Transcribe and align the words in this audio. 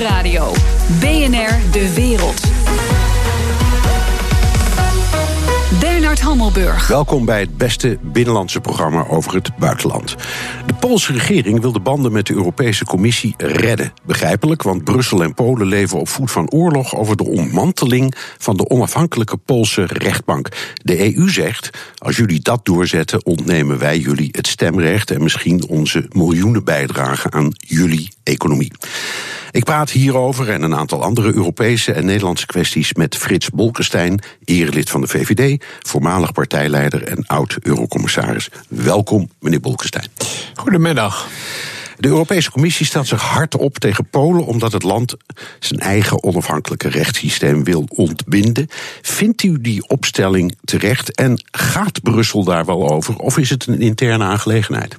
Nieuwsradio. 0.00 0.52
BNR 1.00 1.70
De 1.70 1.94
Wereld. 1.94 2.59
Welkom 6.88 7.24
bij 7.24 7.40
het 7.40 7.56
beste 7.56 7.98
binnenlandse 8.02 8.60
programma 8.60 9.06
over 9.06 9.34
het 9.34 9.56
buitenland. 9.56 10.16
De 10.66 10.74
Poolse 10.74 11.12
regering 11.12 11.60
wil 11.60 11.72
de 11.72 11.80
banden 11.80 12.12
met 12.12 12.26
de 12.26 12.34
Europese 12.34 12.84
Commissie 12.84 13.34
redden. 13.36 13.92
Begrijpelijk, 14.04 14.62
want 14.62 14.84
Brussel 14.84 15.22
en 15.22 15.34
Polen 15.34 15.66
leven 15.66 15.98
op 15.98 16.08
voet 16.08 16.30
van 16.30 16.50
oorlog 16.50 16.96
over 16.96 17.16
de 17.16 17.26
ontmanteling 17.26 18.14
van 18.38 18.56
de 18.56 18.68
onafhankelijke 18.68 19.36
Poolse 19.36 19.84
rechtbank. 19.86 20.48
De 20.74 21.16
EU 21.16 21.30
zegt: 21.30 21.70
als 21.98 22.16
jullie 22.16 22.40
dat 22.40 22.64
doorzetten, 22.64 23.26
ontnemen 23.26 23.78
wij 23.78 23.98
jullie 23.98 24.28
het 24.32 24.46
stemrecht 24.46 25.10
en 25.10 25.22
misschien 25.22 25.68
onze 25.68 26.06
miljoenen 26.08 26.64
bijdragen 26.64 27.32
aan 27.32 27.48
jullie 27.52 28.12
economie. 28.22 28.72
Ik 29.52 29.64
praat 29.64 29.90
hierover 29.90 30.50
en 30.50 30.62
een 30.62 30.74
aantal 30.74 31.02
andere 31.02 31.34
Europese 31.34 31.92
en 31.92 32.04
Nederlandse 32.04 32.46
kwesties 32.46 32.92
met 32.94 33.16
Frits 33.16 33.50
Bolkestein, 33.50 34.22
erelid 34.44 34.90
van 34.90 35.00
de 35.00 35.06
VVD, 35.06 35.64
voormalig 35.80 36.09
partijleider 36.32 37.02
en 37.02 37.26
oud-eurocommissaris. 37.26 38.48
Welkom, 38.68 39.30
meneer 39.40 39.60
Bolkestein. 39.60 40.08
Goedemiddag. 40.54 41.28
De 41.98 42.08
Europese 42.08 42.50
Commissie 42.50 42.86
stelt 42.86 43.06
zich 43.06 43.22
hard 43.22 43.56
op 43.56 43.78
tegen 43.78 44.08
Polen 44.10 44.46
omdat 44.46 44.72
het 44.72 44.82
land 44.82 45.16
zijn 45.58 45.80
eigen 45.80 46.22
onafhankelijke 46.22 46.88
rechtssysteem 46.88 47.64
wil 47.64 47.86
ontbinden. 47.88 48.66
Vindt 49.02 49.42
u 49.42 49.60
die 49.60 49.88
opstelling 49.88 50.56
terecht 50.64 51.14
en 51.14 51.44
gaat 51.50 52.02
Brussel 52.02 52.44
daar 52.44 52.64
wel 52.64 52.88
over 52.88 53.16
of 53.16 53.38
is 53.38 53.50
het 53.50 53.66
een 53.66 53.80
interne 53.80 54.24
aangelegenheid? 54.24 54.98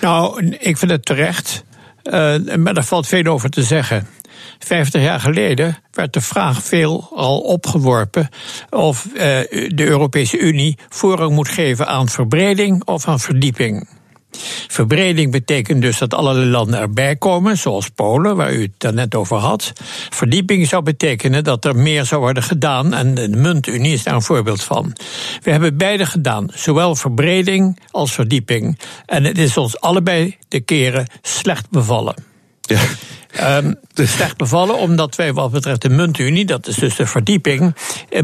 Nou, 0.00 0.46
ik 0.46 0.78
vind 0.78 0.90
het 0.90 1.04
terecht. 1.04 1.64
Uh, 2.04 2.12
maar 2.56 2.74
daar 2.74 2.84
valt 2.84 3.06
veel 3.06 3.24
over 3.24 3.50
te 3.50 3.62
zeggen. 3.62 4.06
Vijftig 4.58 5.02
jaar 5.02 5.20
geleden 5.20 5.78
werd 5.92 6.12
de 6.12 6.20
vraag 6.20 6.62
veel 6.62 7.08
al 7.14 7.40
opgeworpen 7.40 8.28
of 8.70 9.06
uh, 9.06 9.20
de 9.68 9.84
Europese 9.86 10.38
Unie 10.38 10.78
voorrang 10.88 11.32
moet 11.32 11.48
geven 11.48 11.86
aan 11.86 12.08
verbreding 12.08 12.84
of 12.84 13.08
aan 13.08 13.20
verdieping. 13.20 13.88
Verbreding 14.68 15.32
betekent 15.32 15.82
dus 15.82 15.98
dat 15.98 16.14
allerlei 16.14 16.46
landen 16.46 16.80
erbij 16.80 17.16
komen, 17.16 17.58
zoals 17.58 17.88
Polen, 17.88 18.36
waar 18.36 18.52
u 18.52 18.62
het 18.62 18.70
daarnet 18.78 19.14
over 19.14 19.36
had. 19.36 19.72
Verdieping 20.10 20.66
zou 20.66 20.82
betekenen 20.82 21.44
dat 21.44 21.64
er 21.64 21.76
meer 21.76 22.04
zou 22.04 22.20
worden 22.20 22.42
gedaan, 22.42 22.94
en 22.94 23.14
de 23.14 23.28
muntunie 23.28 23.92
is 23.92 24.02
daar 24.02 24.14
een 24.14 24.22
voorbeeld 24.22 24.62
van. 24.62 24.92
We 25.42 25.50
hebben 25.50 25.76
beide 25.76 26.06
gedaan, 26.06 26.48
zowel 26.54 26.94
verbreding 26.94 27.80
als 27.90 28.12
verdieping. 28.12 28.78
En 29.06 29.24
het 29.24 29.38
is 29.38 29.56
ons 29.56 29.80
allebei 29.80 30.36
de 30.48 30.60
keren 30.60 31.06
slecht 31.22 31.70
bevallen. 31.70 32.14
Ja. 32.60 32.80
Um, 33.40 33.74
slecht 33.94 34.36
bevallen, 34.36 34.78
omdat 34.78 35.16
wij 35.16 35.32
wat 35.32 35.50
betreft 35.50 35.82
de 35.82 35.88
muntunie, 35.88 36.44
dat 36.44 36.66
is 36.66 36.74
dus 36.74 36.96
de 36.96 37.06
verdieping, 37.06 37.74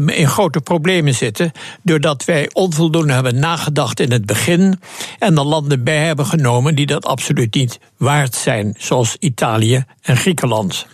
in 0.05 0.27
grote 0.27 0.61
problemen 0.61 1.15
zitten. 1.15 1.51
Doordat 1.81 2.25
wij 2.25 2.49
onvoldoende 2.53 3.13
hebben 3.13 3.39
nagedacht 3.39 3.99
in 3.99 4.11
het 4.11 4.25
begin 4.25 4.79
en 5.19 5.37
er 5.37 5.43
landen 5.43 5.83
bij 5.83 6.05
hebben 6.05 6.25
genomen 6.25 6.75
die 6.75 6.85
dat 6.85 7.05
absoluut 7.05 7.53
niet 7.53 7.79
waard 7.97 8.35
zijn, 8.35 8.75
zoals 8.77 9.15
Italië 9.19 9.85
en 10.01 10.17
Griekenland. 10.17 10.85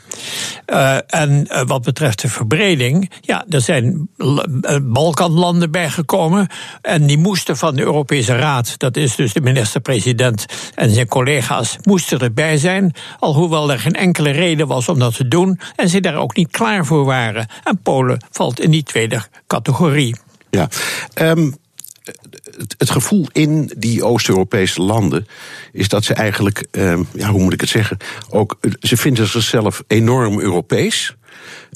Uh, 0.66 0.98
en 1.08 1.48
uh, 1.48 1.62
wat 1.66 1.82
betreft 1.84 2.22
de 2.22 2.28
verbreding, 2.28 3.12
ja, 3.22 3.46
er 3.50 3.62
zijn 3.62 4.10
uh, 4.18 4.38
Balkanlanden 4.82 5.72
bijgekomen. 5.72 6.48
En 6.82 7.08
die 7.08 7.18
moesten 7.18 7.58
van 7.58 7.76
de 7.76 7.82
Europese 7.82 8.36
Raad, 8.36 8.78
dat 8.78 8.98
is 8.98 9.16
dus 9.16 9.34
de 9.34 9.42
minister-president 9.42 10.46
en 10.76 10.90
zijn 10.90 11.08
collega's, 11.08 11.78
moesten 11.84 12.20
erbij 12.20 12.58
zijn. 12.58 12.94
Alhoewel 13.20 13.72
er 13.72 13.80
geen 13.80 13.94
enkele 13.94 14.30
reden 14.30 14.68
was 14.68 14.90
om 14.90 15.00
dat 15.00 15.16
te 15.16 15.28
doen. 15.28 15.60
En 15.76 15.90
ze 15.90 16.00
daar 16.00 16.16
ook 16.16 16.36
niet 16.36 16.52
klaar 16.52 16.86
voor 16.86 17.06
waren. 17.06 17.48
En 17.64 17.80
Polen 17.82 18.26
valt 18.32 18.60
in 18.60 18.72
die 18.72 18.84
tweede 18.84 19.22
categorie. 19.48 20.16
Ja. 20.50 20.68
Um 21.14 21.62
het, 22.78 22.90
gevoel 22.90 23.28
in 23.32 23.72
die 23.78 24.04
Oost-Europese 24.04 24.82
landen 24.82 25.28
is 25.72 25.88
dat 25.88 26.04
ze 26.04 26.14
eigenlijk, 26.14 26.66
eh, 26.72 27.00
ja, 27.14 27.30
hoe 27.30 27.42
moet 27.42 27.54
ik 27.54 27.62
het 27.62 27.70
zeggen, 27.70 27.98
ook 28.30 28.58
ze 28.80 28.98
vinden 28.98 29.28
zichzelf 29.28 29.84
enorm 29.88 30.40
Europees. 30.40 31.16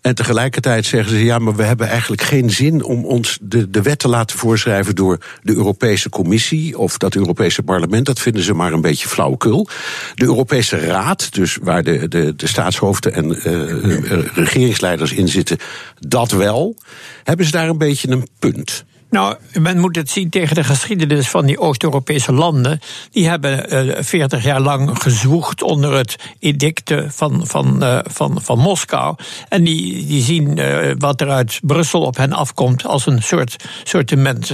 En 0.02 0.16
tegelijkertijd 0.16 0.86
zeggen 0.86 1.12
ze: 1.12 1.24
ja, 1.24 1.40
maar 1.40 1.56
we 1.56 1.64
hebben 1.64 1.88
eigenlijk 1.88 2.22
geen 2.22 2.50
zin 2.50 2.84
om 2.84 3.06
ons 3.06 3.38
de, 3.42 3.70
de 3.70 3.82
wet 3.82 4.00
te 4.00 4.08
laten 4.08 4.38
voorschrijven 4.38 4.96
door 4.96 5.18
de 5.44 5.54
Europese 5.54 6.10
Commissie 6.10 6.78
of 6.78 6.98
dat 6.98 7.16
Europese 7.16 7.64
parlement. 7.64 8.06
Dat 8.06 8.20
vinden 8.20 8.44
ze 8.44 8.54
maar 8.54 8.74
een 8.74 8.82
beetje 8.82 9.08
flauwekul. 9.08 9.68
De 10.16 10.26
Europese 10.26 10.78
Raad, 10.78 11.34
dus 11.34 11.58
waar 11.62 11.84
de, 11.84 12.08
de, 12.08 12.36
de 12.36 12.48
staatshoofden 12.48 13.14
en 13.14 13.50
uh, 13.50 14.26
regeringsleiders 14.34 15.12
in 15.12 15.28
zitten, 15.28 15.58
dat 16.00 16.32
wel. 16.32 16.76
Hebben 17.24 17.46
ze 17.46 17.52
daar 17.52 17.70
een 17.70 17.78
beetje 17.78 18.10
een 18.10 18.28
punt? 18.40 18.86
Nou, 19.10 19.36
men 19.60 19.80
moet 19.80 19.96
het 19.96 20.10
zien 20.10 20.30
tegen 20.30 20.56
de 20.56 20.64
geschiedenis 20.64 21.30
van 21.30 21.46
die 21.46 21.60
Oost-Europese 21.60 22.34
landen. 22.34 22.80
Die 23.12 23.30
hebben 23.30 23.70
eh, 23.70 24.04
40 24.04 24.44
jaar 24.44 24.62
lang 24.62 25.02
gezwoegd 25.02 25.62
onder 25.62 25.94
het 25.94 26.16
edicte 26.40 27.06
van, 27.10 27.48
van, 27.48 27.84
uh, 27.84 28.00
van, 28.04 28.42
van 28.42 28.60
Moskou. 28.60 29.16
En 29.50 29.64
die, 29.64 30.06
die 30.06 30.22
zien 30.22 30.58
uh, 30.58 30.92
wat 30.98 31.22
er 31.22 31.30
uit 31.30 31.60
Brussel 31.62 32.02
op 32.02 32.18
hen 32.18 32.34
afkomt 32.34 32.86
als 32.86 33.06
een 33.06 33.24
soort 33.24 33.56
sortiment 33.84 34.52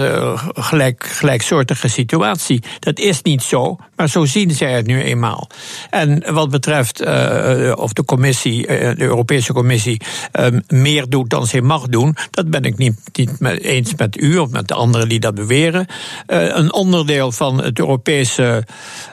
gelijk, 0.54 1.06
gelijksoortige 1.06 1.88
situatie. 1.88 2.64
Dat 2.80 3.00
is 3.00 3.22
niet 3.22 3.44
zo, 3.44 3.78
maar 3.96 4.10
zo 4.10 4.26
zien 4.26 4.52
zij 4.52 4.72
het 4.72 4.86
nu 4.86 5.02
eenmaal. 5.02 5.50
En 5.90 6.34
wat 6.34 6.50
betreft 6.50 7.00
of 7.76 7.94
de 7.94 8.06
commissie, 8.06 8.68
de 8.68 9.02
Europese 9.02 9.54
Commissie, 9.54 10.02
meer 10.68 11.10
doet 11.10 11.30
dan 11.30 11.48
ze 11.48 11.62
mag 11.62 11.88
doen, 11.88 12.16
dat 12.32 12.50
ben 12.50 12.64
ik 12.64 12.78
niet, 12.78 12.96
niet 13.14 13.60
eens 13.62 13.96
met 13.96 14.22
u 14.22 14.40
of 14.44 14.52
met 14.52 14.68
de 14.68 14.74
anderen 14.74 15.10
die 15.10 15.20
dat 15.20 15.36
beweren. 15.36 15.86
Uh, 16.28 16.56
een 16.56 16.74
onderdeel 16.74 17.32
van 17.32 17.64
het 17.64 17.80
Europese 17.80 18.64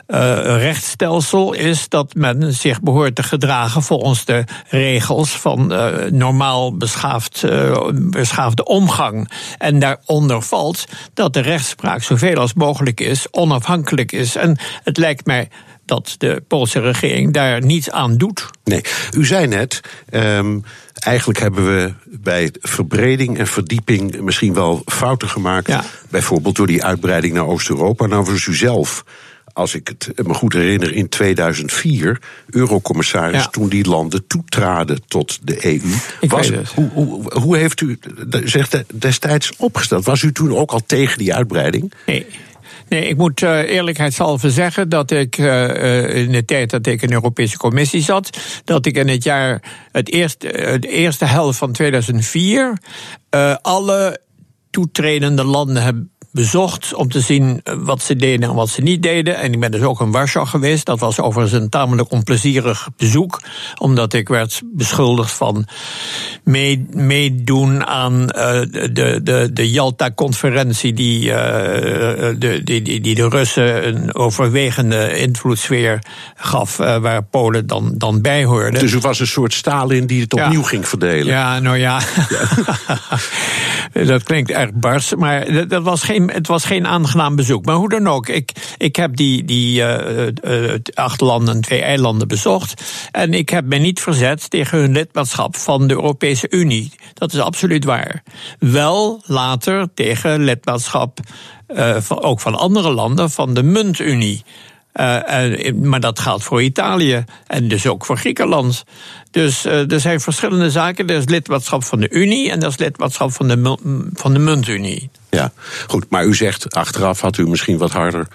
uh, 0.07 0.17
rechtsstelsel 0.43 1.53
is 1.53 1.89
dat 1.89 2.13
men 2.13 2.53
zich 2.53 2.81
behoort 2.81 3.15
te 3.15 3.23
gedragen 3.23 3.81
volgens 3.81 4.25
de 4.25 4.43
regels 4.69 5.31
van 5.31 5.71
uh, 5.71 5.87
normaal 6.11 6.77
beschaafd, 6.77 7.45
beschaafde 7.93 8.65
omgang. 8.65 9.31
En 9.57 9.79
daaronder 9.79 10.41
valt 10.41 10.85
dat 11.13 11.33
de 11.33 11.39
rechtspraak 11.41 12.03
zoveel 12.03 12.35
als 12.35 12.53
mogelijk 12.53 12.99
is, 12.99 13.27
onafhankelijk 13.31 14.11
is. 14.11 14.35
En 14.35 14.57
het 14.83 14.97
lijkt 14.97 15.25
mij 15.25 15.49
dat 15.85 16.15
de 16.17 16.43
Poolse 16.47 16.79
regering 16.79 17.33
daar 17.33 17.65
niets 17.65 17.91
aan 17.91 18.17
doet. 18.17 18.49
Nee, 18.63 18.81
u 19.17 19.25
zei 19.25 19.47
net. 19.47 19.81
Um, 20.11 20.63
eigenlijk 21.03 21.39
hebben 21.39 21.65
we 21.65 21.93
bij 22.05 22.53
verbreding 22.61 23.37
en 23.37 23.47
verdieping 23.47 24.21
misschien 24.21 24.53
wel 24.53 24.81
fouten 24.85 25.29
gemaakt. 25.29 25.67
Ja. 25.67 25.83
Bijvoorbeeld 26.09 26.55
door 26.55 26.67
die 26.67 26.83
uitbreiding 26.83 27.33
naar 27.33 27.45
Oost-Europa. 27.45 28.05
Nou, 28.05 28.23
was 28.23 28.45
u 28.45 28.55
zelf 28.55 29.03
als 29.53 29.75
ik 29.75 29.87
het 29.87 30.27
me 30.27 30.33
goed 30.33 30.53
herinner, 30.53 30.93
in 30.93 31.09
2004 31.09 32.21
eurocommissaris 32.49 33.43
ja. 33.43 33.49
toen 33.49 33.69
die 33.69 33.87
landen 33.87 34.27
toetraden 34.27 35.01
tot 35.07 35.39
de 35.41 35.65
EU. 35.65 35.93
Ik 36.19 36.31
was, 36.31 36.49
hoe, 36.75 36.89
hoe, 36.93 37.39
hoe, 37.39 37.57
heeft 37.57 37.81
u 37.81 37.99
zich 38.43 38.69
destijds 38.93 39.51
opgesteld? 39.57 40.05
Was 40.05 40.21
u 40.21 40.31
toen 40.31 40.55
ook 40.55 40.71
al 40.71 40.81
tegen 40.85 41.17
die 41.17 41.35
uitbreiding? 41.35 41.93
Nee. 42.05 42.25
Nee, 42.91 43.07
ik 43.07 43.17
moet 43.17 43.41
uh, 43.41 43.59
eerlijkheidshalve 43.59 44.51
zeggen 44.51 44.89
dat 44.89 45.11
ik 45.11 45.37
uh, 45.37 46.15
in 46.15 46.31
de 46.31 46.45
tijd 46.45 46.69
dat 46.69 46.87
ik 46.87 47.01
in 47.01 47.07
de 47.07 47.13
Europese 47.13 47.57
Commissie 47.57 48.01
zat, 48.01 48.37
dat 48.63 48.85
ik 48.85 48.95
in 48.97 49.07
het 49.07 49.23
jaar, 49.23 49.63
het 49.91 50.09
eerste, 50.09 50.77
de 50.79 50.87
eerste 50.87 51.25
helft 51.25 51.57
van 51.57 51.71
2004, 51.71 52.77
alle 53.61 54.19
toetredende 54.69 55.43
landen 55.43 55.83
heb 55.83 55.95
bezocht 56.31 56.93
om 56.93 57.09
te 57.09 57.19
zien 57.19 57.61
eh, 57.63 57.73
wat 57.77 58.01
ze 58.01 58.15
deden 58.15 58.49
en 58.49 58.55
wat 58.55 58.69
ze 58.69 58.81
niet 58.81 59.03
deden. 59.03 59.37
En 59.37 59.53
ik 59.53 59.59
ben 59.59 59.71
dus 59.71 59.81
ook 59.81 60.01
in 60.01 60.11
Warschau 60.11 60.47
geweest. 60.47 60.85
Dat 60.85 60.99
was 60.99 61.19
overigens 61.19 61.61
een 61.61 61.69
tamelijk 61.69 62.11
onplezierig 62.11 62.89
bezoek, 62.97 63.41
omdat 63.77 64.13
ik 64.13 64.27
werd 64.27 64.61
beschuldigd 64.65 65.31
van 65.31 65.67
meedoen 66.93 67.85
aan 67.85 68.21
uh, 68.21 68.27
de, 68.91 69.19
de, 69.23 69.49
de 69.53 69.69
Jalta-conferentie 69.71 70.93
die, 70.93 71.25
uh, 71.25 71.33
de, 71.33 72.61
die, 72.63 72.81
die, 72.81 73.01
die 73.01 73.15
de 73.15 73.29
Russen 73.29 73.87
een 73.87 74.15
overwegende 74.15 75.17
invloedssfeer 75.17 75.99
gaf, 76.35 76.79
uh, 76.79 76.97
waar 76.97 77.23
Polen 77.23 77.67
dan, 77.67 77.93
dan 77.97 78.21
bij 78.21 78.43
hoorde. 78.43 78.79
Dus 78.79 78.93
er 78.93 78.99
was 78.99 79.19
een 79.19 79.27
soort 79.27 79.53
Stalin 79.53 80.07
die 80.07 80.21
het 80.21 80.33
opnieuw 80.33 80.63
ging 80.63 80.87
verdelen. 80.87 81.25
Ja, 81.25 81.59
nou 81.59 81.77
ja. 81.77 82.01
ja. 82.29 82.97
dat 83.91 84.23
klinkt 84.23 84.51
erg 84.51 84.73
bars, 84.73 85.15
maar 85.15 85.67
dat 85.67 85.83
was 85.83 86.03
geen 86.03 86.31
het 86.31 86.47
was 86.47 86.65
geen 86.65 86.87
aangenaam 86.87 87.35
bezoek. 87.35 87.65
Maar 87.65 87.75
hoe 87.75 87.89
dan 87.89 88.07
ook, 88.07 88.27
ik, 88.29 88.51
ik 88.77 88.95
heb 88.95 89.15
die, 89.15 89.43
die 89.45 89.81
uh, 89.81 90.75
acht 90.93 91.21
landen, 91.21 91.61
twee 91.61 91.81
eilanden 91.81 92.27
bezocht. 92.27 92.83
En 93.11 93.33
ik 93.33 93.49
heb 93.49 93.65
me 93.65 93.77
niet 93.77 93.99
verzet 93.99 94.49
tegen 94.49 94.77
hun 94.77 94.91
lidmaatschap 94.91 95.55
van 95.55 95.87
de 95.87 95.93
Europese 95.93 96.47
Unie. 96.49 96.91
Dat 97.13 97.33
is 97.33 97.39
absoluut 97.39 97.83
waar. 97.83 98.23
Wel 98.59 99.21
later 99.25 99.87
tegen 99.93 100.43
lidmaatschap 100.43 101.19
van, 101.97 102.21
ook 102.21 102.39
van 102.39 102.55
andere 102.55 102.91
landen 102.91 103.29
van 103.29 103.53
de 103.53 103.63
muntunie. 103.63 104.43
Uh, 104.93 105.71
maar 105.73 105.99
dat 105.99 106.19
geldt 106.19 106.43
voor 106.43 106.61
Italië 106.61 107.23
en 107.47 107.67
dus 107.67 107.87
ook 107.87 108.05
voor 108.05 108.17
Griekenland. 108.17 108.83
Dus 109.31 109.65
uh, 109.65 109.91
er 109.91 109.99
zijn 109.99 110.19
verschillende 110.19 110.69
zaken. 110.69 111.07
Er 111.07 111.15
is 111.15 111.25
lidmaatschap 111.25 111.83
van 111.83 111.99
de 111.99 112.09
Unie 112.09 112.51
en 112.51 112.61
er 112.61 112.67
is 112.67 112.77
lidmaatschap 112.77 113.31
van 113.31 113.47
de, 113.47 113.77
van 114.13 114.33
de 114.33 114.39
muntunie. 114.39 115.09
Ja, 115.29 115.51
goed. 115.87 116.05
Maar 116.09 116.25
u 116.25 116.35
zegt 116.35 116.75
achteraf 116.75 117.21
had 117.21 117.37
u 117.37 117.47
misschien 117.47 117.77
wat 117.77 117.91
harder 117.91 118.27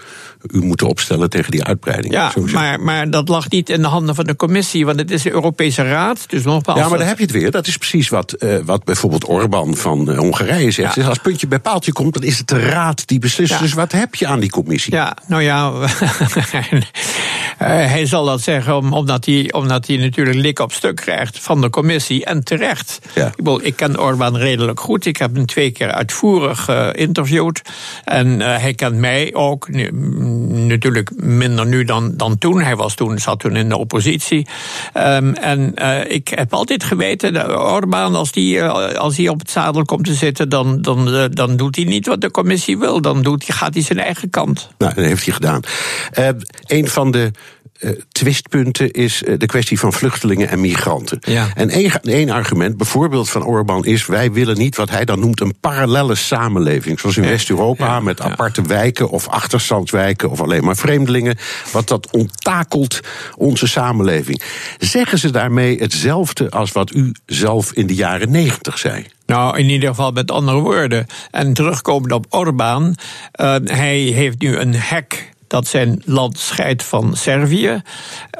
u 0.50 0.62
moeten 0.62 0.88
opstellen 0.88 1.30
tegen 1.30 1.50
die 1.50 1.64
uitbreiding. 1.64 2.14
Ja, 2.14 2.32
maar, 2.52 2.80
maar 2.80 3.10
dat 3.10 3.28
lag 3.28 3.50
niet 3.50 3.70
in 3.70 3.82
de 3.82 3.88
handen 3.88 4.14
van 4.14 4.24
de 4.24 4.36
commissie, 4.36 4.86
want 4.86 4.98
het 4.98 5.10
is 5.10 5.22
de 5.22 5.30
Europese 5.30 5.82
Raad. 5.82 6.30
Dus 6.30 6.44
nogmaals. 6.44 6.78
Ja, 6.78 6.88
maar 6.88 6.98
daar 6.98 7.06
heb 7.06 7.18
je 7.18 7.22
het 7.22 7.32
weer. 7.32 7.50
Dat 7.50 7.66
is 7.66 7.76
precies 7.76 8.08
wat, 8.08 8.34
uh, 8.38 8.58
wat 8.64 8.84
bijvoorbeeld 8.84 9.24
Orban 9.24 9.76
van 9.76 10.10
uh, 10.10 10.18
Hongarije 10.18 10.70
zegt. 10.70 10.94
Ja. 10.94 11.00
Dus 11.00 11.08
als 11.08 11.18
puntje 11.18 11.46
bij 11.46 11.58
paaltje 11.58 11.92
komt, 11.92 12.14
dan 12.14 12.22
is 12.22 12.38
het 12.38 12.48
de 12.48 12.58
Raad 12.58 13.06
die 13.06 13.18
beslist. 13.18 13.52
Ja. 13.52 13.58
Dus 13.58 13.72
wat 13.72 13.92
heb 13.92 14.14
je 14.14 14.26
aan 14.26 14.40
die 14.40 14.50
commissie? 14.50 14.94
Ja, 14.94 15.16
nou 15.26 15.42
ja. 15.42 15.72
hij 17.94 18.06
zal 18.06 18.24
dat 18.24 18.40
zeggen 18.40 18.92
omdat 18.92 19.24
hij, 19.24 19.52
omdat 19.52 19.86
hij 19.86 19.96
natuurlijk 19.96 20.36
lik 20.36 20.58
op 20.58 20.72
stuk 20.72 20.85
krijgt 20.94 21.38
van 21.40 21.60
de 21.60 21.70
commissie. 21.70 22.24
En 22.24 22.44
terecht. 22.44 22.98
Ja. 23.14 23.26
Ik, 23.26 23.36
bedoel, 23.36 23.64
ik 23.64 23.76
ken 23.76 24.00
Orban 24.00 24.36
redelijk 24.36 24.80
goed. 24.80 25.06
Ik 25.06 25.16
heb 25.16 25.34
hem 25.34 25.46
twee 25.46 25.70
keer 25.70 25.92
uitvoerig 25.92 26.64
geïnterviewd. 26.64 27.62
En 28.04 28.40
hij 28.40 28.74
kent 28.74 28.96
mij 28.96 29.34
ook 29.34 29.68
natuurlijk 29.68 31.10
minder 31.16 31.66
nu 31.66 31.84
dan, 31.84 32.16
dan 32.16 32.38
toen. 32.38 32.62
Hij 32.62 32.76
was 32.76 32.94
toen, 32.94 33.18
zat 33.18 33.40
toen 33.40 33.56
in 33.56 33.68
de 33.68 33.76
oppositie. 33.76 34.46
Um, 34.94 35.34
en 35.34 35.74
uh, 35.74 36.10
ik 36.10 36.28
heb 36.28 36.52
altijd 36.52 36.84
geweten, 36.84 37.58
Orbán, 37.60 38.14
als 38.14 38.32
die, 38.32 38.56
uh, 38.56 38.94
als 38.94 39.16
hij 39.16 39.28
op 39.28 39.38
het 39.38 39.50
zadel 39.50 39.84
komt 39.84 40.04
te 40.04 40.14
zitten, 40.14 40.48
dan, 40.48 40.82
dan, 40.82 41.14
uh, 41.14 41.24
dan 41.30 41.56
doet 41.56 41.76
hij 41.76 41.84
niet 41.84 42.06
wat 42.06 42.20
de 42.20 42.30
commissie 42.30 42.78
wil. 42.78 43.00
Dan 43.00 43.22
doet, 43.22 43.44
gaat 43.44 43.74
hij 43.74 43.82
zijn 43.82 43.98
eigen 43.98 44.30
kant. 44.30 44.68
Nou, 44.78 44.94
dat 44.94 45.04
heeft 45.04 45.24
hij 45.24 45.34
gedaan. 45.34 45.60
een 46.66 46.88
van 46.88 47.10
de 47.10 47.30
uh, 47.30 47.75
twistpunten 48.08 48.90
is 48.90 49.22
uh, 49.22 49.38
de 49.38 49.46
kwestie 49.46 49.78
van 49.78 49.92
vluchtelingen 49.92 50.48
en 50.48 50.60
migranten. 50.60 51.18
Ja. 51.20 51.48
En 51.54 51.70
één 52.02 52.30
argument, 52.30 52.76
bijvoorbeeld 52.76 53.30
van 53.30 53.44
Orbán, 53.44 53.84
is: 53.84 54.06
wij 54.06 54.32
willen 54.32 54.58
niet 54.58 54.76
wat 54.76 54.90
hij 54.90 55.04
dan 55.04 55.20
noemt 55.20 55.40
een 55.40 55.54
parallele 55.60 56.14
samenleving. 56.14 57.00
Zoals 57.00 57.16
in 57.16 57.22
ja. 57.22 57.28
West-Europa, 57.28 57.86
ja. 57.86 58.00
met 58.00 58.20
aparte 58.20 58.62
wijken 58.62 59.10
of 59.10 59.28
achterstandswijken 59.28 60.30
of 60.30 60.40
alleen 60.40 60.64
maar 60.64 60.76
vreemdelingen. 60.76 61.36
Wat 61.72 61.88
dat 61.88 62.10
onttakelt 62.10 63.00
onze 63.36 63.66
samenleving. 63.66 64.42
Zeggen 64.78 65.18
ze 65.18 65.30
daarmee 65.30 65.78
hetzelfde 65.78 66.50
als 66.50 66.72
wat 66.72 66.94
u 66.94 67.12
zelf 67.26 67.72
in 67.72 67.86
de 67.86 67.94
jaren 67.94 68.30
negentig 68.30 68.78
zei? 68.78 69.06
Nou, 69.26 69.58
in 69.58 69.68
ieder 69.68 69.88
geval 69.88 70.10
met 70.12 70.30
andere 70.30 70.58
woorden. 70.58 71.06
En 71.30 71.52
terugkomend 71.52 72.12
op 72.12 72.26
Orbán, 72.28 72.94
uh, 73.40 73.56
hij 73.64 73.98
heeft 73.98 74.38
nu 74.38 74.56
een 74.56 74.74
hek 74.74 75.34
dat 75.56 75.66
zijn 75.66 76.02
land 76.04 76.38
scheidt 76.38 76.82
van 76.82 77.16
Servië. 77.16 77.82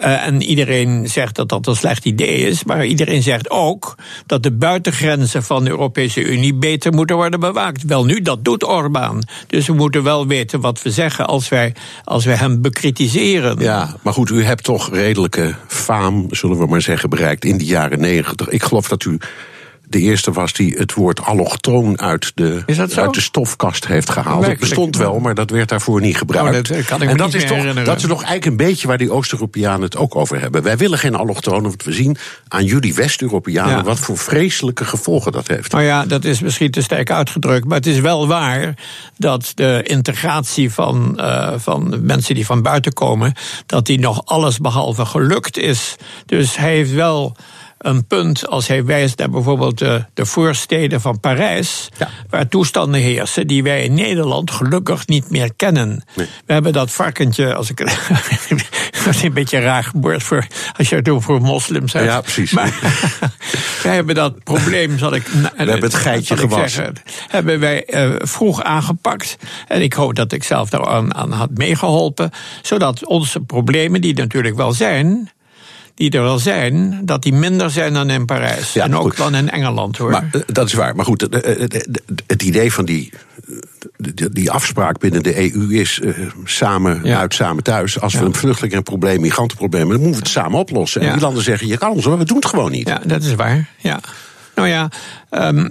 Uh, 0.01 0.27
en 0.27 0.43
iedereen 0.43 1.09
zegt 1.09 1.35
dat 1.35 1.49
dat 1.49 1.67
een 1.67 1.77
slecht 1.77 2.05
idee 2.05 2.37
is. 2.37 2.65
Maar 2.65 2.87
iedereen 2.87 3.23
zegt 3.23 3.51
ook 3.51 3.95
dat 4.27 4.43
de 4.43 4.53
buitengrenzen 4.53 5.43
van 5.43 5.65
de 5.65 5.71
Europese 5.71 6.23
Unie 6.23 6.55
beter 6.55 6.93
moeten 6.93 7.17
worden 7.17 7.41
bewaakt. 7.41 7.83
Wel 7.83 8.05
nu, 8.05 8.21
dat 8.21 8.45
doet 8.45 8.65
Orbán. 8.65 9.23
Dus 9.47 9.67
we 9.67 9.73
moeten 9.73 10.03
wel 10.03 10.27
weten 10.27 10.61
wat 10.61 10.83
we 10.83 10.91
zeggen 10.91 11.27
als 11.27 11.49
wij, 11.49 11.75
als 12.05 12.25
wij 12.25 12.37
hem 12.37 12.61
bekritiseren. 12.61 13.59
Ja, 13.59 13.97
maar 14.03 14.13
goed, 14.13 14.31
u 14.31 14.45
hebt 14.45 14.65
toch 14.65 14.91
redelijke 14.91 15.55
faam, 15.67 16.27
zullen 16.31 16.59
we 16.59 16.67
maar 16.67 16.83
zeggen, 16.83 17.11
bereikt 17.11 17.45
in 17.45 17.59
de 17.59 17.65
jaren 17.65 18.01
negentig. 18.01 18.49
Ik 18.49 18.63
geloof 18.63 18.89
dat 18.89 19.05
u 19.05 19.19
de 19.89 20.01
eerste 20.01 20.33
was 20.33 20.53
die 20.53 20.75
het 20.79 20.95
woord 20.95 21.23
allochtoon 21.23 22.01
uit 22.01 22.33
de, 22.35 22.63
uit 22.97 23.15
de 23.15 23.21
stofkast 23.21 23.87
heeft 23.87 24.11
gehaald. 24.11 24.47
Het 24.47 24.59
bestond 24.59 24.97
wel, 24.97 25.19
maar 25.19 25.35
dat 25.35 25.51
werd 25.51 25.69
daarvoor 25.69 26.01
niet 26.01 26.17
gebruikt. 26.17 26.71
Oh, 26.71 26.77
dat 26.77 26.85
kan 26.85 27.03
ik 27.03 27.09
en 27.09 27.17
dat 27.17 27.35
is, 27.35 27.45
toch, 27.45 27.85
dat 27.85 27.97
is 27.97 28.03
toch 28.03 28.23
eigenlijk 28.23 28.45
een 28.45 28.57
beetje 28.57 28.87
waar 28.87 28.99
die 28.99 29.11
Oost-Europeanen 29.11 29.81
het 29.81 29.97
ook 29.97 30.17
over 30.17 30.41
hebben. 30.41 30.63
Wij 30.63 30.77
willen 30.77 30.99
geen 30.99 31.15
allochtonen, 31.15 31.63
want 31.63 31.85
we 31.85 31.93
zien 31.93 32.17
aan 32.49 32.65
jullie 32.65 32.95
West-Europeanen 32.95 33.77
ja. 33.77 33.83
wat 33.83 33.99
voor 33.99 34.19
vreselijke 34.19 34.85
gevolgen 34.85 35.33
dat 35.33 35.49
heeft. 35.49 35.73
Nou 35.73 35.85
ja, 35.85 36.07
dat 36.07 36.25
is 36.25 36.41
misschien 36.41 36.71
te 36.71 36.83
sterk 36.83 37.11
uitgedrukt, 37.11 37.65
maar 37.65 37.77
het 37.77 37.87
is 37.87 38.01
wel 38.01 38.27
waar 38.27 38.75
dat 39.17 39.53
de 39.55 39.81
integratie 39.83 40.73
van, 40.73 41.13
uh, 41.17 41.53
van 41.57 41.99
mensen 42.03 42.35
die 42.35 42.47
van 42.47 42.63
buiten 42.63 42.93
komen, 42.93 43.33
dat 43.67 43.87
die 43.87 43.99
nog 43.99 44.23
alles 44.25 44.59
behalve 44.59 45.05
gelukt 45.05 45.59
is. 45.59 45.97
Dus 46.27 46.57
hij 46.57 46.75
heeft 46.75 46.93
wel 46.93 47.37
een 47.79 48.07
punt 48.07 48.49
als 48.49 48.67
hij 48.67 48.85
wijst 48.85 49.19
naar 49.19 49.31
bijvoorbeeld 49.31 49.79
de, 49.79 50.05
de 50.15 50.27
voorsteden 50.27 51.01
van 51.01 51.21
Parijs, 51.21 51.89
ja. 51.99 52.09
waar 52.31 52.49
toestanden 52.49 53.01
heersen 53.01 53.47
die 53.47 53.63
wij 53.63 53.85
in 53.85 53.95
Nederland 53.95 54.51
gelukkig 54.51 55.07
niet 55.07 55.31
meer 55.31 55.55
kennen. 55.57 56.05
Nee. 56.15 56.27
We 56.47 56.53
hebben 56.53 56.73
dat 56.73 56.91
varkentje, 56.91 57.55
als 57.55 57.71
ik 57.71 57.77
dat 59.05 59.15
is 59.15 59.23
een 59.23 59.33
beetje 59.33 59.59
raar 59.59 59.85
geboord 59.85 60.23
voor 60.23 60.47
als 60.77 60.89
je 60.89 60.97
het 60.97 61.09
over 61.09 61.41
moslims 61.41 61.93
hebt. 61.93 62.05
Ja, 62.05 62.21
precies. 62.21 62.53
Maar 62.53 62.79
wij 63.83 63.95
hebben 63.95 64.15
dat 64.15 64.45
probleem, 64.45 64.99
zal 64.99 65.15
ik. 65.15 65.27
We 65.27 65.51
hebben 65.57 65.81
het 65.81 65.95
geitje 65.95 66.37
gewassen. 66.37 66.95
hebben 67.29 67.61
wij 67.61 67.85
uh, 67.87 68.15
vroeg 68.19 68.63
aangepakt. 68.63 69.37
En 69.69 69.83
ik 69.83 69.93
hoop 69.93 70.15
dat 70.15 70.33
ik 70.33 70.45
zelf 70.45 70.71
daar 70.71 70.87
aan, 70.87 71.15
aan 71.15 71.33
had 71.33 71.51
meegeholpen. 71.55 72.31
Zodat 72.63 73.07
onze 73.07 73.41
problemen, 73.41 74.01
die 74.01 74.15
natuurlijk 74.15 74.57
wel 74.57 74.73
zijn, 74.73 75.31
die 75.97 76.11
er 76.11 76.23
wel 76.23 76.39
zijn, 76.39 77.01
dat 77.05 77.23
die 77.23 77.33
minder 77.33 77.71
zijn 77.71 77.93
dan 77.93 78.11
in 78.11 78.25
Parijs. 78.25 78.73
Ja, 78.73 78.85
en 78.85 78.95
ook 78.95 79.03
goed. 79.03 79.17
dan 79.17 79.35
in 79.35 79.51
Engeland 79.51 79.97
hoor. 79.97 80.11
Maar, 80.11 80.31
dat 80.47 80.67
is 80.67 80.73
waar. 80.73 80.97
Maar 80.97 81.05
goed, 81.05 81.21
het, 81.21 81.89
het 82.27 82.43
idee 82.43 82.73
van 82.73 82.85
die, 82.85 83.13
die 84.33 84.51
afspraak 84.51 84.99
binnen 84.99 85.23
de 85.23 85.53
EU 85.55 85.75
is 85.75 85.99
uh, 85.99 86.19
samen 86.45 87.01
ja. 87.05 87.19
uit, 87.19 87.35
samen 87.35 87.63
thuis. 87.63 88.01
Als 88.01 88.13
ja. 88.13 88.19
we 88.19 88.25
een 88.25 88.35
vluchtelingenprobleem, 88.35 89.21
migrantenprobleem, 89.21 89.89
dan 89.89 90.01
moeten 90.01 90.11
we 90.11 90.19
het 90.19 90.29
samen 90.29 90.59
oplossen. 90.59 91.01
En 91.01 91.13
die 91.13 91.21
landen 91.21 91.43
zeggen: 91.43 91.67
je 91.67 91.79
kan 91.79 91.91
ons, 91.91 92.07
maar 92.07 92.19
we 92.19 92.25
doen 92.25 92.37
het 92.37 92.47
gewoon 92.47 92.71
niet. 92.71 92.89
Ja, 92.89 93.01
dat 93.07 93.23
is 93.23 93.35
waar. 93.35 93.69
Ja. 93.79 94.01
Nou 94.55 94.69
ja. 94.69 94.91
Um, 95.31 95.69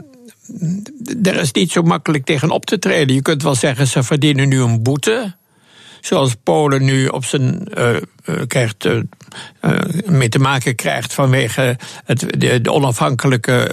er 1.23 1.35
is 1.35 1.51
niet 1.51 1.71
zo 1.71 1.81
makkelijk 1.81 2.25
tegen 2.25 2.49
op 2.49 2.65
te 2.65 2.79
treden. 2.79 3.15
Je 3.15 3.21
kunt 3.21 3.43
wel 3.43 3.55
zeggen, 3.55 3.87
ze 3.87 4.03
verdienen 4.03 4.49
nu 4.49 4.61
een 4.61 4.83
boete 4.83 5.35
zoals 6.05 6.35
Polen 6.43 6.83
nu 6.83 7.07
op 7.07 7.25
zijn 7.25 7.67
uh, 7.77 7.89
uh, 8.25 8.41
krijgt, 8.47 8.85
uh, 8.85 8.99
mee 10.05 10.29
te 10.29 10.39
maken 10.39 10.75
krijgt 10.75 11.13
vanwege 11.13 11.77
het, 12.05 12.25
de, 12.37 12.61
de 12.61 12.71
onafhankelijke 12.71 13.63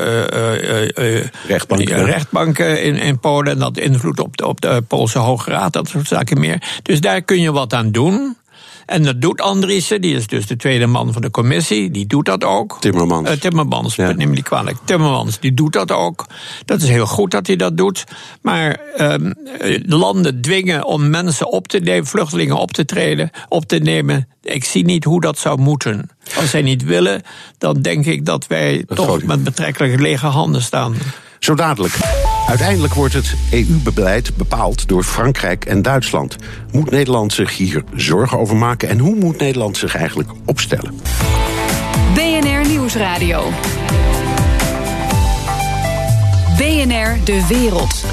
rechtbanken, 1.47 2.05
rechtbanken 2.05 2.83
in, 2.83 2.97
in 2.97 3.19
Polen 3.19 3.53
en 3.53 3.59
dat 3.59 3.79
invloed 3.79 4.21
op 4.21 4.37
de, 4.37 4.47
op 4.47 4.61
de 4.61 4.83
Poolse 4.89 5.19
Hoge 5.19 5.51
Raad, 5.51 5.73
dat 5.73 5.89
soort 5.89 6.09
zaken 6.09 6.41
meer. 6.41 6.63
Dus 6.83 7.01
daar 7.01 7.23
kun 7.23 7.41
je 7.41 7.53
wat 7.53 7.73
aan 7.73 7.91
doen. 7.91 8.37
En 8.87 9.03
dat 9.03 9.21
doet 9.21 9.41
Andriessen, 9.41 10.01
die 10.01 10.15
is 10.15 10.27
dus 10.27 10.47
de 10.47 10.57
tweede 10.57 10.87
man 10.87 11.13
van 11.13 11.23
de 11.23 11.31
commissie, 11.31 11.91
die 11.91 12.07
doet 12.07 12.27
dat 12.27 12.45
ook. 12.45 12.77
Timmermans. 12.81 13.31
Uh, 13.31 13.35
Timmermans, 13.35 13.97
ja. 13.97 14.13
neem 14.13 14.29
me 14.29 14.35
niet 14.35 14.45
kwalijk. 14.45 14.77
Timmermans, 14.85 15.41
die 15.41 15.55
doet 15.55 15.73
dat 15.73 15.93
ook. 15.93 16.27
Dat 16.65 16.83
is 16.83 16.89
heel 16.89 17.07
goed 17.07 17.31
dat 17.31 17.47
hij 17.47 17.57
dat 17.57 17.77
doet. 17.77 18.05
Maar 18.43 18.81
um, 18.99 19.35
landen 19.87 20.41
dwingen 20.41 20.85
om 20.85 21.11
mensen 21.11 21.53
op 21.53 21.69
te 21.69 21.79
nemen, 21.79 22.07
vluchtelingen 22.07 22.57
op 22.57 22.73
te 22.73 22.85
treden, 22.85 23.31
op 23.49 23.65
te 23.65 23.79
nemen. 23.79 24.29
Ik 24.43 24.65
zie 24.65 24.85
niet 24.85 25.05
hoe 25.05 25.21
dat 25.21 25.39
zou 25.39 25.61
moeten. 25.61 26.11
Als 26.37 26.51
zij 26.51 26.63
niet 26.63 26.85
willen, 26.85 27.23
dan 27.59 27.83
denk 27.83 28.07
ik 28.07 28.27
dat 28.27 28.47
wij 28.47 28.85
dat 28.87 28.97
toch 28.97 29.23
met 29.23 29.45
betrekkelijk 29.45 30.01
lege 30.01 30.27
handen 30.27 30.63
staan. 30.63 30.95
Zo 31.39 31.55
dadelijk. 31.55 32.22
Uiteindelijk 32.53 32.95
wordt 32.95 33.15
het 33.15 33.35
EU-beleid 33.51 34.37
bepaald 34.37 34.89
door 34.89 35.03
Frankrijk 35.03 35.65
en 35.65 35.83
Duitsland. 35.83 36.37
Moet 36.73 36.91
Nederland 36.91 37.33
zich 37.33 37.57
hier 37.57 37.85
zorgen 37.95 38.39
over 38.39 38.57
maken 38.57 38.89
en 38.89 38.99
hoe 38.99 39.15
moet 39.15 39.39
Nederland 39.39 39.77
zich 39.77 39.97
eigenlijk 39.97 40.31
opstellen? 40.45 41.01
BNR 42.15 42.69
Nieuwsradio. 42.69 43.51
BNR 46.57 47.25
De 47.25 47.47
Wereld. 47.49 48.05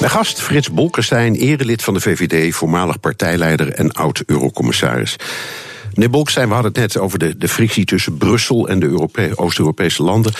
Mijn 0.00 0.10
gast 0.10 0.40
Frits 0.40 0.70
Bolkestein, 0.70 1.34
erelid 1.34 1.82
van 1.82 1.94
de 1.94 2.00
VVD, 2.00 2.54
voormalig 2.54 3.00
partijleider 3.00 3.72
en 3.72 3.92
oud-eurocommissaris. 3.92 5.16
Meneer 5.94 6.10
Bolkestein, 6.10 6.48
we 6.48 6.54
hadden 6.54 6.72
het 6.72 6.80
net 6.80 6.98
over 6.98 7.18
de, 7.18 7.36
de 7.36 7.48
frictie 7.48 7.84
tussen 7.84 8.16
Brussel 8.16 8.68
en 8.68 8.78
de 8.78 8.86
Europe 8.86 9.32
Oost-Europese 9.34 10.02
landen. 10.02 10.32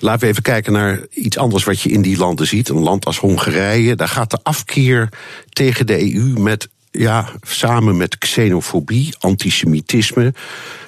Laten 0.00 0.20
we 0.20 0.26
even 0.26 0.42
kijken 0.42 0.72
naar 0.72 1.00
iets 1.10 1.38
anders 1.38 1.64
wat 1.64 1.80
je 1.80 1.88
in 1.88 2.02
die 2.02 2.18
landen 2.18 2.46
ziet. 2.46 2.68
Een 2.68 2.82
land 2.82 3.04
als 3.04 3.18
Hongarije, 3.18 3.94
daar 3.94 4.08
gaat 4.08 4.30
de 4.30 4.38
afkeer 4.42 5.08
tegen 5.48 5.86
de 5.86 6.14
EU 6.14 6.40
met 6.40 6.68
ja, 6.90 7.28
samen 7.42 7.96
met 7.96 8.18
xenofobie, 8.18 9.14
antisemitisme. 9.18 10.34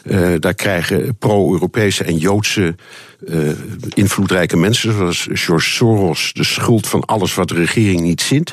Uh, 0.05 0.35
daar 0.39 0.55
krijgen 0.55 1.17
pro-Europese 1.17 2.05
en 2.05 2.17
Joodse 2.17 2.75
uh, 3.21 3.51
invloedrijke 3.95 4.57
mensen, 4.57 4.93
zoals 4.93 5.29
George 5.33 5.71
Soros, 5.71 6.33
de 6.33 6.45
schuld 6.45 6.87
van 6.87 7.05
alles 7.05 7.35
wat 7.35 7.49
de 7.49 7.55
regering 7.55 8.01
niet 8.01 8.21
zint. 8.21 8.53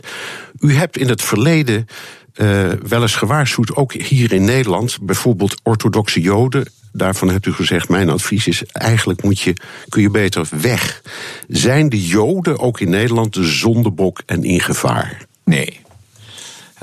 U 0.59 0.73
hebt 0.73 0.97
in 0.97 1.09
het 1.09 1.21
verleden 1.21 1.87
uh, 2.35 2.71
wel 2.87 3.01
eens 3.01 3.15
gewaarschuwd, 3.15 3.75
ook 3.75 3.93
hier 3.93 4.33
in 4.33 4.43
Nederland, 4.43 4.97
bijvoorbeeld 5.01 5.59
orthodoxe 5.63 6.21
Joden. 6.21 6.65
Daarvan 6.91 7.29
hebt 7.29 7.45
u 7.45 7.53
gezegd, 7.53 7.89
mijn 7.89 8.09
advies 8.09 8.47
is, 8.47 8.63
eigenlijk 8.63 9.23
moet 9.23 9.39
je, 9.39 9.53
kun 9.89 10.01
je 10.01 10.09
beter 10.09 10.47
weg. 10.61 11.01
Zijn 11.47 11.89
de 11.89 12.05
Joden 12.05 12.59
ook 12.59 12.79
in 12.79 12.89
Nederland 12.89 13.33
de 13.33 13.43
zondebok 13.43 14.21
en 14.25 14.43
in 14.43 14.59
gevaar? 14.59 15.25
Nee. 15.43 15.84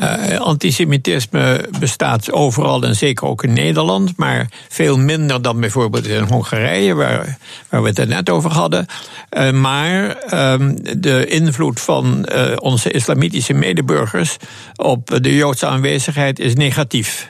Uh, 0.01 0.41
antisemitisme 0.41 1.69
bestaat 1.79 2.33
overal 2.33 2.83
en 2.83 2.97
zeker 2.97 3.27
ook 3.27 3.45
in 3.45 3.53
Nederland, 3.53 4.17
maar 4.17 4.51
veel 4.69 4.99
minder 4.99 5.43
dan 5.43 5.61
bijvoorbeeld 5.61 6.07
in 6.07 6.23
Hongarije, 6.23 6.95
waar, 6.95 7.39
waar 7.69 7.83
we 7.83 7.89
het 7.89 7.99
er 7.99 8.07
net 8.07 8.31
over 8.31 8.51
hadden. 8.51 8.87
Uh, 9.31 9.51
maar 9.51 10.17
um, 10.53 10.77
de 11.01 11.27
invloed 11.27 11.81
van 11.81 12.29
uh, 12.35 12.53
onze 12.57 12.91
islamitische 12.91 13.53
medeburgers 13.53 14.37
op 14.77 15.19
de 15.23 15.37
Joodse 15.37 15.67
aanwezigheid 15.67 16.39
is 16.39 16.55
negatief. 16.55 17.29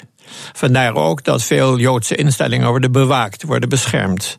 Vandaar 0.52 0.94
ook 0.94 1.24
dat 1.24 1.42
veel 1.42 1.78
Joodse 1.78 2.14
instellingen 2.14 2.68
worden 2.68 2.92
bewaakt, 2.92 3.42
worden 3.42 3.68
beschermd. 3.68 4.36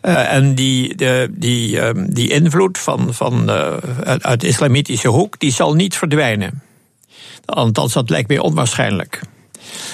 En 0.00 0.54
die, 0.54 0.94
de, 0.94 1.28
die, 1.30 1.80
um, 1.80 2.14
die 2.14 2.30
invloed 2.30 2.78
van, 2.78 3.14
van, 3.14 3.50
uit, 4.20 4.44
islamitische 4.44 5.08
hoek 5.08 5.38
die 5.38 5.52
zal 5.52 5.74
niet 5.74 5.96
verdwijnen. 5.96 6.62
Althans, 7.46 7.92
dat 7.92 8.10
lijkt 8.10 8.28
mij 8.28 8.38
onwaarschijnlijk. 8.38 9.20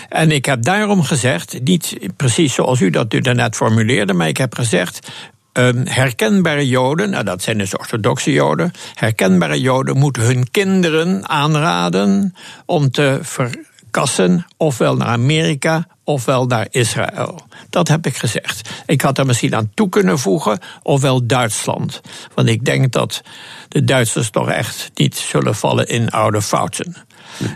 En 0.08 0.30
ik 0.30 0.44
heb 0.44 0.62
daarom 0.62 1.02
gezegd, 1.02 1.62
niet 1.64 1.96
precies 2.16 2.54
zoals 2.54 2.80
u 2.80 2.90
dat 2.90 3.12
u 3.12 3.20
daarnet 3.20 3.56
formuleerde, 3.56 4.12
maar 4.12 4.28
ik 4.28 4.36
heb 4.36 4.54
gezegd. 4.54 5.10
Um, 5.52 5.86
herkenbare 5.86 6.68
Joden, 6.68 7.10
nou 7.10 7.24
dat 7.24 7.42
zijn 7.42 7.58
dus 7.58 7.76
orthodoxe 7.76 8.32
Joden, 8.32 8.72
herkenbare 8.94 9.60
Joden 9.60 9.98
moeten 9.98 10.22
hun 10.22 10.50
kinderen 10.50 11.28
aanraden 11.28 12.34
om 12.66 12.90
te 12.90 13.18
verkassen, 13.22 14.46
ofwel 14.56 14.96
naar 14.96 15.08
Amerika 15.08 15.86
ofwel 16.04 16.46
naar 16.46 16.66
Israël. 16.70 17.40
Dat 17.70 17.88
heb 17.88 18.06
ik 18.06 18.16
gezegd. 18.16 18.70
Ik 18.86 19.00
had 19.00 19.18
er 19.18 19.26
misschien 19.26 19.54
aan 19.54 19.70
toe 19.74 19.88
kunnen 19.88 20.18
voegen, 20.18 20.58
ofwel 20.82 21.26
Duitsland. 21.26 22.00
Want 22.34 22.48
ik 22.48 22.64
denk 22.64 22.92
dat 22.92 23.22
de 23.68 23.84
Duitsers 23.84 24.30
toch 24.30 24.50
echt 24.50 24.90
niet 24.94 25.16
zullen 25.16 25.54
vallen 25.54 25.86
in 25.86 26.10
oude 26.10 26.42
fouten. 26.42 26.96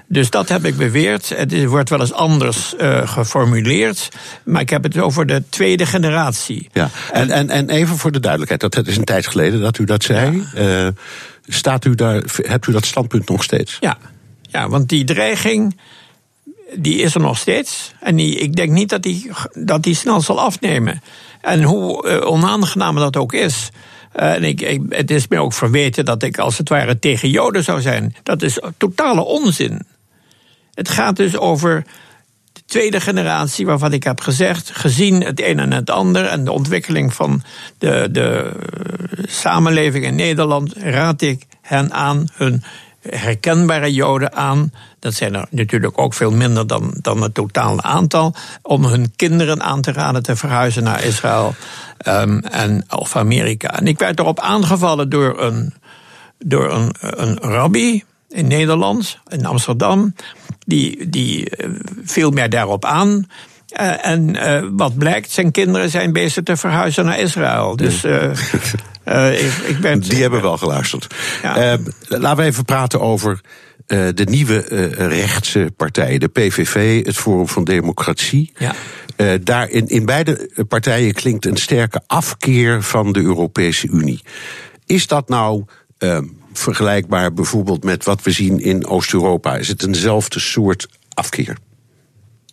Dus 0.06 0.30
dat 0.30 0.48
heb 0.48 0.64
ik 0.64 0.76
beweerd. 0.76 1.28
Het 1.28 1.64
wordt 1.64 1.90
wel 1.90 2.00
eens 2.00 2.12
anders 2.12 2.74
uh, 2.80 3.08
geformuleerd. 3.08 4.08
Maar 4.44 4.60
ik 4.60 4.70
heb 4.70 4.82
het 4.82 4.98
over 4.98 5.26
de 5.26 5.42
tweede 5.48 5.86
generatie. 5.86 6.68
Ja, 6.72 6.90
en, 7.12 7.30
en, 7.30 7.50
en 7.50 7.70
even 7.70 7.96
voor 7.96 8.12
de 8.12 8.20
duidelijkheid: 8.20 8.72
dat 8.72 8.86
is 8.86 8.96
een 8.96 9.04
tijd 9.04 9.26
geleden 9.26 9.60
dat 9.60 9.78
u 9.78 9.84
dat 9.84 10.02
zei. 10.02 10.46
Ja. 10.54 10.84
Uh, 10.84 10.88
staat 11.46 11.84
u 11.84 11.94
daar, 11.94 12.22
hebt 12.36 12.66
u 12.66 12.72
dat 12.72 12.86
standpunt 12.86 13.28
nog 13.28 13.42
steeds? 13.42 13.76
Ja, 13.80 13.98
ja 14.42 14.68
want 14.68 14.88
die 14.88 15.04
dreiging 15.04 15.76
die 16.74 16.98
is 16.98 17.14
er 17.14 17.20
nog 17.20 17.38
steeds. 17.38 17.92
En 18.00 18.16
die, 18.16 18.36
ik 18.36 18.56
denk 18.56 18.70
niet 18.70 18.88
dat 18.88 19.02
die, 19.02 19.30
dat 19.52 19.82
die 19.82 19.94
snel 19.94 20.20
zal 20.20 20.40
afnemen. 20.40 21.02
En 21.40 21.62
hoe 21.62 22.08
uh, 22.08 22.30
onaangenaam 22.30 22.96
dat 22.96 23.16
ook 23.16 23.32
is. 23.32 23.70
Uh, 24.16 24.34
en 24.34 24.44
ik, 24.44 24.80
het 24.88 25.10
is 25.10 25.28
me 25.28 25.38
ook 25.38 25.52
verweten 25.52 26.04
dat 26.04 26.22
ik 26.22 26.38
als 26.38 26.58
het 26.58 26.68
ware 26.68 26.98
tegen 26.98 27.30
Joden 27.30 27.64
zou 27.64 27.80
zijn. 27.80 28.16
Dat 28.22 28.42
is 28.42 28.60
totale 28.76 29.24
onzin. 29.24 29.86
Het 30.74 30.88
gaat 30.88 31.16
dus 31.16 31.36
over 31.36 31.84
de 32.52 32.62
tweede 32.66 33.00
generatie, 33.00 33.66
waarvan 33.66 33.92
ik 33.92 34.04
heb 34.04 34.20
gezegd, 34.20 34.70
gezien 34.70 35.22
het 35.22 35.40
een 35.40 35.58
en 35.58 35.72
het 35.72 35.90
ander 35.90 36.26
en 36.26 36.44
de 36.44 36.52
ontwikkeling 36.52 37.14
van 37.14 37.42
de, 37.78 38.08
de 38.12 38.52
samenleving 39.26 40.04
in 40.04 40.14
Nederland, 40.14 40.72
raad 40.76 41.22
ik 41.22 41.46
hen 41.60 41.92
aan 41.92 42.28
hun 42.32 42.62
herkenbare 43.10 43.92
Joden 43.92 44.32
aan. 44.32 44.72
Dat 44.98 45.14
zijn 45.14 45.34
er 45.34 45.46
natuurlijk 45.50 45.98
ook 45.98 46.14
veel 46.14 46.30
minder 46.30 46.66
dan, 46.66 46.94
dan 47.00 47.22
het 47.22 47.34
totale 47.34 47.82
aantal. 47.82 48.34
Om 48.62 48.84
hun 48.84 49.12
kinderen 49.16 49.62
aan 49.62 49.80
te 49.80 49.92
raden 49.92 50.22
te 50.22 50.36
verhuizen 50.36 50.82
naar 50.82 51.04
Israël 51.04 51.54
um, 52.06 52.38
en, 52.40 52.84
of 52.90 53.16
Amerika. 53.16 53.78
En 53.78 53.86
ik 53.86 53.98
werd 53.98 54.18
erop 54.18 54.40
aangevallen 54.40 55.08
door 55.08 55.42
een, 55.42 55.74
door 56.38 56.72
een, 56.72 56.94
een 57.00 57.38
rabbi 57.38 58.04
in 58.28 58.46
Nederland, 58.46 59.18
in 59.28 59.46
Amsterdam. 59.46 60.14
Die, 60.66 61.08
die 61.08 61.50
eh, 61.50 61.70
viel 62.04 62.30
mij 62.30 62.48
daarop 62.48 62.84
aan. 62.84 63.26
Uh, 63.80 64.06
en 64.06 64.34
uh, 64.34 64.68
wat 64.72 64.98
blijkt, 64.98 65.30
zijn 65.30 65.50
kinderen 65.50 65.90
zijn 65.90 66.12
bezig 66.12 66.42
te 66.42 66.56
verhuizen 66.56 67.04
naar 67.04 67.18
Israël. 67.18 67.76
Dus 67.76 68.04
uh, 68.04 68.22
ik, 69.44 69.52
ik 69.66 69.78
ben, 69.80 70.00
Die 70.00 70.20
hebben 70.20 70.42
wel 70.42 70.56
geluisterd. 70.56 71.14
Ja. 71.42 71.78
laten 72.08 72.36
we 72.36 72.42
even 72.42 72.64
praten 72.64 73.00
over 73.00 73.40
de 73.86 74.26
nieuwe 74.30 74.58
rechtse 75.08 75.72
partijen. 75.76 76.20
De 76.20 76.28
PVV, 76.28 77.04
het 77.04 77.16
Forum 77.16 77.48
van 77.48 77.64
Democratie. 77.64 78.52
Ja. 78.58 78.74
daar 79.38 79.70
in, 79.70 79.86
in 79.86 80.04
beide 80.04 80.50
partijen 80.68 81.12
klinkt 81.12 81.46
een 81.46 81.56
sterke 81.56 82.00
afkeer 82.06 82.82
van 82.82 83.12
de 83.12 83.20
Europese 83.20 83.88
Unie. 83.88 84.22
Is 84.86 85.06
dat 85.06 85.28
nou 85.28 85.64
vergelijkbaar 86.52 87.32
bijvoorbeeld 87.32 87.84
met 87.84 88.04
wat 88.04 88.22
we 88.22 88.30
zien 88.30 88.60
in 88.60 88.86
Oost-Europa? 88.86 89.56
Is 89.56 89.68
het 89.68 89.86
eenzelfde 89.86 90.40
soort 90.40 90.88
afkeer? 91.14 91.56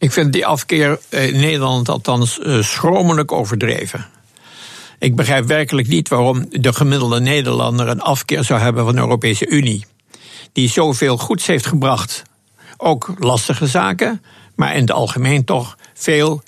Ik 0.03 0.11
vind 0.11 0.33
die 0.33 0.45
afkeer 0.45 0.99
in 1.09 1.39
Nederland 1.39 1.89
althans 1.89 2.39
eh, 2.39 2.61
schromelijk 2.61 3.31
overdreven. 3.31 4.05
Ik 4.99 5.15
begrijp 5.15 5.45
werkelijk 5.45 5.87
niet 5.87 6.09
waarom 6.09 6.45
de 6.49 6.73
gemiddelde 6.73 7.19
Nederlander 7.19 7.87
een 7.87 8.01
afkeer 8.01 8.43
zou 8.43 8.59
hebben 8.59 8.85
van 8.85 8.95
de 8.95 9.01
Europese 9.01 9.47
Unie. 9.47 9.85
Die 10.51 10.69
zoveel 10.69 11.17
goeds 11.17 11.47
heeft 11.47 11.65
gebracht. 11.65 12.23
Ook 12.77 13.13
lastige 13.17 13.67
zaken, 13.67 14.23
maar 14.55 14.75
in 14.75 14.81
het 14.81 14.91
algemeen 14.91 15.43
toch 15.43 15.77
veel 15.93 16.43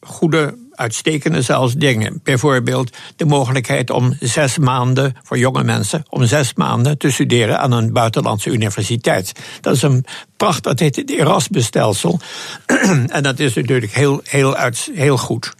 goede 0.00 0.58
uitstekende 0.80 1.42
zelfs 1.42 1.74
dingen. 1.74 2.20
Bijvoorbeeld 2.22 2.96
de 3.16 3.24
mogelijkheid 3.24 3.90
om 3.90 4.16
zes 4.20 4.58
maanden, 4.58 5.16
voor 5.22 5.38
jonge 5.38 5.64
mensen, 5.64 6.04
om 6.08 6.24
zes 6.24 6.54
maanden 6.54 6.98
te 6.98 7.10
studeren 7.10 7.58
aan 7.60 7.72
een 7.72 7.92
buitenlandse 7.92 8.50
universiteit. 8.50 9.32
Dat 9.60 9.74
is 9.74 9.82
een 9.82 10.04
pracht, 10.36 10.62
dat 10.62 10.78
heet 10.78 10.96
het 10.96 11.10
Erasmus-stelsel. 11.10 12.20
en 13.16 13.22
dat 13.22 13.38
is 13.38 13.54
natuurlijk 13.54 13.92
heel, 13.92 14.20
heel, 14.24 14.56
heel 14.94 15.16
goed. 15.16 15.54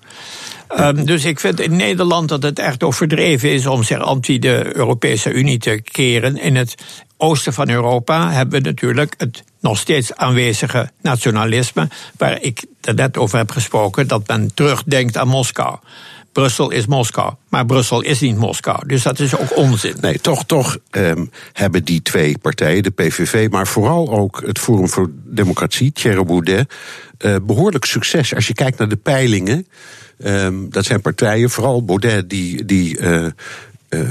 Um, 0.78 1.04
dus 1.04 1.24
ik 1.24 1.40
vind 1.40 1.60
in 1.60 1.76
Nederland 1.76 2.28
dat 2.28 2.42
het 2.42 2.58
echt 2.58 2.82
overdreven 2.82 3.52
is 3.52 3.66
om 3.66 3.82
zich 3.82 3.98
anti 3.98 4.38
de 4.38 4.76
Europese 4.76 5.32
Unie 5.32 5.58
te 5.58 5.80
keren. 5.92 6.36
In 6.36 6.56
het 6.56 6.74
oosten 7.16 7.52
van 7.52 7.70
Europa 7.70 8.30
hebben 8.30 8.62
we 8.62 8.68
natuurlijk 8.68 9.14
het 9.16 9.42
nog 9.60 9.78
steeds 9.78 10.14
aanwezige 10.14 10.90
nationalisme, 11.02 11.88
waar 12.16 12.42
ik 12.42 12.64
er 12.80 12.94
net 12.94 13.16
over 13.16 13.38
heb 13.38 13.50
gesproken, 13.50 14.08
dat 14.08 14.26
men 14.26 14.54
terugdenkt 14.54 15.16
aan 15.16 15.28
Moskou. 15.28 15.78
Brussel 16.32 16.70
is 16.70 16.86
Moskou, 16.86 17.34
maar 17.48 17.66
Brussel 17.66 18.00
is 18.00 18.20
niet 18.20 18.36
Moskou. 18.36 18.86
Dus 18.86 19.02
dat 19.02 19.18
is 19.18 19.36
ook 19.36 19.56
onzin. 19.56 19.94
Nee, 20.00 20.18
toch, 20.20 20.44
toch 20.44 20.78
um, 20.90 21.30
hebben 21.52 21.84
die 21.84 22.02
twee 22.02 22.38
partijen, 22.38 22.82
de 22.82 22.90
PVV, 22.90 23.48
maar 23.50 23.66
vooral 23.66 24.10
ook 24.10 24.42
het 24.46 24.58
Forum 24.58 24.88
voor 24.88 25.10
Democratie, 25.24 25.92
Thierry 25.92 26.24
Boudet, 26.24 26.74
uh, 27.18 27.36
behoorlijk 27.42 27.84
succes. 27.84 28.34
Als 28.34 28.46
je 28.46 28.54
kijkt 28.54 28.78
naar 28.78 28.88
de 28.88 28.96
peilingen, 28.96 29.66
um, 30.24 30.70
dat 30.70 30.84
zijn 30.84 31.00
partijen, 31.00 31.50
vooral 31.50 31.84
Baudet, 31.84 32.30
die, 32.30 32.64
die 32.64 32.98
uh, 32.98 33.26
uh, 33.90 34.08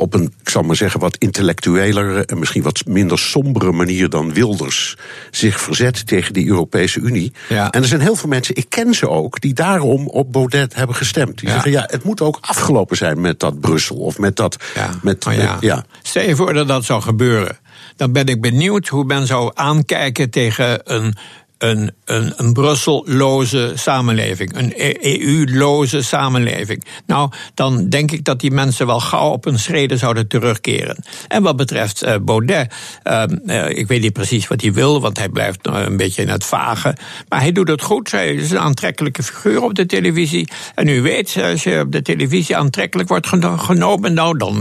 op 0.00 0.14
een, 0.14 0.32
ik 0.40 0.48
zal 0.48 0.62
maar 0.62 0.76
zeggen, 0.76 1.00
wat 1.00 1.16
intellectuelere 1.16 2.24
en 2.24 2.38
misschien 2.38 2.62
wat 2.62 2.82
minder 2.86 3.18
sombere 3.18 3.72
manier 3.72 4.08
dan 4.08 4.32
Wilders 4.32 4.96
zich 5.30 5.60
verzet 5.60 6.06
tegen 6.06 6.32
die 6.32 6.46
Europese 6.46 7.00
Unie. 7.00 7.32
Ja. 7.48 7.70
En 7.70 7.82
er 7.82 7.88
zijn 7.88 8.00
heel 8.00 8.16
veel 8.16 8.28
mensen, 8.28 8.56
ik 8.56 8.66
ken 8.68 8.94
ze 8.94 9.08
ook, 9.08 9.40
die 9.40 9.54
daarom 9.54 10.08
op 10.08 10.32
Baudet 10.32 10.74
hebben 10.74 10.96
gestemd. 10.96 11.38
Die 11.38 11.48
ja. 11.48 11.54
zeggen, 11.54 11.70
ja, 11.70 11.84
het 11.86 12.04
moet 12.04 12.20
ook 12.20 12.38
afgelopen 12.40 12.96
zijn 12.96 13.20
met 13.20 13.40
dat 13.40 13.60
Brussel 13.60 13.96
of 13.96 14.18
met 14.18 14.36
dat. 14.36 14.56
Ja. 14.74 14.90
Met, 15.02 15.26
oh 15.26 15.32
ja. 15.32 15.56
ja. 15.60 15.84
Stel 16.02 16.22
je 16.22 16.36
voor 16.36 16.52
dat 16.52 16.68
dat 16.68 16.84
zou 16.84 17.02
gebeuren. 17.02 17.58
Dan 17.96 18.12
ben 18.12 18.26
ik 18.26 18.40
benieuwd 18.40 18.88
hoe 18.88 19.04
men 19.04 19.26
zou 19.26 19.50
aankijken 19.54 20.30
tegen 20.30 20.80
een 20.84 21.14
een, 21.60 21.90
een, 22.04 22.32
een 22.36 22.52
Brusselloze 22.52 23.72
samenleving, 23.74 24.56
een 24.56 24.72
EU-loze 25.00 26.02
samenleving. 26.02 26.84
Nou, 27.06 27.30
dan 27.54 27.88
denk 27.88 28.10
ik 28.10 28.24
dat 28.24 28.40
die 28.40 28.50
mensen 28.50 28.86
wel 28.86 29.00
gauw 29.00 29.30
op 29.30 29.46
een 29.46 29.58
schrede 29.58 29.96
zouden 29.96 30.28
terugkeren. 30.28 31.04
En 31.28 31.42
wat 31.42 31.56
betreft 31.56 32.04
uh, 32.04 32.14
Baudet, 32.22 32.74
uh, 33.04 33.22
uh, 33.46 33.68
ik 33.68 33.86
weet 33.86 34.00
niet 34.00 34.12
precies 34.12 34.48
wat 34.48 34.60
hij 34.60 34.72
wil, 34.72 35.00
want 35.00 35.18
hij 35.18 35.28
blijft 35.28 35.58
een 35.62 35.96
beetje 35.96 36.22
in 36.22 36.28
het 36.28 36.44
vage. 36.44 36.96
Maar 37.28 37.40
hij 37.40 37.52
doet 37.52 37.68
het 37.68 37.82
goed. 37.82 38.10
Hij 38.10 38.34
is 38.34 38.50
een 38.50 38.58
aantrekkelijke 38.58 39.22
figuur 39.22 39.62
op 39.62 39.74
de 39.74 39.86
televisie. 39.86 40.48
En 40.74 40.88
u 40.88 41.02
weet, 41.02 41.36
als 41.42 41.62
je 41.62 41.80
op 41.80 41.92
de 41.92 42.02
televisie 42.02 42.56
aantrekkelijk 42.56 43.08
wordt 43.08 43.26
genomen, 43.26 44.14
nou, 44.14 44.38
dan, 44.38 44.58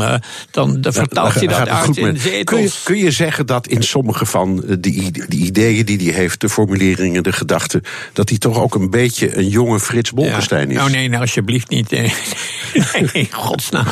dan, 0.51 0.79
vertaalt 0.81 1.33
hij 1.33 1.47
dat 1.47 1.67
uit 1.67 1.97
in 1.97 2.17
zetels. 2.17 2.43
Kun 2.43 2.61
je, 2.61 2.71
kun 2.83 2.97
je 2.97 3.11
zeggen 3.11 3.45
dat 3.45 3.67
in 3.67 3.83
sommige 3.83 4.25
van 4.25 4.63
die, 4.79 5.11
die 5.27 5.45
ideeën 5.45 5.85
die 5.85 5.97
hij 5.97 6.13
heeft 6.13 6.39
te 6.39 6.49
formuleren 6.49 6.87
de 6.95 7.31
gedachte 7.31 7.83
dat 8.13 8.29
hij 8.29 8.37
toch 8.37 8.57
ook 8.57 8.75
een 8.75 8.89
beetje 8.89 9.37
een 9.37 9.47
jonge 9.47 9.79
Frits 9.79 10.11
Bolkestein 10.11 10.69
is. 10.69 10.75
Nou 10.75 10.91
nee, 10.91 11.09
nou 11.09 11.21
alsjeblieft 11.21 11.69
niet. 11.69 11.91
Nee, 13.13 13.29
godsnaam. 13.31 13.85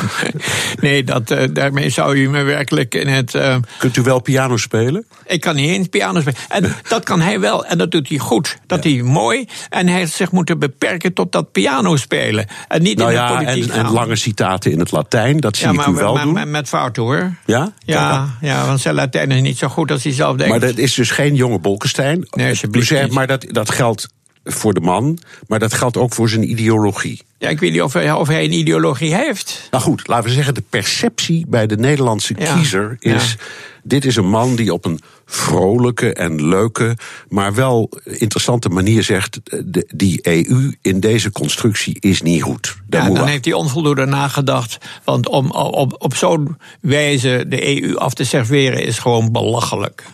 Nee, 0.80 1.04
dat, 1.04 1.30
uh, 1.30 1.42
daarmee 1.52 1.90
zou 1.90 2.16
u 2.16 2.28
me 2.28 2.42
werkelijk 2.42 2.94
in 2.94 3.06
het. 3.06 3.34
Uh, 3.34 3.56
Kunt 3.78 3.96
u 3.96 4.02
wel 4.02 4.20
piano 4.20 4.56
spelen? 4.56 5.06
Ik 5.26 5.40
kan 5.40 5.56
niet 5.56 5.68
eens 5.68 5.86
piano 5.88 6.20
spelen. 6.20 6.38
En 6.48 6.74
dat 6.88 7.04
kan 7.04 7.20
hij 7.20 7.40
wel, 7.40 7.66
en 7.66 7.78
dat 7.78 7.90
doet 7.90 8.08
hij 8.08 8.18
goed. 8.18 8.58
Dat 8.66 8.84
ja. 8.84 8.90
hij 8.90 9.02
mooi. 9.02 9.46
En 9.68 9.88
hij 9.88 9.98
heeft 9.98 10.12
zich 10.12 10.32
moeten 10.32 10.58
beperken 10.58 11.12
tot 11.12 11.32
dat 11.32 11.52
piano 11.52 11.96
spelen. 11.96 12.46
En 12.68 12.82
niet 12.82 12.98
nou 12.98 13.10
in 13.10 13.16
ja, 13.16 13.26
de 13.26 13.44
politiek. 13.44 13.72
En, 13.72 13.86
en, 13.86 13.92
lange 13.92 14.16
citaten 14.16 14.72
in 14.72 14.78
het 14.78 14.92
Latijn, 14.92 15.40
dat 15.40 15.56
zie 15.56 15.66
ja, 15.66 15.72
ik 15.72 15.76
maar, 15.78 15.88
u 15.88 15.92
wel 15.92 16.14
maar, 16.14 16.24
doen. 16.24 16.32
Maar 16.32 16.48
met 16.48 16.68
fouten 16.68 17.02
hoor. 17.02 17.34
Ja? 17.44 17.72
Ja, 17.84 18.28
ja, 18.40 18.66
want 18.66 18.80
zijn 18.80 18.94
Latijn 18.94 19.30
is 19.30 19.40
niet 19.40 19.58
zo 19.58 19.68
goed 19.68 19.90
als 19.90 20.02
hij 20.02 20.12
zelf 20.12 20.36
denkt. 20.36 20.52
Maar 20.52 20.68
dat 20.68 20.78
is 20.78 20.94
dus 20.94 21.10
geen 21.10 21.34
jonge 21.34 21.58
Bolkestein. 21.58 22.26
Nee, 22.30 22.48
alsjeblieft 22.48 22.87
zegt, 22.88 23.04
niet. 23.04 23.12
Maar 23.14 23.26
dat, 23.26 23.44
dat 23.48 23.70
geldt 23.70 24.08
voor 24.44 24.74
de 24.74 24.80
man, 24.80 25.18
maar 25.46 25.58
dat 25.58 25.74
geldt 25.74 25.96
ook 25.96 26.12
voor 26.12 26.28
zijn 26.28 26.50
ideologie. 26.50 27.22
Ja, 27.38 27.48
ik 27.48 27.60
weet 27.60 27.72
niet 27.72 27.82
of 27.82 27.92
hij, 27.92 28.12
of 28.12 28.28
hij 28.28 28.44
een 28.44 28.52
ideologie 28.52 29.14
heeft. 29.14 29.68
Nou 29.70 29.82
goed, 29.82 30.06
laten 30.06 30.24
we 30.28 30.34
zeggen, 30.34 30.54
de 30.54 30.62
perceptie 30.70 31.44
bij 31.48 31.66
de 31.66 31.76
Nederlandse 31.76 32.34
Ja, 32.38 32.54
kiezer 32.54 32.96
is... 32.98 33.30
ja. 33.38 33.44
dit 33.82 34.04
is 34.04 34.16
een 34.16 34.28
man 34.28 34.56
die 34.56 34.72
op 34.72 34.84
een 34.84 35.00
vrolijke 35.26 36.12
en 36.12 36.48
leuke, 36.48 36.96
maar 37.28 37.54
wel 37.54 37.90
interessante 38.04 38.68
manier 38.68 39.02
zegt... 39.02 39.40
de- 39.64 39.88
die 39.94 40.18
EU 40.22 40.74
in 40.82 41.00
deze 41.00 41.32
constructie 41.32 41.96
is 42.00 42.22
niet 42.22 42.42
goed. 42.42 42.76
Daar 42.86 43.08
Ja, 43.08 43.14
dan 43.14 43.26
heeft 43.26 43.44
hij 43.44 43.54
onvoldoende 43.54 44.04
nagedacht. 44.06 44.78
Want 45.04 45.28
om 45.28 45.50
op, 45.50 45.94
op 46.02 46.14
zo'n 46.14 46.56
wijze 46.80 47.44
de 47.48 47.82
EU 47.82 47.96
af 47.96 48.14
te 48.14 48.24
serveren 48.24 48.82
is 48.84 48.98
gewoon 48.98 49.32
belachelijk. 49.32 50.04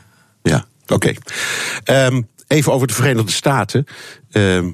Ja, 0.43 0.64
oké. 0.87 1.12
Ehm, 1.85 2.23
even 2.47 2.73
over 2.73 2.87
de 2.87 2.95
Verenigde 2.95 3.33
Staten. 3.33 3.87
Eh, 4.31 4.65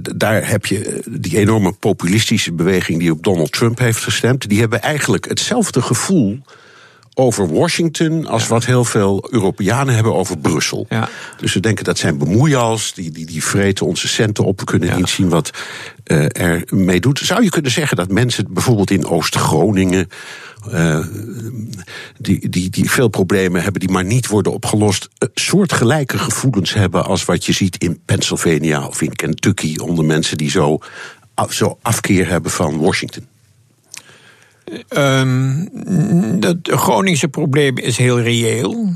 daar 0.00 0.48
heb 0.48 0.66
je 0.66 0.84
eh, 0.84 1.02
die 1.20 1.38
enorme 1.38 1.72
populistische 1.72 2.52
beweging 2.52 2.98
die 2.98 3.12
op 3.12 3.22
Donald 3.22 3.52
Trump 3.52 3.78
heeft 3.78 4.02
gestemd. 4.02 4.48
Die 4.48 4.60
hebben 4.60 4.82
eigenlijk 4.82 5.28
hetzelfde 5.28 5.82
gevoel 5.82 6.38
over 7.20 7.52
Washington 7.52 8.26
als 8.26 8.46
wat 8.48 8.64
heel 8.64 8.84
veel 8.84 9.26
Europeanen 9.30 9.94
hebben 9.94 10.14
over 10.14 10.38
Brussel. 10.38 10.86
Ja. 10.88 11.08
Dus 11.36 11.52
ze 11.52 11.60
denken 11.60 11.84
dat 11.84 11.98
zijn 11.98 12.18
bemoeials, 12.18 12.92
die, 12.94 13.10
die, 13.10 13.26
die 13.26 13.44
vreten 13.44 13.86
onze 13.86 14.08
centen 14.08 14.44
op. 14.44 14.58
We 14.60 14.64
kunnen 14.66 14.88
Ja. 14.88 14.96
niet 14.96 15.08
zien 15.08 15.28
wat 15.28 15.50
eh, 16.04 16.40
er 16.40 16.62
mee 16.68 17.00
doet. 17.00 17.18
Zou 17.18 17.42
je 17.42 17.48
kunnen 17.50 17.70
zeggen 17.70 17.96
dat 17.96 18.10
mensen 18.10 18.52
bijvoorbeeld 18.52 18.90
in 18.90 19.06
Oost-Groningen. 19.06 20.08
eh, 20.70 21.06
die, 22.18 22.48
die, 22.48 22.70
die 22.70 22.90
veel 22.90 23.08
problemen 23.08 23.62
hebben 23.62 23.80
die 23.80 23.90
maar 23.90 24.04
niet 24.04 24.26
worden 24.26 24.52
opgelost. 24.52 25.08
eh, 25.18 25.28
soortgelijke 25.34 26.18
gevoelens 26.18 26.72
hebben 26.74 27.04
als 27.04 27.24
wat 27.24 27.44
je 27.46 27.52
ziet 27.52 27.76
in 27.76 28.00
Pennsylvania 28.04 28.86
of 28.86 29.02
in 29.02 29.16
Kentucky. 29.16 29.76
onder 29.76 30.04
mensen 30.04 30.36
die 30.36 30.50
zo, 30.50 30.78
zo 31.50 31.78
afkeer 31.82 32.28
hebben 32.28 32.50
van 32.50 32.78
Washington. 32.78 33.26
Ehm, 34.88 35.64
dat 36.40 36.56
Groningse 36.62 37.28
probleem 37.28 37.78
is 37.78 37.96
heel 37.96 38.20
reëel. 38.20 38.92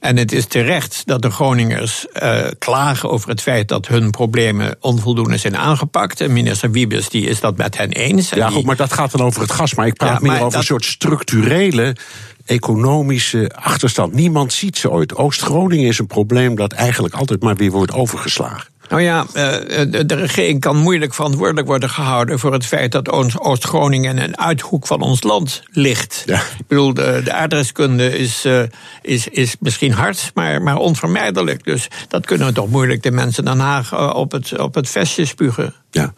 En 0.00 0.16
het 0.16 0.32
is 0.32 0.46
terecht 0.46 1.02
dat 1.06 1.22
de 1.22 1.30
Groningers 1.30 2.06
eh, 2.12 2.44
klagen 2.58 3.10
over 3.10 3.28
het 3.28 3.40
feit 3.42 3.68
dat 3.68 3.86
hun 3.86 4.10
problemen 4.10 4.76
onvoldoende 4.80 5.36
zijn 5.36 5.56
aangepakt. 5.56 6.20
En 6.20 6.32
minister 6.32 6.70
Wiebes 6.70 7.08
die 7.08 7.26
is 7.26 7.40
dat 7.40 7.56
met 7.56 7.76
hen 7.76 7.90
eens. 7.92 8.30
En 8.30 8.38
Ja, 8.38 8.46
die- 8.46 8.56
goed, 8.56 8.64
maar 8.64 8.76
dat 8.76 8.92
gaat 8.92 9.10
dan 9.10 9.20
over 9.20 9.40
het 9.40 9.50
gas. 9.52 9.74
Maar 9.74 9.86
ik 9.86 9.94
praat 9.94 10.12
Ja, 10.12 10.18
meer 10.20 10.30
over 10.32 10.44
dat- 10.44 10.54
een 10.54 10.62
soort 10.62 10.84
structurele 10.84 11.96
economische 12.44 13.50
achterstand. 13.54 14.12
Niemand 14.12 14.52
ziet 14.52 14.76
ze 14.78 14.90
ooit. 14.90 15.14
Oost-Groningen 15.14 15.86
is 15.88 15.98
een 15.98 16.06
probleem 16.06 16.54
dat 16.54 16.72
eigenlijk 16.72 17.14
altijd 17.14 17.42
maar 17.42 17.56
weer 17.56 17.70
wordt 17.70 17.92
overgeslagen. 17.92 18.68
Nou 18.88 19.02
ja, 19.02 19.26
eh, 19.32 19.86
de, 19.90 20.06
de 20.06 20.14
regering 20.14 20.60
kan 20.60 20.76
moeilijk 20.76 21.14
verantwoordelijk 21.14 21.66
worden 21.66 21.90
gehouden 21.90 22.38
voor 22.38 22.52
het 22.52 22.66
feit 22.66 22.92
dat 22.92 23.10
Oost-Groningen 23.38 24.16
in 24.16 24.22
een 24.22 24.38
uithoek 24.38 24.86
van 24.86 25.00
ons 25.00 25.22
land 25.22 25.62
ligt. 25.70 26.22
Ja. 26.26 26.40
Ik 26.58 26.66
bedoel, 26.66 26.94
de, 26.94 27.20
de 27.24 27.32
aardrijkskunde 27.32 28.18
is, 28.18 28.44
eh, 28.44 28.62
is, 29.02 29.28
is 29.28 29.56
misschien 29.60 29.92
hard, 29.92 30.30
maar, 30.34 30.62
maar 30.62 30.76
onvermijdelijk. 30.76 31.64
Dus 31.64 31.88
dat 32.08 32.26
kunnen 32.26 32.46
we 32.46 32.52
toch 32.52 32.70
moeilijk 32.70 33.02
de 33.02 33.10
mensen 33.10 33.44
Den 33.44 33.58
Haag 33.58 33.92
eh, 33.92 34.12
op 34.14 34.32
het, 34.32 34.58
op 34.58 34.74
het 34.74 34.88
vestje 34.88 35.24
spugen. 35.24 35.74
Ja. 35.90 36.12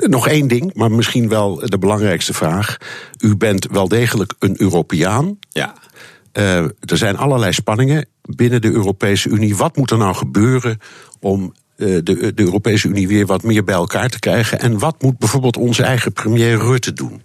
Nog 0.00 0.28
één 0.28 0.48
ding, 0.48 0.74
maar 0.74 0.90
misschien 0.90 1.28
wel 1.28 1.62
de 1.64 1.78
belangrijkste 1.78 2.34
vraag. 2.34 2.76
U 3.18 3.36
bent 3.36 3.66
wel 3.70 3.88
degelijk 3.88 4.34
een 4.38 4.54
Europeaan. 4.60 5.38
Ja. 5.48 5.74
Eh, 6.32 6.56
er 6.62 6.96
zijn 6.96 7.16
allerlei 7.16 7.52
spanningen 7.52 8.06
binnen 8.22 8.60
de 8.60 8.70
Europese 8.70 9.28
Unie. 9.28 9.56
Wat 9.56 9.76
moet 9.76 9.90
er 9.90 9.98
nou 9.98 10.14
gebeuren 10.14 10.78
om 11.20 11.42
eh, 11.42 11.61
de, 11.82 12.32
de 12.34 12.42
Europese 12.42 12.88
Unie 12.88 13.08
weer 13.08 13.26
wat 13.26 13.42
meer 13.42 13.64
bij 13.64 13.74
elkaar 13.74 14.08
te 14.08 14.18
krijgen? 14.18 14.60
En 14.60 14.78
wat 14.78 15.02
moet 15.02 15.18
bijvoorbeeld 15.18 15.56
onze 15.56 15.82
eigen 15.82 16.12
premier 16.12 16.58
Rutte 16.58 16.92
doen? 16.92 17.22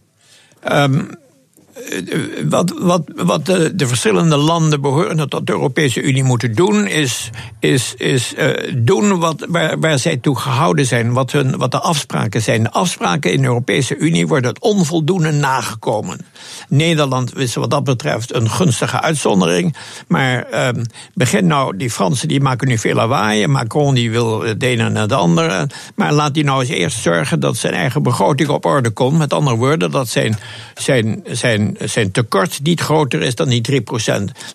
Wat, 2.49 2.73
wat, 2.79 3.01
wat 3.15 3.45
de, 3.45 3.75
de 3.75 3.87
verschillende 3.87 4.37
landen 4.37 4.81
behorend 4.81 5.29
tot 5.29 5.47
de 5.47 5.51
Europese 5.51 6.01
Unie 6.01 6.23
moeten 6.23 6.53
doen, 6.53 6.87
is, 6.87 7.29
is, 7.59 7.93
is 7.97 8.33
eh, 8.33 8.73
doen 8.77 9.19
wat, 9.19 9.47
waar, 9.79 9.99
zij 9.99 10.17
toe 10.17 10.39
gehouden 10.39 10.85
zijn, 10.85 11.13
wat, 11.13 11.31
hun, 11.31 11.57
wat 11.57 11.71
de 11.71 11.79
afspraken 11.79 12.41
zijn. 12.41 12.63
De 12.63 12.71
afspraken 12.71 13.31
in 13.31 13.41
de 13.41 13.47
Europese 13.47 13.97
Unie 13.97 14.27
worden 14.27 14.61
onvoldoende 14.61 15.31
nagekomen. 15.31 16.25
Nederland 16.69 17.37
is 17.37 17.55
wat 17.55 17.69
dat 17.69 17.83
betreft 17.83 18.33
een 18.33 18.49
gunstige 18.49 19.01
uitzondering. 19.01 19.75
Maar 20.07 20.43
ehm, 20.43 20.83
begin 21.13 21.47
nou, 21.47 21.77
die 21.77 21.91
Fransen 21.91 22.27
die 22.27 22.41
maken 22.41 22.67
nu 22.67 22.77
veel 22.77 22.95
lawaai. 22.95 23.47
Macron 23.47 23.93
die 23.93 24.11
wil 24.11 24.41
het 24.41 24.63
ene 24.63 24.83
en 24.83 24.95
het 24.95 25.11
andere. 25.11 25.69
Maar 25.95 26.13
laat 26.13 26.33
die 26.33 26.43
nou 26.43 26.59
eens 26.59 26.69
eerst 26.69 27.01
zorgen 27.01 27.39
dat 27.39 27.57
zijn 27.57 27.73
eigen 27.73 28.03
begroting 28.03 28.49
op 28.49 28.65
orde 28.65 28.89
komt. 28.89 29.17
Met 29.17 29.33
andere 29.33 29.55
woorden, 29.55 29.91
dat 29.91 30.07
zijn, 30.07 30.37
zijn, 30.75 31.23
zijn, 31.31 31.66
zijn 31.79 32.11
tekort 32.11 32.59
niet 32.63 32.79
groter 32.81 33.21
is 33.21 33.35
dan 33.35 33.49
die 33.49 33.81
3%. 33.81 33.83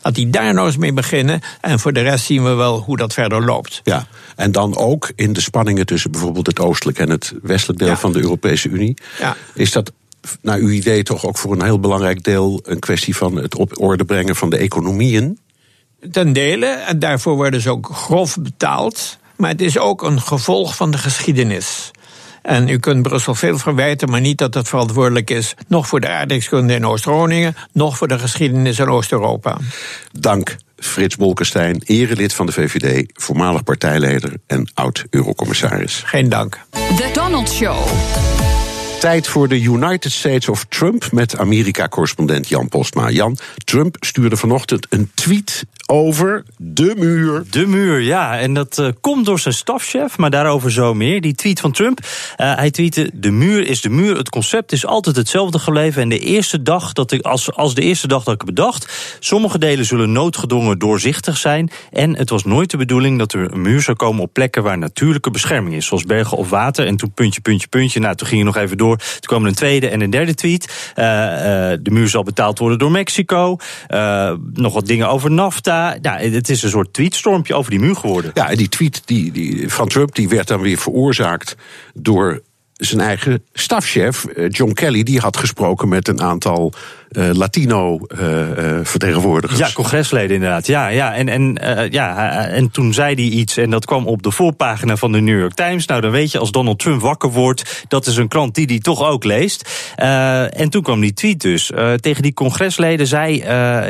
Laat 0.03 0.14
die 0.14 0.31
daar 0.31 0.55
nou 0.55 0.66
eens 0.66 0.77
mee 0.77 0.92
beginnen. 0.92 1.40
En 1.61 1.79
voor 1.81 1.92
de 1.92 2.01
rest 2.01 2.25
zien 2.25 2.44
we 2.44 2.51
wel 2.51 2.79
hoe 2.81 2.96
dat 2.96 3.12
verder 3.12 3.44
loopt. 3.44 3.81
Ja, 3.85 4.07
en 4.37 4.53
dan 4.53 4.77
ook 4.77 5.12
in 5.16 5.33
de 5.33 5.40
spanningen 5.40 5.87
tussen 5.87 6.11
bijvoorbeeld 6.11 6.46
het 6.46 6.61
oostelijk 6.61 6.98
en 6.98 7.11
het 7.11 7.33
westelijk 7.42 7.79
deel 7.79 7.88
Ja. 7.88 7.96
van 7.96 8.12
de 8.12 8.20
Europese 8.20 8.68
Unie. 8.68 8.96
Ja. 9.18 9.37
Is 9.55 9.72
dat 9.72 9.92
naar 10.40 10.59
uw 10.59 10.70
idee 10.70 11.03
toch 11.03 11.27
ook 11.27 11.38
voor 11.38 11.53
een 11.53 11.62
heel 11.64 11.81
belangrijk 11.81 12.22
deel 12.22 12.61
een 12.62 12.79
kwestie 12.79 13.16
van 13.16 13.37
het 13.37 13.55
op 13.57 13.81
orde 13.81 14.05
brengen 14.05 14.37
van 14.37 14.51
de 14.51 14.57
economieën? 14.57 15.38
Ten 16.12 16.33
dele, 16.33 16.66
en 16.66 16.98
daarvoor 16.98 17.37
worden 17.37 17.61
ze 17.61 17.70
ook 17.70 17.90
grof 17.92 18.37
betaald. 18.40 19.18
Maar 19.37 19.51
het 19.51 19.61
is 19.61 19.79
ook 19.79 20.03
een 20.03 20.20
gevolg 20.20 20.77
van 20.77 20.90
de 20.90 20.98
geschiedenis. 20.98 21.90
En 22.42 22.68
u 22.68 22.78
kunt 22.78 23.02
Brussel 23.02 23.35
veel 23.35 23.59
verwijten, 23.59 24.11
maar 24.11 24.20
niet 24.20 24.38
dat 24.38 24.55
het 24.55 24.68
verantwoordelijk 24.68 25.31
is. 25.31 25.55
nog 25.68 25.87
voor 25.87 26.00
de 26.00 26.09
aardrijkskunde 26.09 26.74
in 26.74 26.87
Oost-Groningen. 26.87 27.57
nog 27.72 27.96
voor 27.96 28.09
de 28.09 28.18
geschiedenis 28.18 28.78
in 28.78 28.88
Oost-Europa. 28.88 29.59
Dank 30.12 30.57
Frits 30.76 31.16
Bolkestein, 31.16 31.83
erelid 31.85 32.35
van 32.35 32.46
de 32.46 32.52
VVD, 32.52 33.11
voormalig 33.14 33.62
partijleider 33.62 34.33
en 34.46 34.70
oud-eurocommissaris. 34.74 36.02
Geen 36.05 36.28
dank. 36.28 36.59
The 36.70 37.11
Donald 37.12 37.50
Show. 37.50 37.87
Tijd 39.00 39.26
voor 39.26 39.48
de 39.48 39.61
United 39.61 40.12
States 40.12 40.48
of 40.48 40.64
Trump 40.68 41.12
met 41.12 41.38
Amerika-correspondent 41.38 42.48
Jan 42.48 42.68
Postma. 42.68 43.11
Jan, 43.11 43.37
Trump 43.64 43.96
stuurde 44.00 44.37
vanochtend 44.37 44.87
een 44.90 45.11
tweet 45.14 45.64
over 45.87 46.45
de 46.57 46.95
muur. 46.97 47.42
De 47.51 47.66
muur, 47.66 48.01
ja. 48.01 48.38
En 48.38 48.55
dat 48.55 48.79
eh, 48.79 48.88
komt 49.01 49.25
door 49.27 49.38
zijn 49.38 49.55
stafchef, 49.55 50.18
maar 50.18 50.31
daarover 50.31 50.73
zo 50.73 50.95
meer. 50.95 51.21
Die 51.21 51.35
tweet 51.35 51.61
van 51.61 51.73
Trump. 51.73 52.01
eh, 52.37 52.55
hij 52.55 52.71
tweette: 52.71 53.11
De 53.14 53.31
muur 53.31 53.66
is 53.66 53.81
de 53.81 53.90
muur. 53.90 54.16
Het 54.16 54.29
concept 54.29 54.73
is 54.73 54.87
altijd 54.87 55.16
hetzelfde 55.16 55.59
gebleven. 55.59 56.03
En 56.03 56.09
de 56.09 56.18
eerste 56.18 56.62
dag 56.62 56.92
dat 56.92 57.12
ik, 57.12 57.23
als, 57.23 57.53
als 57.53 57.75
de 57.75 57.83
eerste 57.83 58.09
dag 58.09 58.25
dat 58.25 58.35
ik 58.35 58.45
bedacht. 58.45 59.16
Sommige 59.21 59.59
delen 59.59 59.85
zullen 59.85 60.12
noodgedwongen 60.12 60.79
doorzichtig 60.79 61.37
zijn. 61.37 61.71
En 61.90 62.16
het 62.16 62.31
was 62.31 62.45
nooit 62.45 62.71
de 62.71 62.77
bedoeling 62.77 63.18
dat 63.18 63.33
er 63.33 63.53
een 63.53 63.62
muur 63.62 63.81
zou 63.81 63.97
komen 63.97 64.23
op 64.23 64.33
plekken 64.33 64.62
waar 64.62 64.79
natuurlijke 64.79 65.31
bescherming 65.31 65.75
is. 65.75 65.87
Zoals 65.87 66.05
bergen 66.05 66.37
of 66.37 66.51
water. 66.51 66.87
En 66.87 66.97
toen 66.97 67.12
puntje, 67.12 67.40
puntje, 67.40 67.68
puntje. 67.68 68.01
Nou, 68.01 68.14
toen 68.14 68.27
ging 68.27 68.40
je 68.40 68.47
nog 68.47 68.57
even 68.57 68.77
door. 68.79 68.97
Toen 68.97 69.21
kwam 69.21 69.42
er 69.42 69.49
een 69.49 69.55
tweede 69.55 69.88
en 69.88 70.01
een 70.01 70.11
derde 70.11 70.35
tweet. 70.35 70.92
Eh, 70.95 71.05
de 71.81 71.90
muur 71.90 72.09
zal 72.09 72.23
betaald 72.23 72.59
worden 72.59 72.79
door 72.79 72.90
Mexico. 72.90 73.57
Nog 74.53 74.75
wat 74.75 74.87
dingen 74.87 75.09
over 75.09 75.31
NAFTA. 75.31 75.71
Ja, 76.02 76.18
het 76.18 76.48
is 76.48 76.62
een 76.62 76.70
soort 76.70 76.92
tweetstormpje 76.92 77.54
over 77.54 77.70
die 77.70 77.80
muur 77.80 77.96
geworden. 77.96 78.30
Ja, 78.35 78.50
en 78.50 78.56
die 78.56 78.68
tweet 78.68 79.02
die, 79.04 79.32
die, 79.32 79.68
van 79.68 79.88
Trump 79.88 80.14
die 80.14 80.28
werd 80.28 80.48
dan 80.48 80.61
weer 80.61 80.78
veroorzaakt 80.78 81.56
door 81.94 82.42
zijn 82.72 83.00
eigen 83.00 83.44
stafchef, 83.52 84.24
eh, 84.24 84.48
John 84.48 84.72
Kelly. 84.72 85.02
Die 85.02 85.20
had 85.20 85.37
gesproken 85.37 85.88
met 85.88 86.08
een 86.08 86.20
aantal 86.20 86.72
Latino-vertegenwoordigers. 87.12 89.59
ja, 89.59 89.68
congresleden 89.75 90.35
inderdaad. 90.35 90.66
Ja, 90.66 90.88
ja. 90.88 91.14
En, 91.14 91.29
en, 91.29 91.59
ja, 91.90 92.31
en 92.46 92.70
toen 92.70 92.94
zei 92.94 93.14
hij 93.14 93.25
iets 93.25 93.57
en 93.57 93.70
dat 93.70 93.85
kwam 93.85 94.07
op 94.07 94.22
de 94.22 94.31
voorpagina 94.31 94.96
van 94.96 95.12
de 95.12 95.20
New 95.20 95.38
York 95.38 95.55
Times. 95.55 95.87
Nou, 95.87 96.01
dan 96.01 96.11
weet 96.11 96.33
je, 96.33 96.38
als 96.38 96.51
Donald 96.51 96.79
Trump 96.79 97.01
wakker 97.01 97.31
wordt, 97.31 97.85
dat 97.88 98.07
is 98.07 98.16
een 98.16 98.29
krant 98.29 98.55
die 98.55 98.66
hij 98.66 98.79
toch 98.79 99.03
ook 99.03 99.25
leest. 99.25 99.70
en 99.96 100.70
toen 100.70 100.83
kwam 100.83 101.01
die 101.01 101.12
tweet 101.12 101.40
dus. 101.40 101.70
tegen 102.01 102.22
die 102.22 102.35
congresleden 102.35 103.07
zei 103.07 103.42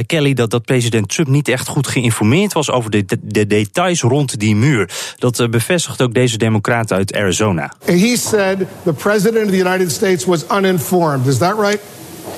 Kelly 0.06 0.34
dat, 0.34 0.50
dat 0.50 0.64
president 0.64 1.08
Trump 1.08 1.28
niet 1.28 1.48
echt 1.48 1.68
goed 1.68 1.86
geïnformeerd 1.86 2.52
was 2.52 2.70
over 2.70 2.90
de, 2.90 3.04
de 3.22 3.46
details 3.46 4.00
rond 4.00 4.38
die 4.38 4.56
muur. 4.56 4.90
Dat 5.18 5.46
bevestigt 5.50 6.02
ook 6.02 6.14
deze 6.14 6.38
democraat 6.38 6.92
uit 6.92 7.14
Arizona. 7.14 7.72
He 7.84 8.16
said 8.16 8.58
the 8.84 8.92
president 8.92 9.44
of 9.44 9.50
the 9.50 9.58
United 9.58 9.90
States 9.90 10.24
was 10.24 10.44
uninformed. 10.56 11.26
Is 11.26 11.38
that 11.38 11.58
right? 11.58 11.78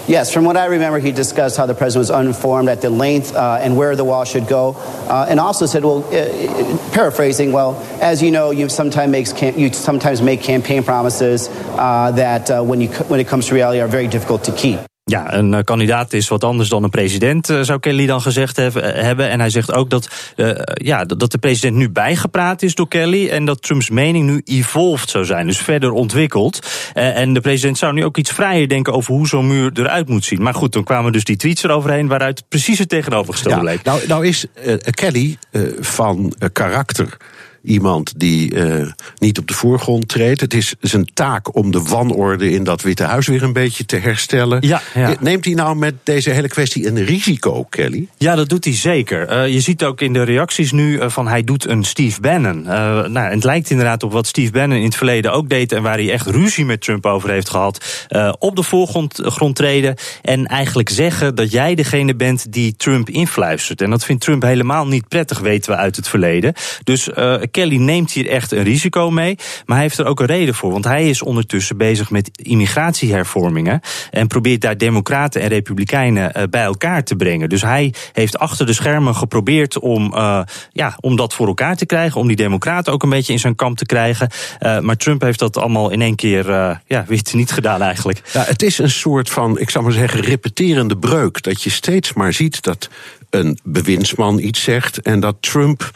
Yes, 0.06 0.30
from 0.30 0.44
what 0.44 0.58
I 0.58 0.66
remember, 0.66 0.98
he 0.98 1.12
discussed 1.12 1.56
how 1.56 1.64
the 1.64 1.74
president 1.74 2.00
was 2.00 2.10
uninformed 2.10 2.68
at 2.68 2.82
the 2.82 2.90
length 2.90 3.34
uh, 3.34 3.58
and 3.60 3.74
where 3.74 3.96
the 3.96 4.04
wall 4.04 4.24
should 4.24 4.46
go, 4.46 4.74
uh, 5.08 5.26
and 5.28 5.40
also 5.40 5.64
said, 5.64 5.82
"Well, 5.82 6.04
uh, 6.04 6.92
paraphrasing, 6.92 7.52
well, 7.52 7.76
as 8.02 8.22
you 8.22 8.30
know, 8.30 8.50
you 8.50 8.68
sometimes 8.68 9.10
makes 9.10 9.42
you 9.42 9.72
sometimes 9.72 10.20
make 10.20 10.42
campaign 10.42 10.82
promises 10.82 11.48
uh, 11.48 12.10
that 12.16 12.50
uh, 12.50 12.62
when 12.62 12.82
you 12.82 12.88
when 12.88 13.18
it 13.18 13.28
comes 13.28 13.46
to 13.46 13.54
reality 13.54 13.80
are 13.80 13.88
very 13.88 14.06
difficult 14.06 14.44
to 14.44 14.52
keep." 14.52 14.78
Ja, 15.10 15.34
een 15.34 15.52
uh, 15.52 15.58
kandidaat 15.64 16.12
is 16.12 16.28
wat 16.28 16.44
anders 16.44 16.68
dan 16.68 16.82
een 16.82 16.90
president, 16.90 17.48
uh, 17.48 17.60
zou 17.60 17.78
Kelly 17.78 18.06
dan 18.06 18.20
gezegd 18.20 18.56
hebben. 18.56 19.30
En 19.30 19.40
hij 19.40 19.50
zegt 19.50 19.72
ook 19.72 19.90
dat, 19.90 20.08
uh, 20.36 20.50
ja, 20.74 21.04
dat 21.04 21.30
de 21.30 21.38
president 21.38 21.76
nu 21.76 21.90
bijgepraat 21.90 22.62
is 22.62 22.74
door 22.74 22.88
Kelly. 22.88 23.28
En 23.28 23.44
dat 23.44 23.62
Trumps 23.62 23.90
mening 23.90 24.26
nu 24.26 24.40
evolved 24.44 25.10
zou 25.10 25.24
zijn, 25.24 25.46
dus 25.46 25.58
verder 25.58 25.92
ontwikkeld. 25.92 26.66
en 26.94 27.32
de 27.32 27.40
president 27.40 27.78
zou 27.78 27.92
nu 27.92 28.04
ook 28.04 28.16
iets 28.16 28.30
vrijer 28.30 28.68
denken 28.68 28.92
over 28.92 29.14
hoe 29.14 29.28
zo'n 29.28 29.46
muur 29.46 29.70
eruit 29.74 30.08
moet 30.08 30.24
zien. 30.24 30.42
Maar 30.42 30.54
goed, 30.54 30.72
dan 30.72 30.84
kwamen 30.84 31.12
dus 31.12 31.24
die 31.24 31.36
tweets 31.36 31.62
eroverheen 31.62 32.08
waaruit 32.08 32.44
precies 32.48 32.78
het 32.78 32.88
tegenovergestelde 32.88 33.56
ja, 33.56 33.62
bleek. 33.62 33.82
Nou, 33.84 34.06
nou 34.06 34.26
is 34.26 34.46
Kelly 34.90 35.38
van 35.80 36.34
karakter 36.52 37.16
iemand 37.64 38.12
die 38.16 38.54
uh, 38.54 38.86
niet 39.18 39.38
op 39.38 39.48
de 39.48 39.54
voorgrond 39.54 40.08
treedt. 40.08 40.40
Het 40.40 40.54
is 40.54 40.74
zijn 40.80 41.10
taak 41.14 41.56
om 41.56 41.70
de 41.70 41.82
wanorde 41.82 42.50
in 42.50 42.64
dat 42.64 42.82
Witte 42.82 43.02
Huis 43.02 43.26
weer 43.26 43.42
een 43.42 43.52
beetje 43.52 43.84
te 43.84 43.96
herstellen. 43.96 44.66
Ja, 44.66 44.82
ja. 44.94 45.16
Neemt 45.20 45.44
hij 45.44 45.54
nou 45.54 45.76
met 45.76 45.94
deze 46.02 46.30
hele 46.30 46.48
kwestie 46.48 46.86
een 46.86 47.04
risico, 47.04 47.64
Kelly? 47.64 48.08
Ja, 48.18 48.34
dat 48.34 48.48
doet 48.48 48.64
hij 48.64 48.74
zeker. 48.74 49.30
Uh, 49.30 49.52
je 49.52 49.60
ziet 49.60 49.84
ook 49.84 50.00
in 50.00 50.12
de 50.12 50.22
reacties 50.22 50.72
nu 50.72 50.92
uh, 50.92 51.08
van 51.08 51.28
hij 51.28 51.44
doet 51.44 51.66
een 51.66 51.84
Steve 51.84 52.20
Bannon. 52.20 52.62
nou, 52.62 53.18
het 53.18 53.44
lijkt 53.44 53.70
inderdaad 53.70 54.02
op 54.02 54.12
wat 54.12 54.26
Steve 54.26 54.52
Bannon 54.52 54.78
in 54.78 54.84
het 54.84 54.96
verleden 54.96 55.32
ook 55.32 55.48
deed... 55.48 55.72
en 55.72 55.82
waar 55.82 55.96
hij 55.96 56.10
echt 56.10 56.26
ruzie 56.26 56.64
met 56.64 56.80
Trump 56.80 57.06
over 57.06 57.30
heeft 57.30 57.48
gehad. 57.48 58.06
op 58.38 58.56
de 58.56 58.62
voorgrond 58.62 59.20
grond 59.22 59.56
treden 59.56 59.96
en 60.22 60.46
eigenlijk 60.46 60.88
zeggen 60.88 61.34
dat 61.34 61.50
jij 61.50 61.74
degene 61.74 62.14
bent 62.14 62.52
die 62.52 62.76
Trump 62.76 63.10
influistert. 63.10 63.80
En 63.80 63.90
dat 63.90 64.04
vindt 64.04 64.22
Trump 64.24 64.42
helemaal 64.42 64.86
niet 64.86 65.08
prettig, 65.08 65.38
weten 65.38 65.72
we 65.72 65.76
uit 65.76 65.96
het 65.96 66.08
verleden. 66.08 66.54
Dus 66.84 67.08
Kelly 67.54 67.76
neemt 67.76 68.12
hier 68.12 68.28
echt 68.28 68.52
een 68.52 68.62
risico 68.62 69.10
mee. 69.10 69.34
Maar 69.66 69.76
hij 69.76 69.86
heeft 69.86 69.98
er 69.98 70.06
ook 70.06 70.20
een 70.20 70.26
reden 70.26 70.54
voor. 70.54 70.72
Want 70.72 70.84
hij 70.84 71.08
is 71.08 71.22
ondertussen 71.22 71.76
bezig 71.76 72.10
met 72.10 72.30
immigratiehervormingen. 72.32 73.80
En 74.10 74.26
probeert 74.26 74.60
daar 74.60 74.78
democraten 74.78 75.40
en 75.40 75.48
republikeinen 75.48 76.32
eh, 76.32 76.42
bij 76.50 76.62
elkaar 76.62 77.04
te 77.04 77.16
brengen. 77.16 77.48
Dus 77.48 77.62
hij 77.62 77.94
heeft 78.12 78.38
achter 78.38 78.66
de 78.66 78.72
schermen 78.72 79.14
geprobeerd 79.14 79.78
om, 79.78 80.14
uh, 80.14 80.40
ja, 80.72 80.96
om 81.00 81.16
dat 81.16 81.34
voor 81.34 81.46
elkaar 81.46 81.76
te 81.76 81.86
krijgen. 81.86 82.20
Om 82.20 82.26
die 82.26 82.36
democraten 82.36 82.92
ook 82.92 83.02
een 83.02 83.08
beetje 83.08 83.32
in 83.32 83.38
zijn 83.38 83.54
kamp 83.54 83.76
te 83.76 83.86
krijgen. 83.86 84.28
Uh, 84.60 84.78
maar 84.78 84.96
Trump 84.96 85.20
heeft 85.20 85.38
dat 85.38 85.56
allemaal 85.56 85.90
in 85.90 86.02
één 86.02 86.16
keer 86.16 86.46
ja, 86.86 87.04
weer 87.06 87.22
niet 87.32 87.50
gedaan 87.50 87.82
eigenlijk. 87.82 88.20
Ja, 88.32 88.44
het 88.44 88.62
is 88.62 88.78
een 88.78 88.90
soort 88.90 89.30
van, 89.30 89.58
ik 89.58 89.70
zou 89.70 89.84
maar 89.84 89.92
zeggen, 89.92 90.20
repeterende 90.20 90.96
breuk. 90.96 91.42
Dat 91.42 91.62
je 91.62 91.70
steeds 91.70 92.12
maar 92.12 92.32
ziet 92.32 92.62
dat 92.62 92.88
een 93.30 93.58
bewindsman 93.62 94.38
iets 94.38 94.62
zegt 94.62 95.02
en 95.02 95.20
dat 95.20 95.36
Trump 95.40 95.90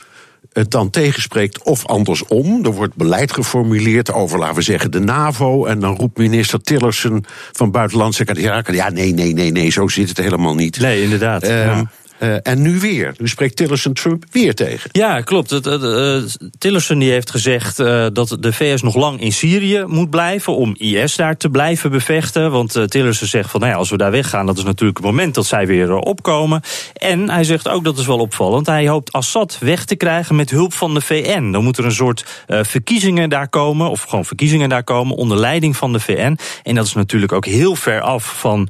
het 0.59 0.71
dan 0.71 0.91
tegenspreekt 0.91 1.63
of 1.63 1.87
andersom. 1.87 2.65
Er 2.65 2.73
wordt 2.73 2.95
beleid 2.95 3.33
geformuleerd 3.33 4.13
over, 4.13 4.39
laten 4.39 4.55
we 4.55 4.63
zeggen, 4.63 4.91
de 4.91 5.01
NAVO. 5.01 5.65
En 5.65 5.81
dan 5.81 5.97
roept 5.97 6.19
minister 6.19 6.61
Tillerson 6.61 7.25
van 7.53 7.71
Buitenlandse 7.71 8.25
Zaken... 8.27 8.75
ja, 8.75 8.91
nee, 8.91 9.13
nee, 9.13 9.33
nee, 9.33 9.51
nee, 9.51 9.71
zo 9.71 9.89
zit 9.89 10.09
het 10.09 10.17
helemaal 10.17 10.55
niet. 10.55 10.81
Nee, 10.81 11.03
inderdaad. 11.03 11.47
Ja. 11.47 11.91
Uh, 12.21 12.37
en 12.43 12.63
nu 12.63 12.79
weer. 12.79 13.15
Nu 13.17 13.29
spreekt 13.29 13.57
Tillerson 13.57 13.93
Trump 13.93 14.25
weer 14.31 14.55
tegen. 14.55 14.91
Ja, 14.93 15.21
klopt. 15.21 15.67
Uh, 15.67 16.23
Tillerson 16.59 16.99
die 16.99 17.11
heeft 17.11 17.31
gezegd 17.31 17.79
uh, 17.79 18.07
dat 18.13 18.37
de 18.41 18.53
VS 18.53 18.83
nog 18.83 18.95
lang 18.95 19.21
in 19.21 19.33
Syrië 19.33 19.85
moet 19.87 20.11
blijven 20.11 20.57
om 20.57 20.75
IS 20.77 21.17
daar 21.17 21.37
te 21.37 21.51
blijven 21.51 21.91
bevechten. 21.91 22.51
Want 22.51 22.91
Tillerson 22.91 23.29
zegt 23.29 23.51
van 23.51 23.61
nou 23.61 23.73
ja, 23.73 23.79
als 23.79 23.91
we 23.91 23.97
daar 23.97 24.11
weggaan, 24.11 24.47
dat 24.47 24.59
is 24.59 24.65
natuurlijk 24.65 24.99
het 24.99 25.07
moment 25.07 25.35
dat 25.35 25.47
zij 25.47 25.67
weer 25.67 25.97
opkomen. 25.97 26.63
En 26.93 27.31
hij 27.31 27.45
zegt 27.45 27.69
ook, 27.69 27.85
dat 27.85 27.99
is 27.99 28.07
wel 28.07 28.19
opvallend, 28.19 28.67
hij 28.67 28.89
hoopt 28.89 29.13
Assad 29.13 29.59
weg 29.61 29.85
te 29.85 29.97
krijgen 29.97 30.37
met 30.37 30.51
hulp 30.51 30.73
van 30.73 30.95
de 30.95 31.01
VN. 31.01 31.51
Dan 31.51 31.65
moet 31.65 31.79
er 31.79 31.85
een 31.85 31.93
soort 31.93 32.45
verkiezingen 32.47 33.31
daar 33.31 33.49
komen, 33.49 33.91
of 33.91 34.03
gewoon 34.03 34.25
verkiezingen 34.25 34.69
daar 34.69 34.85
komen, 34.85 35.17
onder 35.17 35.39
leiding 35.39 35.77
van 35.77 35.93
de 35.93 36.01
VN. 36.01 36.39
En 36.63 36.75
dat 36.75 36.87
is 36.87 36.95
natuurlijk 36.95 37.33
ook 37.33 37.47
heel 37.47 37.75
ver 37.75 38.01
af 38.01 38.39
van 38.39 38.69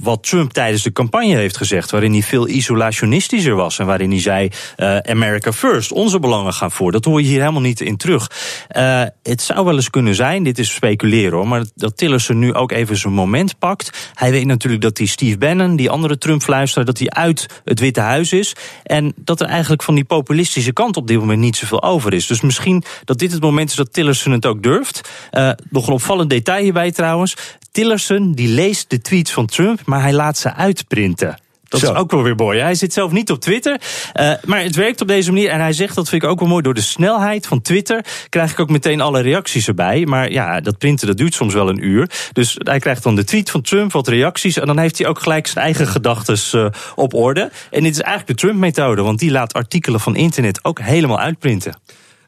wat 0.00 0.22
Trump 0.22 0.52
tijdens 0.52 0.82
de 0.82 0.92
campagne 0.92 1.34
heeft 1.34 1.56
gezegd, 1.56 1.90
waarin 1.90 2.12
hij 2.12 2.22
veel 2.22 2.48
isolationistischer 2.50 3.54
was. 3.54 3.78
En 3.78 3.86
waarin 3.86 4.10
hij 4.10 4.20
zei: 4.20 4.50
uh, 4.76 4.96
America 4.96 5.52
first, 5.52 5.92
onze 5.92 6.18
belangen 6.18 6.52
gaan 6.52 6.70
voor. 6.70 6.92
Dat 6.92 7.04
hoor 7.04 7.20
je 7.20 7.26
hier 7.26 7.40
helemaal 7.40 7.60
niet 7.60 7.80
in 7.80 7.96
terug. 7.96 8.30
Uh, 8.76 9.02
het 9.22 9.42
zou 9.42 9.64
wel 9.64 9.74
eens 9.74 9.90
kunnen 9.90 10.14
zijn, 10.14 10.42
dit 10.42 10.58
is 10.58 10.74
speculeren 10.74 11.32
hoor, 11.32 11.48
maar 11.48 11.64
dat 11.74 11.96
Tillerson 11.96 12.38
nu 12.38 12.54
ook 12.54 12.72
even 12.72 12.96
zijn 12.96 13.12
moment 13.12 13.58
pakt. 13.58 14.10
Hij 14.14 14.30
weet 14.30 14.46
natuurlijk 14.46 14.82
dat 14.82 14.96
die 14.96 15.08
Steve 15.08 15.38
Bannon, 15.38 15.76
die 15.76 15.90
andere 15.90 16.18
Trump-fluisteraar, 16.18 16.84
dat 16.84 16.98
hij 16.98 17.10
uit 17.10 17.46
het 17.64 17.80
Witte 17.80 18.00
Huis 18.00 18.32
is. 18.32 18.56
En 18.82 19.12
dat 19.16 19.40
er 19.40 19.46
eigenlijk 19.46 19.82
van 19.82 19.94
die 19.94 20.04
populistische 20.04 20.72
kant 20.72 20.96
op 20.96 21.06
dit 21.06 21.18
moment 21.18 21.40
niet 21.40 21.56
zoveel 21.56 21.82
over 21.82 22.12
is. 22.12 22.26
Dus 22.26 22.40
misschien 22.40 22.84
dat 23.04 23.18
dit 23.18 23.32
het 23.32 23.42
moment 23.42 23.70
is 23.70 23.76
dat 23.76 23.92
Tillerson 23.92 24.32
het 24.32 24.46
ook 24.46 24.62
durft. 24.62 25.10
Uh, 25.32 25.50
nog 25.70 25.86
een 25.86 25.92
opvallend 25.92 26.30
detail 26.30 26.62
hierbij 26.62 26.92
trouwens. 26.92 27.36
Tillerson 27.72 28.32
die 28.32 28.48
leest 28.48 28.90
de 28.90 29.00
tweets 29.00 29.32
van 29.32 29.46
Trump, 29.46 29.80
maar 29.84 30.02
hij 30.02 30.12
laat 30.12 30.38
ze 30.38 30.54
uitprinten. 30.54 31.38
Dat 31.70 31.80
Zo. 31.80 31.92
is 31.92 31.98
ook 31.98 32.10
wel 32.10 32.22
weer 32.22 32.34
mooi. 32.34 32.60
Hij 32.60 32.74
zit 32.74 32.92
zelf 32.92 33.12
niet 33.12 33.30
op 33.30 33.40
Twitter. 33.40 33.80
Uh, 34.20 34.32
maar 34.44 34.62
het 34.62 34.76
werkt 34.76 35.00
op 35.00 35.08
deze 35.08 35.32
manier. 35.32 35.50
En 35.50 35.60
hij 35.60 35.72
zegt, 35.72 35.94
dat 35.94 36.08
vind 36.08 36.22
ik 36.22 36.28
ook 36.28 36.38
wel 36.38 36.48
mooi, 36.48 36.62
door 36.62 36.74
de 36.74 36.80
snelheid 36.80 37.46
van 37.46 37.60
Twitter 37.60 38.04
krijg 38.28 38.50
ik 38.50 38.60
ook 38.60 38.70
meteen 38.70 39.00
alle 39.00 39.20
reacties 39.20 39.68
erbij. 39.68 40.06
Maar 40.06 40.30
ja, 40.30 40.60
dat 40.60 40.78
printen 40.78 41.06
dat 41.06 41.16
duurt 41.16 41.34
soms 41.34 41.54
wel 41.54 41.68
een 41.68 41.84
uur. 41.84 42.10
Dus 42.32 42.56
hij 42.58 42.78
krijgt 42.78 43.02
dan 43.02 43.14
de 43.14 43.24
tweet 43.24 43.50
van 43.50 43.62
Trump, 43.62 43.92
wat 43.92 44.08
reacties. 44.08 44.58
En 44.58 44.66
dan 44.66 44.78
heeft 44.78 44.98
hij 44.98 45.06
ook 45.06 45.20
gelijk 45.20 45.46
zijn 45.46 45.64
eigen 45.64 45.86
gedachten 45.86 46.38
uh, 46.60 46.66
op 46.94 47.14
orde. 47.14 47.50
En 47.70 47.82
dit 47.82 47.92
is 47.92 48.00
eigenlijk 48.00 48.38
de 48.38 48.46
Trump-methode, 48.46 49.02
want 49.02 49.18
die 49.18 49.30
laat 49.30 49.52
artikelen 49.52 50.00
van 50.00 50.16
internet 50.16 50.64
ook 50.64 50.80
helemaal 50.80 51.20
uitprinten. 51.20 51.74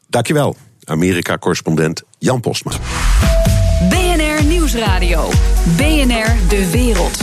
Dankjewel, 0.09 0.57
Amerika-correspondent 0.85 2.03
Jan 2.19 2.41
Postma. 2.41 2.73
BNR 3.89 4.45
Nieuwsradio. 4.45 5.31
BNR 5.77 6.37
De 6.49 6.71
Wereld. 6.71 7.19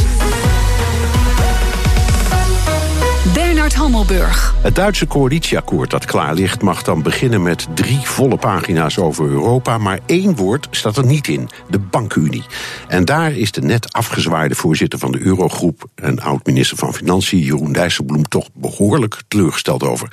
Het 4.62 4.76
Duitse 4.76 5.08
coalitieakkoord 5.08 5.90
dat 5.90 6.06
klaar 6.06 6.34
ligt 6.34 6.62
mag 6.62 6.84
dan 6.84 7.02
beginnen 7.02 7.42
met 7.42 7.68
drie 7.74 8.00
volle 8.00 8.38
pagina's 8.38 8.98
over 8.98 9.26
Europa. 9.26 9.78
Maar 9.78 10.00
één 10.06 10.36
woord 10.36 10.68
staat 10.72 10.98
er 10.98 11.06
niet 11.06 11.28
in: 11.28 11.50
de 11.70 11.80
bankenunie. 11.80 12.44
En 12.88 13.06
daar 13.06 13.32
is 13.32 13.52
de 13.52 13.62
net 13.62 13.94
afgezwaaide 13.94 14.56
voorzitter 14.56 15.00
van 15.00 15.12
de 15.12 15.20
Eurogroep 15.22 15.86
en 15.96 16.20
oud-minister 16.20 16.78
van 16.78 16.94
Financiën, 16.94 17.40
Jeroen 17.40 17.72
Dijsselbloem, 17.72 18.28
toch 18.28 18.48
behoorlijk 18.54 19.22
teleurgesteld 19.28 19.84
over. 19.84 20.12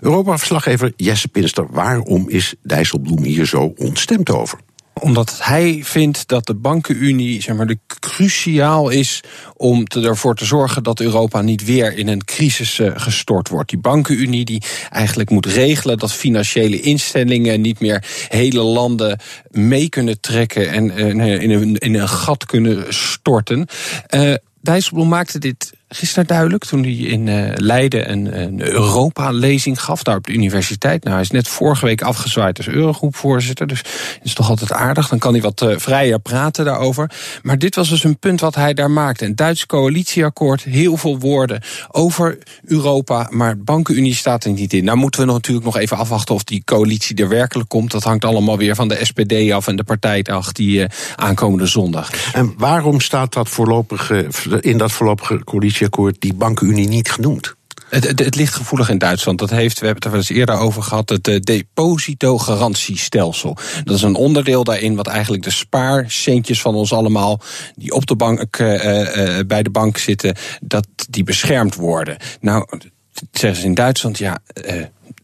Europa-verslaggever 0.00 0.92
Jesse 0.96 1.28
Pinster, 1.28 1.66
waarom 1.70 2.28
is 2.28 2.54
Dijsselbloem 2.62 3.22
hier 3.22 3.46
zo 3.46 3.72
ontstemd 3.76 4.30
over? 4.30 4.58
Omdat 5.00 5.38
hij 5.42 5.80
vindt 5.84 6.28
dat 6.28 6.46
de 6.46 6.54
bankenunie 6.54 7.42
zeg 7.42 7.56
maar, 7.56 7.74
cruciaal 8.00 8.88
is 8.88 9.20
om 9.56 9.86
ervoor 9.86 10.34
te 10.34 10.44
zorgen 10.44 10.82
dat 10.82 11.00
Europa 11.00 11.40
niet 11.40 11.64
weer 11.64 11.98
in 11.98 12.08
een 12.08 12.24
crisis 12.24 12.78
uh, 12.78 12.92
gestort 12.94 13.48
wordt. 13.48 13.70
Die 13.70 13.78
bankenunie 13.78 14.44
die 14.44 14.62
eigenlijk 14.90 15.30
moet 15.30 15.46
regelen 15.46 15.98
dat 15.98 16.12
financiële 16.12 16.80
instellingen 16.80 17.60
niet 17.60 17.80
meer 17.80 18.04
hele 18.28 18.60
landen 18.60 19.20
mee 19.50 19.88
kunnen 19.88 20.20
trekken 20.20 20.70
en 20.70 20.84
uh, 21.18 21.42
in, 21.42 21.50
een, 21.50 21.76
in 21.76 21.94
een 21.94 22.08
gat 22.08 22.46
kunnen 22.46 22.94
storten. 22.94 23.66
Uh, 24.14 24.34
Dijsselbloem 24.60 25.08
maakte 25.08 25.38
dit 25.38 25.72
gisteren 25.88 26.26
duidelijk 26.26 26.64
toen 26.64 26.82
hij 26.82 26.92
in 26.92 27.26
uh, 27.26 27.50
Leiden 27.54 28.10
een, 28.10 28.40
een 28.40 28.60
Europa-lezing 28.60 29.82
gaf, 29.82 30.02
daar 30.02 30.16
op 30.16 30.26
de 30.26 30.32
universiteit. 30.32 31.02
Nou, 31.02 31.14
hij 31.14 31.24
is 31.24 31.30
net 31.30 31.48
vorige 31.48 31.86
week 31.86 32.02
afgezwaaid 32.02 32.56
als 32.56 32.68
Eurogroepvoorzitter, 32.68 33.66
dus 33.66 33.78
het 33.78 34.20
is 34.22 34.34
toch 34.34 34.48
altijd 34.48 34.72
aardig. 34.72 35.08
Dan 35.08 35.18
kan 35.18 35.32
hij 35.32 35.42
wat 35.42 35.62
uh, 35.62 35.74
vrijer 35.76 36.20
praten 36.20 36.64
daarover. 36.64 37.10
Maar 37.42 37.58
dit 37.58 37.74
was 37.74 37.88
dus 37.88 38.04
een 38.04 38.18
punt 38.18 38.40
wat 38.40 38.54
hij 38.54 38.74
daar 38.74 38.90
maakte. 38.90 39.24
Een 39.24 39.36
Duits 39.36 39.66
coalitieakkoord, 39.66 40.62
heel 40.62 40.96
veel 40.96 41.18
woorden 41.18 41.62
over 41.90 42.38
Europa, 42.64 43.28
maar 43.30 43.58
bankenunie 43.58 44.14
staat 44.14 44.44
er 44.44 44.52
niet 44.52 44.72
in. 44.72 44.84
Nou 44.84 44.98
moeten 44.98 45.26
we 45.26 45.32
natuurlijk 45.32 45.66
nog 45.66 45.76
even 45.76 45.96
afwachten 45.96 46.34
of 46.34 46.44
die 46.44 46.62
coalitie 46.64 47.16
er 47.16 47.28
werkelijk 47.28 47.68
komt. 47.68 47.90
Dat 47.90 48.04
hangt 48.04 48.24
allemaal 48.24 48.58
weer 48.58 48.74
van 48.74 48.88
de 48.88 48.98
SPD 49.04 49.52
af 49.52 49.66
en 49.66 49.76
de 49.76 49.84
partij 49.84 50.22
af 50.22 50.52
die 50.52 50.78
uh, 50.78 50.84
aankomende 51.16 51.66
zondag. 51.66 52.32
En 52.32 52.54
waarom 52.56 53.00
staat 53.00 53.32
dat 53.32 53.48
voorlopige, 53.48 54.28
in 54.60 54.78
dat 54.78 54.92
voorlopige 54.92 55.44
coalitieakkoord 55.76 56.20
die 56.20 56.34
bankenunie 56.34 56.88
niet 56.88 57.10
genoemd? 57.10 57.54
Het, 57.88 58.04
het, 58.04 58.34
ligt 58.34 58.54
gevoelig 58.54 58.90
in 58.90 58.98
Duitsland. 58.98 59.38
Dat 59.38 59.50
heeft, 59.50 59.78
we 59.78 59.86
hebben 59.86 59.94
het 59.94 60.04
er 60.04 60.10
wel 60.10 60.20
eens 60.20 60.30
eerder 60.30 60.58
over 60.58 60.82
gehad, 60.82 61.08
het 61.08 61.28
uh, 61.28 61.40
depositogarantiestelsel. 61.40 63.56
Dat 63.84 63.96
is 63.96 64.02
een 64.02 64.14
onderdeel 64.14 64.64
daarin 64.64 64.94
wat 64.94 65.06
eigenlijk 65.06 65.42
de 65.42 65.50
spaarcentjes 65.50 66.60
van 66.60 66.74
ons 66.74 66.92
allemaal, 66.92 67.40
die 67.74 67.92
op 67.92 68.06
de 68.06 68.16
bank, 68.16 68.58
uh, 68.58 69.36
uh, 69.36 69.40
bij 69.46 69.62
de 69.62 69.70
bank 69.70 69.98
zitten, 69.98 70.36
dat 70.60 70.86
die 71.10 71.24
beschermd 71.24 71.74
worden. 71.74 72.16
Nou, 72.40 72.68
zeggen 73.32 73.60
ze 73.60 73.66
in 73.66 73.74
Duitsland, 73.74 74.18
ja, 74.18 74.38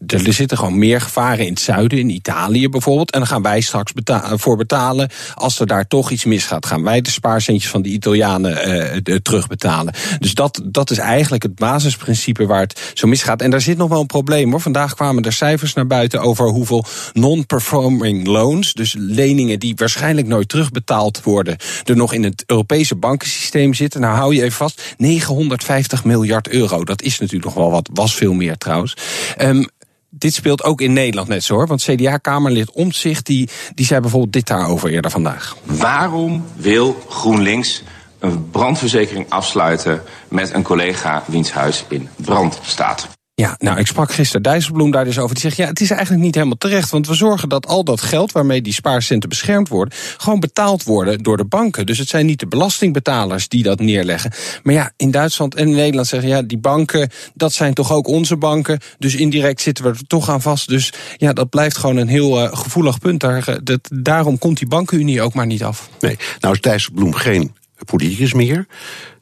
er 0.07 0.33
zitten 0.33 0.57
gewoon 0.57 0.77
meer 0.77 1.01
gevaren 1.01 1.45
in 1.45 1.51
het 1.51 1.59
zuiden, 1.59 1.99
in 1.99 2.09
Italië 2.09 2.69
bijvoorbeeld. 2.69 3.11
En 3.11 3.19
dan 3.19 3.27
gaan 3.27 3.41
wij 3.41 3.61
straks 3.61 3.91
voor 4.33 4.57
betalen. 4.57 5.09
Als 5.35 5.59
er 5.59 5.67
daar 5.67 5.87
toch 5.87 6.11
iets 6.11 6.25
misgaat, 6.25 6.65
gaan 6.65 6.83
wij 6.83 7.01
de 7.01 7.09
spaarcentjes 7.09 7.71
van 7.71 7.81
de 7.81 7.89
Italianen 7.89 8.69
uh, 9.05 9.15
terugbetalen. 9.17 9.93
Dus 10.19 10.33
dat, 10.33 10.61
dat 10.63 10.91
is 10.91 10.97
eigenlijk 10.97 11.43
het 11.43 11.55
basisprincipe 11.55 12.45
waar 12.45 12.61
het 12.61 12.91
zo 12.93 13.07
misgaat. 13.07 13.41
En 13.41 13.49
daar 13.49 13.61
zit 13.61 13.77
nog 13.77 13.89
wel 13.89 13.99
een 13.99 14.05
probleem 14.05 14.51
hoor. 14.51 14.61
Vandaag 14.61 14.93
kwamen 14.95 15.23
er 15.23 15.33
cijfers 15.33 15.73
naar 15.73 15.87
buiten 15.87 16.21
over 16.21 16.47
hoeveel 16.47 16.85
non-performing 17.13 18.27
loans, 18.27 18.73
dus 18.73 18.95
leningen 18.97 19.59
die 19.59 19.73
waarschijnlijk 19.75 20.27
nooit 20.27 20.49
terugbetaald 20.49 21.23
worden, 21.23 21.57
er 21.83 21.95
nog 21.95 22.13
in 22.13 22.23
het 22.23 22.43
Europese 22.45 22.95
bankensysteem 22.95 23.73
zitten. 23.73 24.01
Nou 24.01 24.15
hou 24.15 24.35
je 24.35 24.41
even 24.41 24.57
vast, 24.57 24.95
950 24.97 26.03
miljard 26.03 26.47
euro. 26.47 26.83
Dat 26.83 27.01
is 27.01 27.19
natuurlijk 27.19 27.45
nog 27.45 27.53
wel 27.53 27.71
wat, 27.71 27.89
was 27.93 28.15
veel 28.15 28.33
meer 28.33 28.57
trouwens. 28.57 28.97
Um, 29.41 29.67
dit 30.17 30.33
speelt 30.33 30.63
ook 30.63 30.81
in 30.81 30.93
Nederland 30.93 31.27
net 31.27 31.43
zo 31.43 31.53
hoor. 31.53 31.67
Want 31.67 31.83
CDA-Kamerlid 31.83 32.71
Omtzigt 32.71 33.25
die, 33.25 33.49
die 33.75 33.85
zei 33.85 33.99
bijvoorbeeld 33.99 34.33
dit 34.33 34.47
daarover 34.47 34.89
eerder 34.89 35.11
vandaag. 35.11 35.57
Waarom 35.63 36.45
wil 36.55 37.03
GroenLinks 37.09 37.83
een 38.19 38.49
brandverzekering 38.49 39.25
afsluiten 39.29 40.01
met 40.27 40.53
een 40.53 40.63
collega 40.63 41.23
wiens 41.25 41.51
huis 41.51 41.85
in 41.87 42.09
brand 42.15 42.59
staat? 42.61 43.07
Ja, 43.35 43.55
nou, 43.59 43.79
ik 43.79 43.87
sprak 43.87 44.11
gisteren 44.11 44.41
Dijsselbloem 44.41 44.91
daar 44.91 45.05
dus 45.05 45.19
over. 45.19 45.33
Die 45.33 45.43
zegt, 45.43 45.55
ja, 45.55 45.67
het 45.67 45.81
is 45.81 45.91
eigenlijk 45.91 46.23
niet 46.23 46.35
helemaal 46.35 46.57
terecht. 46.57 46.89
Want 46.89 47.07
we 47.07 47.13
zorgen 47.13 47.49
dat 47.49 47.67
al 47.67 47.83
dat 47.83 48.01
geld 48.01 48.31
waarmee 48.31 48.61
die 48.61 48.73
spaarcenten 48.73 49.29
beschermd 49.29 49.67
worden... 49.67 49.97
gewoon 50.17 50.39
betaald 50.39 50.83
worden 50.83 51.23
door 51.23 51.37
de 51.37 51.45
banken. 51.45 51.85
Dus 51.85 51.97
het 51.97 52.07
zijn 52.07 52.25
niet 52.25 52.39
de 52.39 52.47
belastingbetalers 52.47 53.47
die 53.47 53.63
dat 53.63 53.79
neerleggen. 53.79 54.31
Maar 54.63 54.73
ja, 54.73 54.91
in 54.97 55.11
Duitsland 55.11 55.55
en 55.55 55.67
in 55.67 55.75
Nederland 55.75 56.07
zeggen... 56.07 56.29
ja, 56.29 56.41
die 56.41 56.57
banken, 56.57 57.09
dat 57.33 57.53
zijn 57.53 57.73
toch 57.73 57.91
ook 57.91 58.07
onze 58.07 58.37
banken. 58.37 58.79
Dus 58.97 59.15
indirect 59.15 59.61
zitten 59.61 59.83
we 59.83 59.89
er 59.89 60.07
toch 60.07 60.29
aan 60.29 60.41
vast. 60.41 60.67
Dus 60.67 60.93
ja, 61.17 61.33
dat 61.33 61.49
blijft 61.49 61.77
gewoon 61.77 61.97
een 61.97 62.07
heel 62.07 62.43
uh, 62.43 62.55
gevoelig 62.55 62.99
punt. 62.99 63.19
Daar, 63.19 63.59
dat, 63.63 63.89
daarom 63.93 64.37
komt 64.37 64.57
die 64.57 64.67
bankenunie 64.67 65.21
ook 65.21 65.33
maar 65.33 65.45
niet 65.45 65.63
af. 65.63 65.89
Nee, 65.99 66.17
nou 66.39 66.53
is 66.53 66.61
Dijsselbloem 66.61 67.13
geen 67.13 67.53
politicus 67.83 68.33
meer. 68.33 68.65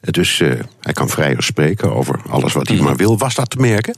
Dus 0.00 0.40
uh, 0.40 0.60
hij 0.80 0.92
kan 0.92 1.08
vrijer 1.08 1.42
spreken 1.42 1.94
over 1.94 2.20
alles 2.28 2.52
wat 2.52 2.68
hij 2.68 2.76
mm. 2.76 2.84
maar 2.84 2.96
wil. 2.96 3.18
Was 3.18 3.34
dat 3.34 3.50
te 3.50 3.56
merken? 3.56 3.94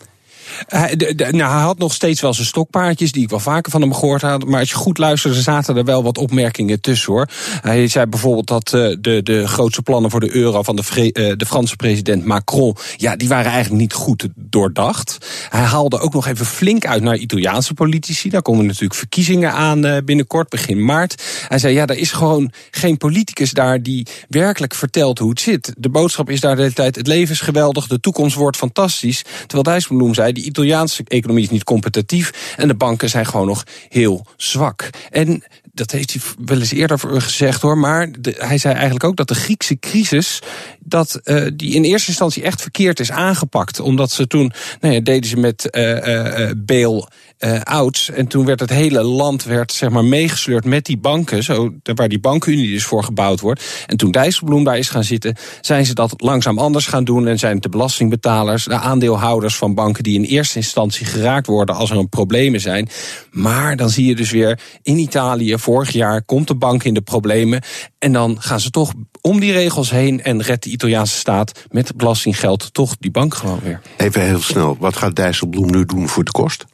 Nou, 0.68 1.52
hij 1.52 1.62
had 1.62 1.78
nog 1.78 1.92
steeds 1.94 2.20
wel 2.20 2.34
zijn 2.34 2.46
stokpaardjes, 2.46 3.12
die 3.12 3.22
ik 3.22 3.30
wel 3.30 3.40
vaker 3.40 3.70
van 3.70 3.80
hem 3.80 3.94
gehoord 3.94 4.22
had. 4.22 4.44
Maar 4.44 4.60
als 4.60 4.70
je 4.70 4.76
goed 4.76 4.98
luisterde, 4.98 5.40
zaten 5.40 5.76
er 5.76 5.84
wel 5.84 6.02
wat 6.02 6.18
opmerkingen 6.18 6.80
tussen 6.80 7.12
hoor. 7.12 7.28
Hij 7.60 7.88
zei 7.88 8.06
bijvoorbeeld 8.06 8.46
dat 8.46 8.72
uh, 8.74 8.96
de, 9.00 9.22
de 9.22 9.48
grootste 9.48 9.82
plannen 9.82 10.10
voor 10.10 10.20
de 10.20 10.34
euro 10.34 10.62
van 10.62 10.76
de, 10.76 10.82
uh, 10.96 11.32
de 11.36 11.46
Franse 11.46 11.76
president 11.76 12.24
Macron. 12.24 12.76
Ja, 12.96 13.16
die 13.16 13.28
waren 13.28 13.50
eigenlijk 13.50 13.80
niet 13.80 13.92
goed 13.92 14.28
doordacht. 14.34 15.26
Hij 15.48 15.60
haalde 15.62 15.98
ook 15.98 16.12
nog 16.12 16.26
even 16.26 16.46
flink 16.46 16.86
uit 16.86 17.02
naar 17.02 17.16
Italiaanse 17.16 17.74
politici. 17.74 18.30
Daar 18.30 18.42
komen 18.42 18.66
natuurlijk 18.66 18.94
verkiezingen 18.94 19.52
aan 19.52 19.86
uh, 19.86 19.96
binnenkort, 20.04 20.48
begin 20.48 20.84
maart. 20.84 21.22
Hij 21.48 21.58
zei: 21.58 21.74
ja, 21.74 21.86
er 21.86 21.98
is 21.98 22.12
gewoon 22.12 22.52
geen 22.70 22.96
politicus 22.96 23.50
daar 23.50 23.82
die 23.82 24.06
werkelijk 24.28 24.74
vertelt 24.74 25.18
hoe 25.18 25.30
het 25.30 25.40
zit. 25.40 25.74
De 25.78 25.88
boodschap 25.88 26.30
is 26.30 26.40
daar 26.40 26.56
de 26.56 26.62
hele 26.62 26.74
tijd: 26.74 26.96
het 26.96 27.06
leven 27.06 27.34
is 27.34 27.40
geweldig, 27.40 27.86
de 27.86 28.00
toekomst 28.00 28.36
wordt 28.36 28.56
fantastisch. 28.56 29.22
Terwijl 29.40 29.62
Dijsselbloem 29.62 30.14
zei: 30.14 30.32
die 30.32 30.43
Italiaanse 30.44 31.02
economie 31.06 31.44
is 31.44 31.50
niet 31.50 31.64
competitief 31.64 32.54
en 32.56 32.68
de 32.68 32.74
banken 32.74 33.08
zijn 33.08 33.26
gewoon 33.26 33.46
nog 33.46 33.64
heel 33.88 34.26
zwak. 34.36 34.90
En 35.10 35.42
dat 35.72 35.90
heeft 35.90 36.12
hij 36.12 36.22
wel 36.44 36.58
eens 36.58 36.72
eerder 36.72 36.98
gezegd 36.98 37.60
hoor. 37.60 37.78
Maar 37.78 38.10
hij 38.22 38.58
zei 38.58 38.74
eigenlijk 38.74 39.04
ook 39.04 39.16
dat 39.16 39.28
de 39.28 39.34
Griekse 39.34 39.78
crisis. 39.78 40.38
dat 40.80 41.20
uh, 41.24 41.46
die 41.54 41.74
in 41.74 41.84
eerste 41.84 42.08
instantie 42.08 42.42
echt 42.42 42.62
verkeerd 42.62 43.00
is 43.00 43.10
aangepakt. 43.10 43.80
Omdat 43.80 44.10
ze 44.10 44.26
toen. 44.26 44.52
Nou 44.80 44.94
ja, 44.94 45.00
deden 45.00 45.28
ze 45.28 45.36
met 45.36 45.68
uh, 45.70 46.06
uh, 46.06 46.50
bail 46.56 47.08
uh. 47.44 48.18
En 48.18 48.26
toen 48.26 48.44
werd 48.44 48.60
het 48.60 48.70
hele 48.70 49.02
land 49.02 49.44
werd, 49.44 49.72
zeg 49.72 49.90
maar, 49.90 50.04
meegesleurd 50.04 50.64
met 50.64 50.84
die 50.84 50.98
banken. 50.98 51.42
Zo, 51.42 51.74
waar 51.82 52.08
die 52.08 52.20
bankenunie 52.20 52.72
dus 52.72 52.84
voor 52.84 53.04
gebouwd 53.04 53.40
wordt. 53.40 53.84
En 53.86 53.96
toen 53.96 54.10
Dijsselbloem 54.10 54.64
daar 54.64 54.78
is 54.78 54.88
gaan 54.88 55.04
zitten, 55.04 55.36
zijn 55.60 55.86
ze 55.86 55.94
dat 55.94 56.14
langzaam 56.16 56.58
anders 56.58 56.86
gaan 56.86 57.04
doen. 57.04 57.26
En 57.26 57.38
zijn 57.38 57.60
de 57.60 57.68
belastingbetalers, 57.68 58.64
de 58.64 58.74
aandeelhouders 58.74 59.56
van 59.56 59.74
banken 59.74 60.02
die 60.02 60.18
in 60.18 60.24
eerste 60.24 60.58
instantie 60.58 61.06
geraakt 61.06 61.46
worden 61.46 61.74
als 61.74 61.90
er 61.90 61.96
een 61.96 62.08
problemen 62.08 62.60
zijn. 62.60 62.88
Maar 63.30 63.76
dan 63.76 63.90
zie 63.90 64.06
je 64.06 64.14
dus 64.14 64.30
weer 64.30 64.60
in 64.82 64.98
Italië, 64.98 65.58
vorig 65.58 65.90
jaar 65.90 66.22
komt 66.22 66.48
de 66.48 66.54
bank 66.54 66.84
in 66.84 66.94
de 66.94 67.02
problemen. 67.02 67.62
En 67.98 68.12
dan 68.12 68.36
gaan 68.40 68.60
ze 68.60 68.70
toch 68.70 68.92
om 69.20 69.40
die 69.40 69.52
regels 69.52 69.90
heen 69.90 70.22
en 70.22 70.42
redt 70.42 70.64
de 70.64 70.70
Italiaanse 70.70 71.16
staat 71.16 71.64
met 71.70 71.96
belastinggeld 71.96 72.74
toch 72.74 72.96
die 72.98 73.10
bank 73.10 73.34
gewoon 73.34 73.60
weer. 73.62 73.80
Even 73.96 74.22
heel 74.22 74.40
snel, 74.40 74.76
wat 74.78 74.96
gaat 74.96 75.16
Dijsselbloem 75.16 75.70
nu 75.70 75.84
doen 75.84 76.08
voor 76.08 76.24
de 76.24 76.30
kost? 76.30 76.64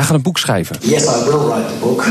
Hij 0.00 0.08
gaat 0.08 0.18
een 0.18 0.24
boek 0.24 0.38
schrijven. 0.38 0.76
Yes, 0.80 1.02
I 1.02 1.24
will 1.24 1.46
write 1.46 1.66
the 1.66 1.78
book. 1.80 2.08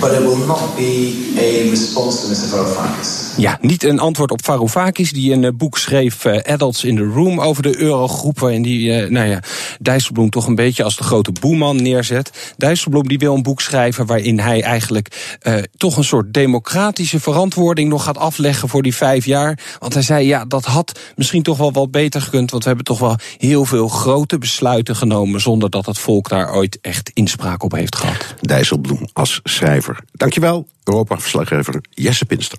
But 0.00 0.12
it 0.12 0.18
will 0.18 0.46
not 0.46 0.76
be 0.76 1.32
a 1.38 1.70
response 1.70 2.20
to 2.20 2.28
Mr. 2.28 2.48
Varoufakis. 2.48 3.26
Ja, 3.36 3.58
niet 3.60 3.84
een 3.84 3.98
antwoord 3.98 4.30
op 4.30 4.44
Varoufakis, 4.44 5.12
die 5.12 5.32
een 5.32 5.42
uh, 5.42 5.50
boek 5.54 5.78
schreef, 5.78 6.24
uh, 6.24 6.38
Adults 6.42 6.84
in 6.84 6.96
the 6.96 7.04
Room, 7.04 7.40
over 7.40 7.62
de 7.62 7.78
eurogroep, 7.78 8.38
waarin 8.38 8.62
die, 8.62 9.02
uh, 9.02 9.10
nou 9.10 9.28
ja, 9.28 9.42
Dijsselbloem 9.80 10.30
toch 10.30 10.46
een 10.46 10.54
beetje 10.54 10.82
als 10.82 10.96
de 10.96 11.02
grote 11.02 11.32
boeman 11.32 11.82
neerzet. 11.82 12.54
Dijsselbloem 12.56 13.08
die 13.08 13.18
wil 13.18 13.34
een 13.34 13.42
boek 13.42 13.60
schrijven 13.60 14.06
waarin 14.06 14.38
hij 14.40 14.62
eigenlijk 14.62 15.36
toch 15.76 15.96
een 15.96 16.04
soort 16.04 16.34
democratische 16.34 17.20
verantwoording 17.20 17.88
nog 17.88 18.04
gaat 18.04 18.18
afleggen 18.18 18.68
voor 18.68 18.82
die 18.82 18.94
vijf 18.94 19.24
jaar. 19.24 19.58
Want 19.78 19.94
hij 19.94 20.02
zei, 20.02 20.26
ja, 20.26 20.44
dat 20.44 20.64
had 20.64 20.98
misschien 21.16 21.42
toch 21.42 21.58
wel 21.58 21.72
wat 21.72 21.90
beter 21.90 22.20
gekund, 22.20 22.50
want 22.50 22.62
we 22.62 22.68
hebben 22.68 22.86
toch 22.86 22.98
wel 22.98 23.16
heel 23.38 23.64
veel 23.64 23.88
grote 23.88 24.38
besluiten 24.38 24.96
genomen 24.96 25.40
zonder 25.40 25.70
dat 25.70 25.86
het 25.86 25.98
volk 25.98 26.28
daar 26.28 26.54
ooit 26.54 26.78
echt 26.86 27.10
inspraak 27.14 27.62
op 27.62 27.72
heeft 27.72 27.96
gehad. 27.96 28.34
Dijsselbloem 28.40 29.08
als 29.12 29.40
schrijver. 29.44 29.98
Dankjewel, 30.12 30.68
Europa-verslaggever 30.84 31.80
Jesse 31.90 32.24
Pinster. 32.24 32.58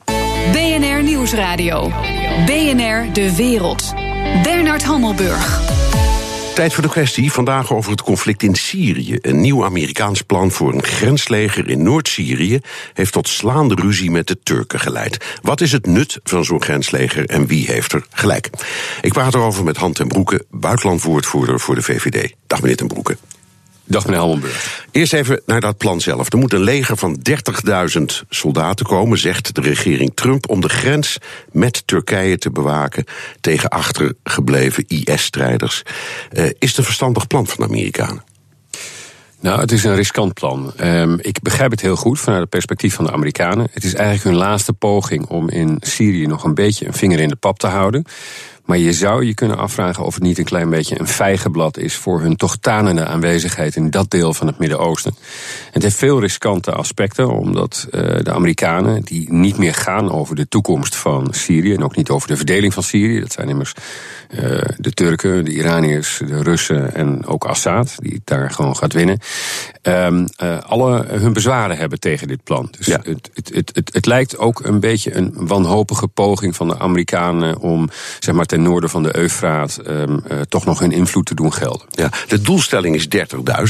BNR 0.52 1.04
Nieuwsradio. 1.04 1.92
BNR 2.46 3.14
De 3.14 3.36
Wereld. 3.36 3.94
Bernard 4.44 4.84
Hammelburg. 4.84 5.76
Tijd 6.56 6.74
voor 6.74 6.84
de 6.84 6.90
kwestie. 6.90 7.32
Vandaag 7.32 7.74
over 7.74 7.92
het 7.92 8.02
conflict 8.02 8.44
in 8.44 8.56
Syrië. 8.56 9.18
Een 9.22 9.42
nieuw 9.42 9.66
Amerikaans 9.66 10.22
plan 10.22 10.52
voor 10.52 10.74
een 10.74 10.84
grensleger 10.84 11.70
in 11.70 11.84
Noord-Syrië 11.84 12.60
heeft 12.94 13.14
tot 13.14 13.28
slaande 13.28 13.76
ruzie 13.76 14.12
met 14.12 14.28
de 14.28 14.40
Turken 14.44 14.80
geleid. 14.80 15.26
Wat 15.42 15.62
is 15.62 15.72
het 15.72 15.86
nut 15.86 16.20
van 16.24 16.46
zo'n 16.46 16.62
grensleger 16.62 17.26
en 17.26 17.48
wie 17.48 17.66
heeft 17.66 17.94
er 17.94 18.06
gelijk? 18.10 18.50
Ik 19.02 19.14
praat 19.14 19.34
erover 19.34 19.64
met 19.64 19.78
Han 19.78 19.94
ten 19.94 20.08
Broeke, 20.08 20.46
buitenlandwoordvoerder 20.50 21.60
voor 21.60 21.76
de 21.76 21.82
VVD. 21.82 22.34
Dag 22.48 22.62
meneer 22.62 22.78
ten 22.78 22.88
Broeke. 22.88 23.18
Dag 23.88 24.08
meneer. 24.08 24.52
Eerst 24.92 25.14
even 25.14 25.42
naar 25.46 25.62
dat 25.62 25.78
plan 25.78 26.02
zelf. 26.02 26.32
Er 26.32 26.38
moet 26.38 26.54
een 26.54 26.64
leger 26.64 26.98
van 26.98 27.20
30.000 27.30 28.04
soldaten 28.30 28.86
komen, 28.86 29.18
zegt 29.18 29.56
de 29.56 29.62
regering 29.62 30.12
Trump, 30.16 30.50
om 30.50 30.62
de 30.62 30.70
grens 30.70 31.18
met 31.52 31.88
Turkije 31.88 32.38
te 32.38 32.52
bewaken 32.52 33.04
tegen 33.42 33.70
achtergebleven 33.70 34.86
IS-strijders. 34.88 35.84
Uh, 36.32 36.44
is 36.44 36.70
het 36.70 36.78
een 36.78 36.84
verstandig 36.84 37.28
plan 37.28 37.48
van 37.48 37.58
de 37.58 37.74
Amerikanen? 37.74 38.24
Nou, 39.40 39.60
het 39.60 39.72
is 39.72 39.84
een 39.84 39.96
riskant 39.96 40.34
plan. 40.34 40.74
Um, 40.82 41.18
ik 41.22 41.42
begrijp 41.42 41.72
het 41.72 41.82
heel 41.82 41.96
goed 41.96 42.20
vanuit 42.20 42.42
het 42.42 42.50
perspectief 42.50 42.94
van 42.94 43.06
de 43.06 43.12
Amerikanen. 43.12 43.68
Het 43.72 43.84
is 43.84 43.94
eigenlijk 43.94 44.24
hun 44.24 44.48
laatste 44.48 44.74
poging 44.74 45.26
om 45.28 45.50
in 45.50 45.78
Syrië 45.80 46.26
nog 46.26 46.44
een 46.44 46.54
beetje 46.54 46.88
een 46.88 46.94
vinger 46.94 47.20
in 47.20 47.30
de 47.30 47.36
pap 47.36 47.60
te 47.60 47.68
houden. 47.68 48.06
Maar 48.68 48.78
je 48.78 48.94
zou 48.94 49.26
je 49.26 49.34
kunnen 49.34 49.58
afvragen 49.58 50.06
of 50.06 50.14
het 50.14 50.24
niet 50.24 50.38
een 50.38 50.44
klein 50.44 50.70
beetje 50.70 51.00
een 51.00 51.08
vijgenblad 51.08 51.78
is 51.78 51.96
voor 51.96 52.22
hun 52.22 52.36
toch 52.36 52.58
tanende 52.58 53.06
aanwezigheid 53.06 53.76
in 53.76 53.90
dat 53.90 54.12
deel 54.12 54.34
van 54.34 54.48
het 54.48 54.60
Midden-Oosten. 54.60 55.16
Het 55.72 55.84
heeft 55.84 55.96
veel 55.96 56.20
riskante 56.20 56.72
aspecten, 56.72 57.30
omdat 57.30 57.88
uh, 57.92 58.02
de 58.02 58.32
Amerikanen, 58.32 59.02
die 59.02 59.34
niet 59.34 59.58
meer 59.58 59.74
gaan 59.74 60.12
over 60.12 60.36
de 60.36 60.48
toekomst 60.48 60.96
van 60.96 61.28
Syrië 61.32 61.74
en 61.74 61.84
ook 61.84 61.96
niet 61.96 62.10
over 62.10 62.28
de 62.28 62.38
verdeling 62.38 62.74
van 62.74 62.84
Syrië, 62.84 63.20
dat 63.20 63.32
zijn 63.32 63.50
immers 63.50 63.74
uh, 64.30 64.62
de 64.78 64.92
Turken, 64.92 65.46
de 65.46 65.52
Iraniërs, 65.52 66.22
de 66.28 66.44
Russen 66.44 66.96
en 66.96 67.26
ook 67.26 67.46
Assad, 67.46 67.96
die 67.98 68.22
daar 68.24 68.52
gewoon 68.52 68.76
gaat 68.76 68.94
winnen, 68.94 69.20
um, 69.88 70.26
uh, 70.44 70.58
alle 70.60 71.06
hun 71.08 71.34
bezwaren 71.34 71.78
hebben 71.78 72.00
tegen 72.00 72.28
dit 72.28 72.44
plan. 72.44 72.68
Dus 72.78 72.86
ja. 72.86 73.00
het, 73.04 73.30
het, 73.34 73.52
het, 73.54 73.72
het, 73.74 73.94
het 73.94 74.06
lijkt 74.06 74.38
ook 74.38 74.66
een 74.66 74.80
beetje 74.80 75.16
een 75.16 75.34
wanhopige 75.36 76.08
poging 76.08 76.56
van 76.56 76.68
de 76.68 76.80
Amerikanen 76.80 77.60
om 77.60 77.90
zeg 78.20 78.36
maar 78.36 78.46
ten 78.46 78.62
noorden 78.62 78.90
van 78.90 79.04
de 79.04 79.18
Eufraat 79.18 79.80
um, 79.88 80.24
uh, 80.32 80.42
toch 80.42 80.66
nog 80.66 80.80
hun 80.80 80.92
invloed 80.92 81.26
te 81.26 81.36
doen 81.36 81.54
gelden. 81.54 81.88
Ja, 81.90 82.10
de 82.28 82.42
doelstelling 82.42 82.96
is 82.96 83.08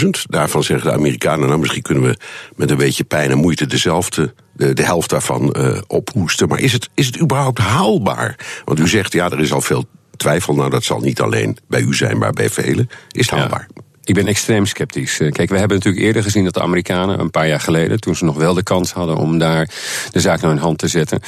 30.000. 0.04 0.10
Daarvan 0.24 0.64
zeggen 0.64 0.90
de 0.90 0.96
Amerikanen, 0.96 1.48
nou 1.48 1.60
misschien 1.60 1.82
kunnen 1.82 2.04
we 2.04 2.18
met 2.56 2.70
een 2.70 2.78
beetje 2.78 3.04
pijn 3.04 3.32
en 3.32 3.38
moeite 3.38 3.66
dezelfde 3.66 4.34
de, 4.54 4.74
de 4.74 4.84
helft 4.84 5.10
daarvan 5.10 5.56
uh, 5.58 5.78
ophoesten. 5.88 6.48
Maar 6.48 6.60
is 6.60 6.74
het, 6.74 6.90
is 6.94 7.06
het 7.06 7.20
überhaupt 7.20 7.58
haalbaar? 7.58 8.36
Want 8.66 8.80
u 8.80 8.88
zegt, 8.88 9.14
ja, 9.14 9.30
er 9.30 9.40
is 9.40 9.54
al 9.54 9.62
veel 9.62 9.86
twijfel. 10.18 10.56
Nou, 10.56 10.70
dat 10.70 10.84
zal 10.84 11.00
niet 11.00 11.22
alleen 11.22 11.58
bij 11.68 11.82
u 11.82 11.96
zijn, 11.96 12.18
maar 12.18 12.34
bij 12.34 12.50
velen. 12.50 12.90
Is 13.12 13.30
het 13.30 13.40
haalbaar? 13.40 13.68
Ja. 13.74 13.82
Ik 14.08 14.14
ben 14.14 14.28
extreem 14.28 14.66
sceptisch. 14.66 15.18
Kijk, 15.18 15.50
we 15.50 15.58
hebben 15.58 15.78
natuurlijk 15.78 16.06
eerder 16.06 16.24
gezien 16.24 16.44
dat 16.44 16.54
de 16.54 16.62
Amerikanen, 16.62 17.20
een 17.20 17.32
paar 17.32 17.48
jaar 17.48 17.60
geleden, 17.60 18.00
toen 18.00 18.16
ze 18.16 18.26
nog 18.26 18.38
wel 18.38 18.54
de 18.54 18.64
kans 18.64 18.92
hadden 18.92 19.16
om 19.16 19.38
daar 19.38 19.70
de 20.12 20.20
zaak 20.20 20.42
naar 20.42 20.52
hun 20.52 20.60
hand 20.60 20.78
te 20.78 20.88
zetten, 20.88 21.20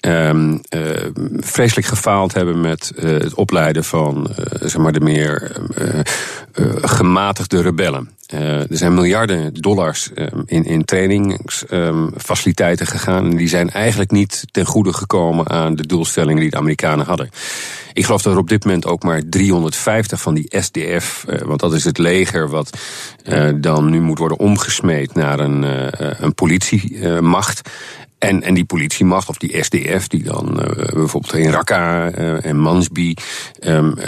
um, 0.00 0.60
uh, 0.70 0.90
vreselijk 1.36 1.86
gefaald 1.86 2.34
hebben 2.34 2.60
met 2.60 2.92
uh, 2.96 3.04
het 3.04 3.34
opleiden 3.34 3.84
van 3.84 4.30
uh, 4.30 4.36
zeg 4.60 4.76
maar 4.76 4.92
de 4.92 5.00
meer 5.00 5.56
gematigde 6.82 7.62
rebellen. 7.62 8.10
Er 8.26 8.66
zijn 8.70 8.94
miljarden 8.94 9.54
dollars 9.54 10.10
um, 10.14 10.42
in, 10.46 10.64
in 10.64 10.84
trainingsfaciliteiten 10.84 12.86
um, 12.86 12.92
gegaan. 12.92 13.30
En 13.30 13.36
die 13.36 13.48
zijn 13.48 13.70
eigenlijk 13.70 14.10
niet 14.10 14.44
ten 14.50 14.66
goede 14.66 14.92
gekomen 14.92 15.48
aan 15.48 15.74
de 15.74 15.86
doelstellingen 15.86 16.40
die 16.40 16.50
de 16.50 16.56
Amerikanen 16.56 17.06
hadden. 17.06 17.30
Ik 17.92 18.04
geloof 18.04 18.22
dat 18.22 18.32
er 18.32 18.38
op 18.38 18.48
dit 18.48 18.64
moment 18.64 18.86
ook 18.86 19.02
maar 19.02 19.22
350 19.28 20.20
van 20.20 20.34
die 20.34 20.60
SDF, 20.60 21.24
want 21.44 21.60
dat 21.60 21.74
is 21.74 21.84
het 21.84 21.98
leger 21.98 22.48
wat 22.48 22.78
dan 23.54 23.90
nu 23.90 24.00
moet 24.00 24.18
worden 24.18 24.38
omgesmeed 24.38 25.14
naar 25.14 25.38
een, 25.38 25.64
een 26.24 26.34
politiemacht. 26.34 27.70
En, 28.18 28.42
en 28.42 28.54
die 28.54 28.64
politiemacht, 28.64 29.28
of 29.28 29.36
die 29.36 29.62
SDF, 29.64 30.08
die 30.08 30.22
dan 30.22 30.60
uh, 30.60 30.92
bijvoorbeeld 30.92 31.34
in 31.34 31.50
Raqqa 31.50 32.12
uh, 32.18 32.44
en 32.44 32.58
Mansbi 32.58 33.14
um, 33.60 33.94
uh, 33.98 34.04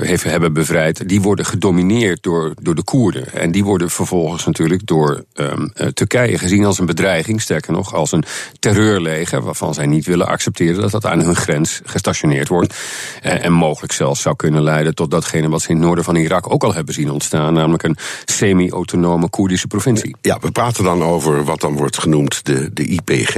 heeft, 0.00 0.24
hebben 0.24 0.52
bevrijd, 0.52 1.08
die 1.08 1.20
worden 1.20 1.44
gedomineerd 1.44 2.22
door, 2.22 2.54
door 2.62 2.74
de 2.74 2.82
Koerden. 2.82 3.32
En 3.32 3.50
die 3.50 3.64
worden 3.64 3.90
vervolgens 3.90 4.46
natuurlijk 4.46 4.86
door 4.86 5.24
um, 5.34 5.72
Turkije 5.94 6.38
gezien 6.38 6.64
als 6.64 6.78
een 6.78 6.86
bedreiging, 6.86 7.40
sterker 7.40 7.72
nog, 7.72 7.94
als 7.94 8.12
een 8.12 8.24
terreurleger, 8.58 9.42
waarvan 9.42 9.74
zij 9.74 9.86
niet 9.86 10.06
willen 10.06 10.26
accepteren 10.26 10.80
dat 10.80 10.90
dat 10.90 11.06
aan 11.06 11.20
hun 11.20 11.36
grens 11.36 11.80
gestationeerd 11.84 12.48
wordt. 12.48 12.74
en 13.20 13.52
mogelijk 13.52 13.92
zelfs 13.92 14.22
zou 14.22 14.36
kunnen 14.36 14.62
leiden 14.62 14.94
tot 14.94 15.10
datgene 15.10 15.48
wat 15.48 15.62
ze 15.62 15.68
in 15.68 15.76
het 15.76 15.84
noorden 15.84 16.04
van 16.04 16.16
Irak 16.16 16.52
ook 16.52 16.64
al 16.64 16.74
hebben 16.74 16.94
zien 16.94 17.10
ontstaan, 17.10 17.54
namelijk 17.54 17.82
een 17.82 17.96
semi-autonome 18.24 19.28
Koerdische 19.28 19.66
provincie. 19.66 20.16
Ja, 20.20 20.38
we 20.40 20.50
praten 20.50 20.84
dan 20.84 21.02
over 21.02 21.44
wat 21.44 21.60
dan 21.60 21.76
wordt 21.76 21.98
genoemd 21.98 22.46
de, 22.46 22.70
de 22.72 22.84
IPG. 22.84 23.29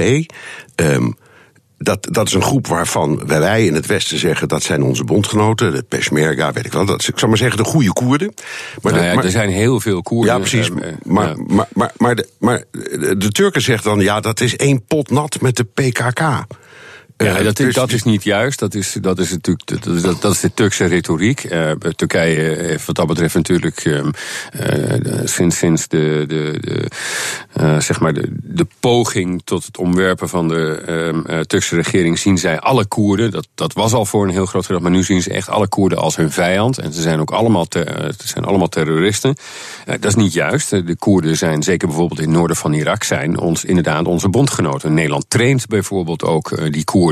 Um, 0.75 1.15
dat, 1.83 2.07
dat 2.11 2.27
is 2.27 2.33
een 2.33 2.41
groep 2.41 2.67
waarvan 2.67 3.27
wij 3.27 3.65
in 3.65 3.73
het 3.73 3.85
Westen 3.85 4.17
zeggen 4.17 4.47
dat 4.47 4.63
zijn 4.63 4.83
onze 4.83 5.03
bondgenoten, 5.03 5.71
de 5.71 5.83
Peshmerga, 5.83 6.51
weet 6.51 6.65
ik 6.65 6.71
wel. 6.71 6.85
Dat 6.85 6.99
is, 6.99 7.09
ik 7.09 7.17
zou 7.17 7.29
maar 7.29 7.39
zeggen, 7.39 7.57
de 7.57 7.63
goede 7.63 7.93
Koerden. 7.93 8.33
Maar, 8.81 8.93
nou 8.93 9.05
ja, 9.05 9.13
maar 9.13 9.23
er 9.23 9.31
zijn 9.31 9.49
heel 9.49 9.79
veel 9.79 10.01
Koerden. 10.01 10.33
Ja, 10.33 10.39
precies. 10.39 10.69
Uh, 10.69 10.75
maar, 11.03 11.27
ja. 11.27 11.43
maar, 11.47 11.67
maar, 11.73 11.91
maar, 11.97 12.15
de, 12.15 12.27
maar 12.39 12.63
de 13.17 13.29
Turken 13.31 13.61
zeggen 13.61 13.89
dan, 13.89 13.99
ja, 13.99 14.19
dat 14.19 14.39
is 14.39 14.55
één 14.55 14.85
pot 14.85 15.09
nat 15.09 15.41
met 15.41 15.55
de 15.55 15.63
PKK. 15.63 16.21
Ja, 17.17 17.43
dat, 17.43 17.59
is, 17.59 17.73
dat 17.73 17.91
is 17.91 18.03
niet 18.03 18.23
juist. 18.23 18.59
Dat 18.59 18.75
is, 18.75 18.97
dat 19.01 19.19
is 19.19 19.31
natuurlijk 19.31 19.83
dat 19.83 19.95
is, 19.95 20.01
dat 20.19 20.33
is 20.33 20.39
de 20.39 20.53
Turkse 20.53 20.85
retoriek. 20.85 21.43
Uh, 21.43 21.71
Turkije 21.71 22.55
heeft 22.55 22.85
wat 22.85 22.95
dat 22.95 23.07
betreft 23.07 23.35
natuurlijk 23.35 23.85
um, 23.85 24.11
uh, 24.59 25.19
sinds, 25.23 25.57
sinds 25.57 25.87
de, 25.87 26.25
de, 26.27 26.57
de, 26.61 26.89
uh, 27.61 27.79
zeg 27.79 27.99
maar 27.99 28.13
de, 28.13 28.27
de 28.31 28.67
poging 28.79 29.41
tot 29.43 29.65
het 29.65 29.77
omwerpen 29.77 30.29
van 30.29 30.47
de 30.47 30.83
um, 30.87 31.45
Turkse 31.47 31.75
regering 31.75 32.19
zien 32.19 32.37
zij 32.37 32.59
alle 32.59 32.85
Koerden. 32.85 33.31
Dat, 33.31 33.47
dat 33.55 33.73
was 33.73 33.93
al 33.93 34.05
voor 34.05 34.23
een 34.23 34.31
heel 34.33 34.45
groot 34.45 34.65
gedeelte, 34.65 34.83
maar 34.83 34.97
nu 34.97 35.03
zien 35.03 35.21
ze 35.21 35.29
echt 35.29 35.49
alle 35.49 35.67
Koerden 35.67 35.97
als 35.97 36.15
hun 36.15 36.31
vijand. 36.31 36.77
En 36.77 36.93
ze 36.93 37.01
zijn 37.01 37.19
ook 37.19 37.31
allemaal, 37.31 37.65
ter, 37.65 38.15
zijn 38.23 38.45
allemaal 38.45 38.69
terroristen. 38.69 39.35
dat 39.85 40.05
is 40.05 40.15
niet 40.15 40.33
juist. 40.33 40.69
De 40.69 40.95
Koerden 40.95 41.37
zijn, 41.37 41.63
zeker 41.63 41.87
bijvoorbeeld 41.87 42.19
in 42.19 42.27
het 42.27 42.37
noorden 42.37 42.57
van 42.57 42.73
Irak, 42.73 43.03
zijn 43.03 43.39
ons 43.39 43.65
inderdaad 43.65 44.05
onze 44.05 44.29
bondgenoten. 44.29 44.93
Nederland 44.93 45.25
traint 45.27 45.67
bijvoorbeeld 45.67 46.23
ook 46.23 46.71
die 46.71 46.83
Koerden. 46.83 47.02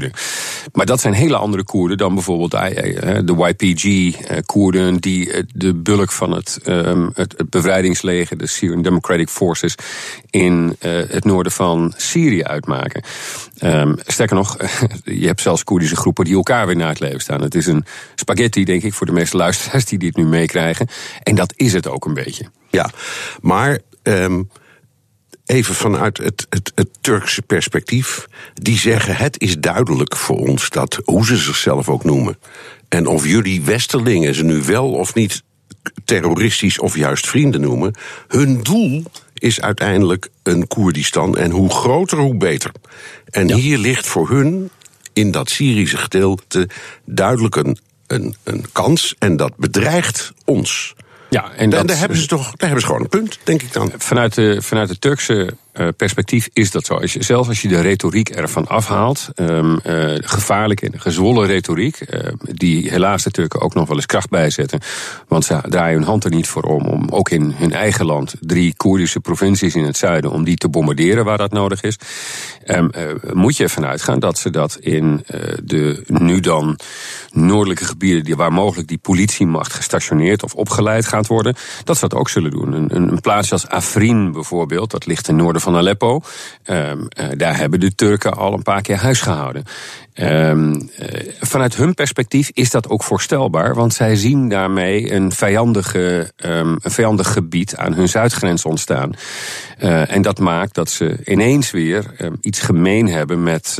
Maar 0.73 0.85
dat 0.85 0.99
zijn 0.99 1.13
hele 1.13 1.35
andere 1.35 1.63
Koerden 1.63 1.97
dan 1.97 2.13
bijvoorbeeld 2.13 2.51
de 2.51 3.53
YPG-Koerden, 3.57 4.97
die 4.97 5.45
de 5.53 5.73
bulk 5.73 6.11
van 6.11 6.31
het, 6.31 6.59
um, 6.65 7.11
het, 7.13 7.33
het 7.37 7.49
bevrijdingsleger, 7.49 8.37
de 8.37 8.47
Syrian 8.47 8.81
Democratic 8.81 9.29
Forces, 9.29 9.75
in 10.29 10.75
het 10.79 11.25
noorden 11.25 11.51
van 11.51 11.93
Syrië 11.97 12.43
uitmaken. 12.43 13.03
Um, 13.63 13.95
sterker 14.05 14.35
nog, 14.35 14.57
je 15.03 15.27
hebt 15.27 15.41
zelfs 15.41 15.63
Koerdische 15.63 15.95
groepen 15.95 16.25
die 16.25 16.35
elkaar 16.35 16.65
weer 16.65 16.75
naar 16.75 16.89
het 16.89 16.99
leven 16.99 17.21
staan. 17.21 17.41
Het 17.41 17.55
is 17.55 17.67
een 17.67 17.85
spaghetti, 18.15 18.63
denk 18.63 18.83
ik, 18.83 18.93
voor 18.93 19.05
de 19.05 19.11
meeste 19.11 19.37
luisteraars 19.37 19.85
die 19.85 19.99
dit 19.99 20.15
nu 20.15 20.25
meekrijgen. 20.25 20.87
En 21.23 21.35
dat 21.35 21.53
is 21.55 21.73
het 21.73 21.87
ook 21.87 22.05
een 22.05 22.13
beetje. 22.13 22.45
Ja, 22.69 22.89
maar. 23.41 23.79
Um 24.03 24.49
even 25.51 25.75
vanuit 25.75 26.17
het, 26.17 26.45
het, 26.49 26.71
het 26.75 26.89
Turkse 27.01 27.41
perspectief. 27.41 28.27
Die 28.53 28.77
zeggen: 28.77 29.15
het 29.15 29.39
is 29.39 29.59
duidelijk 29.59 30.15
voor 30.15 30.37
ons 30.37 30.69
dat, 30.69 30.99
hoe 31.03 31.25
ze 31.25 31.37
zichzelf 31.37 31.89
ook 31.89 32.03
noemen. 32.03 32.37
En 32.89 33.07
of 33.07 33.27
jullie 33.27 33.61
Westerlingen 33.61 34.35
ze 34.35 34.43
nu 34.43 34.63
wel 34.63 34.91
of 34.91 35.13
niet 35.13 35.43
terroristisch 36.05 36.79
of 36.79 36.95
juist 36.95 37.27
vrienden 37.27 37.61
noemen. 37.61 37.93
Hun 38.27 38.61
doel 38.61 39.03
is 39.33 39.61
uiteindelijk 39.61 40.29
een 40.43 40.67
Koerdistan. 40.67 41.37
En 41.37 41.51
hoe 41.51 41.69
groter, 41.69 42.17
hoe 42.17 42.37
beter. 42.37 42.71
En 43.25 43.47
ja. 43.47 43.55
hier 43.55 43.77
ligt 43.77 44.07
voor 44.07 44.29
hun 44.29 44.69
in 45.13 45.31
dat 45.31 45.49
Syrische 45.49 45.97
gedeelte 45.97 46.69
duidelijk 47.05 47.55
een, 47.55 47.77
een, 48.07 48.35
een 48.43 48.65
kans. 48.71 49.15
En 49.19 49.37
dat 49.37 49.57
bedreigt 49.57 50.33
ons. 50.45 50.95
Ja, 51.31 51.51
en 51.55 51.69
daar, 51.69 51.85
daar 51.85 51.97
hebben 51.97 52.17
ze 52.17 52.27
toch 52.27 52.43
daar 52.43 52.53
hebben 52.57 52.79
ze 52.79 52.85
gewoon 52.85 53.01
een 53.01 53.09
punt, 53.09 53.39
denk 53.43 53.61
ik 53.61 53.73
dan. 53.73 53.91
Vanuit 53.97 54.35
de, 54.35 54.61
vanuit 54.61 54.89
de 54.89 54.99
Turkse 54.99 55.53
uh, 55.73 55.87
perspectief 55.97 56.49
is 56.53 56.71
dat 56.71 56.85
zo. 56.85 56.93
Als 56.93 57.13
je, 57.13 57.23
zelfs 57.23 57.47
als 57.47 57.61
je 57.61 57.67
de 57.67 57.81
retoriek 57.81 58.29
ervan 58.29 58.67
afhaalt, 58.67 59.29
um, 59.35 59.79
gevaarlijke 60.21 60.89
en 60.89 60.99
gezwollen 60.99 61.47
retoriek, 61.47 61.99
uh, 62.09 62.19
die 62.41 62.89
helaas 62.89 63.23
de 63.23 63.31
Turken 63.31 63.61
ook 63.61 63.73
nog 63.73 63.87
wel 63.87 63.95
eens 63.95 64.05
kracht 64.05 64.29
bijzetten, 64.29 64.79
want 65.27 65.45
ze 65.45 65.59
draaien 65.69 65.97
hun 65.97 66.07
hand 66.07 66.23
er 66.23 66.31
niet 66.31 66.47
voor 66.47 66.63
om, 66.63 66.85
om 66.85 67.09
ook 67.09 67.29
in 67.29 67.53
hun 67.55 67.73
eigen 67.73 68.05
land 68.05 68.35
drie 68.39 68.73
Koerdische 68.75 69.19
provincies 69.19 69.75
in 69.75 69.83
het 69.83 69.97
zuiden, 69.97 70.31
om 70.31 70.43
die 70.43 70.55
te 70.55 70.69
bombarderen 70.69 71.25
waar 71.25 71.37
dat 71.37 71.51
nodig 71.51 71.81
is, 71.81 71.97
um, 72.65 72.89
moet 73.33 73.57
je 73.57 73.63
ervan 73.63 73.85
uitgaan 73.85 74.19
dat 74.19 74.37
ze 74.37 74.49
dat 74.49 74.77
in 74.79 75.25
de 75.63 76.03
nu 76.07 76.39
dan 76.39 76.79
noordelijke 77.31 77.85
gebieden, 77.85 78.23
die, 78.23 78.35
waar 78.35 78.53
mogelijk 78.53 78.87
die 78.87 78.97
politiemacht 78.97 79.73
gestationeerd 79.73 80.43
of 80.43 80.53
opgeleid 80.53 81.05
gaat 81.05 81.27
worden, 81.27 81.55
dat 81.83 81.97
ze 81.97 82.07
dat 82.07 82.19
ook 82.19 82.29
zullen 82.29 82.51
doen. 82.51 82.73
Een, 82.73 82.95
een, 82.95 83.21
plaatsje 83.21 83.53
als 83.53 83.67
Afrin 83.67 84.31
bijvoorbeeld, 84.31 84.91
dat 84.91 85.05
ligt 85.05 85.25
ten 85.25 85.35
noorden 85.35 85.60
van 85.61 85.75
Aleppo. 85.75 86.21
Um, 86.65 87.07
uh, 87.19 87.25
daar 87.37 87.57
hebben 87.57 87.79
de 87.79 87.95
Turken 87.95 88.33
al 88.33 88.53
een 88.53 88.63
paar 88.63 88.81
keer 88.81 88.97
huis 88.97 89.21
gehouden. 89.21 89.63
Um, 90.15 90.73
uh, 90.73 90.81
vanuit 91.39 91.75
hun 91.75 91.93
perspectief 91.93 92.49
is 92.53 92.69
dat 92.69 92.89
ook 92.89 93.03
voorstelbaar, 93.03 93.75
want 93.75 93.93
zij 93.93 94.15
zien 94.15 94.49
daarmee 94.49 95.13
een, 95.13 95.31
vijandige, 95.31 96.31
um, 96.45 96.77
een 96.81 96.91
vijandig 96.91 97.33
gebied 97.33 97.75
aan 97.75 97.93
hun 97.93 98.09
zuidgrens 98.09 98.65
ontstaan. 98.65 99.11
Uh, 99.79 100.11
en 100.11 100.21
dat 100.21 100.39
maakt 100.39 100.75
dat 100.75 100.89
ze 100.89 101.19
ineens 101.25 101.71
weer 101.71 102.05
iets 102.41 102.59
gemeen 102.59 103.07
hebben 103.07 103.43
met. 103.43 103.77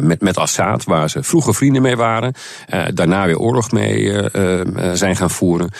Met, 0.00 0.20
met 0.20 0.36
Assad, 0.36 0.84
waar 0.84 1.10
ze 1.10 1.22
vroeger 1.22 1.54
vrienden 1.54 1.82
mee 1.82 1.96
waren, 1.96 2.34
daarna 2.94 3.26
weer 3.26 3.38
oorlog 3.38 3.72
mee 3.72 4.28
zijn 4.92 5.16
gaan 5.16 5.30
voeren. 5.30 5.70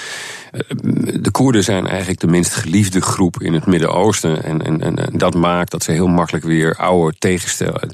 De 1.21 1.31
Koerden 1.31 1.65
zijn 1.65 1.87
eigenlijk 1.87 2.21
de 2.21 2.27
minst 2.27 2.55
geliefde 2.55 3.01
groep 3.01 3.43
in 3.43 3.53
het 3.53 3.67
Midden-Oosten. 3.67 4.43
En, 4.43 4.65
en, 4.65 4.81
en, 4.81 5.19
dat 5.19 5.35
maakt 5.35 5.71
dat 5.71 5.83
ze 5.83 5.93
heel 5.93 6.07
makkelijk 6.07 6.45
weer 6.45 6.77
oude 6.77 7.17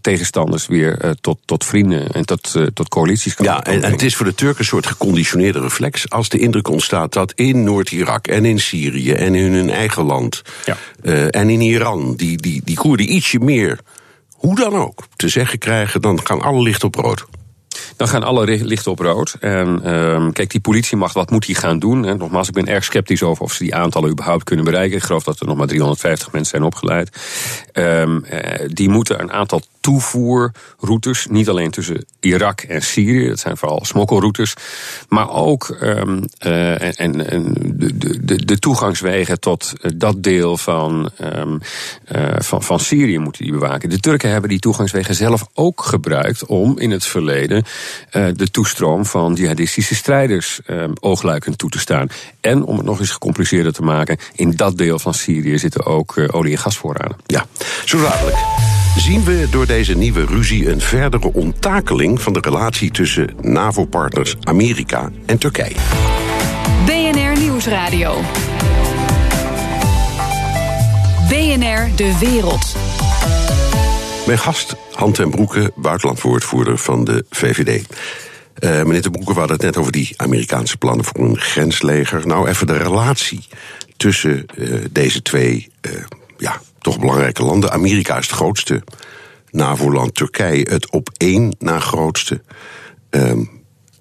tegenstanders 0.01 0.67
weer 0.67 1.15
tot, 1.21 1.39
tot 1.45 1.65
vrienden 1.65 2.13
en 2.13 2.27
tot, 2.27 2.57
tot 2.75 2.89
coalities 2.89 3.35
kan 3.35 3.45
Ja, 3.45 3.65
en, 3.65 3.83
en, 3.83 3.91
het 3.91 4.03
is 4.03 4.17
voor 4.17 4.27
de 4.27 4.35
Turken 4.35 4.59
een 4.59 4.65
soort 4.65 4.87
geconditioneerde 4.87 5.61
reflex. 5.61 6.11
Als 6.11 6.29
de 6.29 6.39
indruk 6.39 6.69
ontstaat 6.69 7.13
dat 7.13 7.33
in 7.33 7.65
Noord-Irak 7.65 8.27
en 8.27 8.45
in 8.45 8.59
Syrië 8.59 9.13
en 9.13 9.35
in 9.35 9.53
hun 9.53 9.71
eigen 9.71 10.05
land 10.05 10.43
ja. 10.65 10.77
en 11.31 11.51
in 11.51 11.61
Iran 11.61 12.15
die, 12.17 12.37
die, 12.37 12.63
die 12.65 12.77
Koerden 12.77 13.15
ietsje 13.15 13.39
meer 13.39 13.79
hoe 14.41 14.55
dan 14.55 14.75
ook 14.75 15.07
te 15.17 15.29
zeggen 15.29 15.59
krijgen, 15.59 16.01
dan 16.01 16.27
gaan 16.27 16.41
alle 16.41 16.63
licht 16.63 16.85
op 16.85 16.95
rood. 16.95 17.27
Dan 17.97 18.09
gaan 18.09 18.23
alle 18.23 18.45
lichten 18.65 18.91
op 18.91 18.99
rood. 18.99 19.37
En 19.41 19.95
um, 19.95 20.33
kijk, 20.33 20.51
die 20.51 20.61
politiemacht, 20.61 21.15
wat 21.15 21.31
moet 21.31 21.47
die 21.47 21.55
gaan 21.55 21.79
doen? 21.79 22.05
En 22.05 22.19
nogmaals, 22.19 22.49
ik 22.49 22.55
ben 22.55 22.67
erg 22.67 22.85
sceptisch 22.85 23.23
over 23.23 23.45
of 23.45 23.53
ze 23.53 23.63
die 23.63 23.75
aantallen 23.75 24.11
überhaupt 24.11 24.45
kunnen 24.45 24.65
bereiken. 24.65 24.97
Ik 24.97 25.03
geloof 25.03 25.23
dat 25.23 25.41
er 25.41 25.47
nog 25.47 25.57
maar 25.57 25.67
350 25.67 26.33
mensen 26.33 26.51
zijn 26.51 26.63
opgeleid. 26.63 27.17
Um, 27.73 28.25
die 28.67 28.89
moeten 28.89 29.21
een 29.21 29.33
aantal 29.33 29.63
toevoerroutes, 29.81 31.27
niet 31.27 31.49
alleen 31.49 31.71
tussen 31.71 32.05
Irak 32.21 32.61
en 32.61 32.83
Syrië, 32.83 33.29
dat 33.29 33.39
zijn 33.39 33.57
vooral 33.57 33.85
smokkelroutes, 33.85 34.55
maar 35.09 35.31
ook 35.31 35.77
um, 35.83 36.25
uh, 36.47 37.01
en, 37.01 37.13
de, 37.75 38.25
de, 38.25 38.45
de 38.45 38.59
toegangswegen 38.59 39.41
tot 39.41 39.73
dat 39.97 40.23
deel 40.23 40.57
van, 40.57 41.11
uh, 41.21 41.43
van, 42.39 42.63
van 42.63 42.81
Syrië 42.81 43.19
moeten 43.19 43.43
die 43.43 43.53
bewaken. 43.53 43.91
De 43.91 44.01
Turken 44.01 44.31
hebben 44.31 44.51
die 44.51 44.59
toegangswegen 44.59 45.15
zelf 45.15 45.47
ook 45.55 45.83
gebruikt 45.83 46.47
om 46.47 46.79
in 46.79 46.91
het 46.91 47.07
verleden 47.07 47.65
de 48.11 48.51
toestroom 48.51 49.07
van 49.07 49.35
jihadistische 49.35 49.95
strijders 49.95 50.61
oogluikend 51.01 51.59
toe 51.59 51.71
te 51.71 51.79
staan. 51.79 52.09
En 52.41 52.65
om 52.65 52.77
het 52.77 52.87
nog 52.87 53.01
eens 53.01 53.11
gecompliceerder 53.11 53.73
te 53.73 53.83
maken, 53.83 54.19
in 54.35 54.51
dat 54.51 54.79
deel 54.79 54.99
van 54.99 55.15
Syrië 55.15 55.59
zitten 55.59 55.87
ook 55.87 56.29
olie- 56.33 56.53
en 56.53 56.59
gasvoorraden. 56.59 57.17
Ja, 57.27 57.47
zo 57.85 58.01
dadelijk. 58.03 58.37
Zien 58.97 59.25
we 59.25 59.47
door 59.51 59.67
deze 59.67 59.95
nieuwe 59.95 60.25
ruzie 60.25 60.71
een 60.71 60.81
verdere 60.81 61.33
onttakeling 61.33 62.23
van 62.23 62.33
de 62.33 62.41
relatie 62.41 62.91
tussen 62.91 63.35
NAVO-partners 63.41 64.37
Amerika 64.43 65.11
en 65.27 65.39
Turkije? 65.39 65.75
BNR 66.85 67.39
Nieuwsradio. 67.39 68.21
BNR 71.29 71.97
De 71.97 72.17
Wereld. 72.21 72.77
Mijn 74.27 74.39
gast, 74.39 74.77
Han 74.93 75.13
ten 75.13 75.31
Broeke, 75.31 75.73
buitenlandwoordvoerder 75.77 76.79
van 76.79 77.05
de 77.05 77.25
VVD. 77.31 77.87
Uh, 78.59 78.71
meneer 78.83 79.03
ten 79.03 79.11
Broeke, 79.11 79.33
we 79.33 79.39
hadden 79.39 79.57
het 79.57 79.67
net 79.67 79.77
over 79.77 79.93
die 79.93 80.15
Amerikaanse 80.17 80.77
plannen 80.77 81.05
voor 81.05 81.25
een 81.25 81.39
grensleger. 81.39 82.27
Nou, 82.27 82.49
even 82.49 82.67
de 82.67 82.77
relatie 82.77 83.49
tussen 83.97 84.47
uh, 84.55 84.85
deze 84.91 85.23
twee 85.23 85.71
uh, 85.91 85.93
ja, 86.39 86.61
toch 86.81 86.99
belangrijke 86.99 87.43
landen. 87.43 87.73
Amerika 87.73 88.19
is 88.19 88.27
het 88.27 88.37
grootste 88.37 88.83
NAVO-land, 89.51 90.15
Turkije 90.15 90.67
het 90.71 90.91
op 90.91 91.11
één 91.17 91.55
na 91.59 91.79
grootste. 91.79 92.43
Um, 93.11 93.51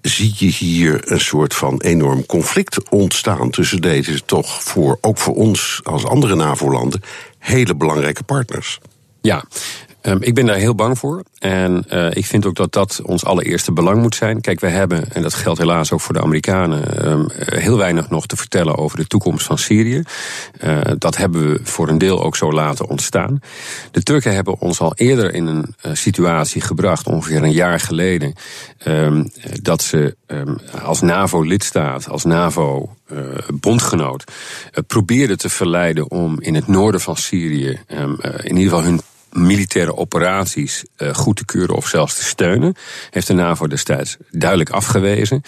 zie 0.00 0.34
je 0.36 0.46
hier 0.46 1.12
een 1.12 1.20
soort 1.20 1.54
van 1.54 1.80
enorm 1.80 2.26
conflict 2.26 2.88
ontstaan 2.88 3.50
tussen 3.50 3.80
deze 3.80 4.24
toch 4.24 4.62
voor, 4.62 4.98
ook 5.00 5.18
voor 5.18 5.34
ons 5.34 5.80
als 5.82 6.04
andere 6.04 6.34
NAVO-landen, 6.34 7.02
hele 7.38 7.74
belangrijke 7.74 8.22
partners. 8.22 8.78
Ja, 9.20 9.44
ik 10.18 10.34
ben 10.34 10.46
daar 10.46 10.56
heel 10.56 10.74
bang 10.74 10.98
voor. 10.98 11.22
En 11.38 11.84
uh, 11.92 12.10
ik 12.10 12.26
vind 12.26 12.46
ook 12.46 12.54
dat 12.54 12.72
dat 12.72 13.00
ons 13.04 13.24
allereerste 13.24 13.72
belang 13.72 14.02
moet 14.02 14.14
zijn. 14.14 14.40
Kijk, 14.40 14.60
we 14.60 14.68
hebben, 14.68 15.12
en 15.12 15.22
dat 15.22 15.34
geldt 15.34 15.58
helaas 15.58 15.92
ook 15.92 16.00
voor 16.00 16.14
de 16.14 16.20
Amerikanen, 16.20 17.10
um, 17.10 17.26
heel 17.34 17.76
weinig 17.76 18.10
nog 18.10 18.26
te 18.26 18.36
vertellen 18.36 18.78
over 18.78 18.96
de 18.96 19.06
toekomst 19.06 19.46
van 19.46 19.58
Syrië. 19.58 20.02
Uh, 20.64 20.80
dat 20.98 21.16
hebben 21.16 21.52
we 21.52 21.60
voor 21.62 21.88
een 21.88 21.98
deel 21.98 22.22
ook 22.22 22.36
zo 22.36 22.52
laten 22.52 22.88
ontstaan. 22.88 23.40
De 23.90 24.02
Turken 24.02 24.34
hebben 24.34 24.60
ons 24.60 24.80
al 24.80 24.94
eerder 24.94 25.34
in 25.34 25.46
een 25.46 25.74
situatie 25.96 26.60
gebracht, 26.60 27.06
ongeveer 27.06 27.42
een 27.42 27.52
jaar 27.52 27.80
geleden, 27.80 28.34
um, 28.86 29.30
dat 29.62 29.82
ze 29.82 30.16
als 30.82 31.00
NAVO-lidstaat, 31.00 32.08
als 32.08 32.24
NAVO 32.24 32.94
bondgenoot, 33.54 34.24
probeerden 34.86 35.38
te 35.38 35.48
verleiden 35.48 36.10
om 36.10 36.40
in 36.40 36.54
het 36.54 36.66
noorden 36.66 37.00
van 37.00 37.16
Syrië 37.16 37.80
in 38.42 38.56
ieder 38.56 38.62
geval 38.62 38.82
hun 38.82 39.00
militaire 39.30 39.96
operaties 39.96 40.84
uh, 40.96 41.14
goed 41.14 41.36
te 41.36 41.44
keuren 41.44 41.74
of 41.74 41.86
zelfs 41.86 42.14
te 42.14 42.24
steunen. 42.24 42.74
Heeft 43.10 43.26
de 43.26 43.32
NAVO 43.32 43.66
destijds 43.66 44.16
duidelijk 44.30 44.70
afgewezen. 44.70 45.42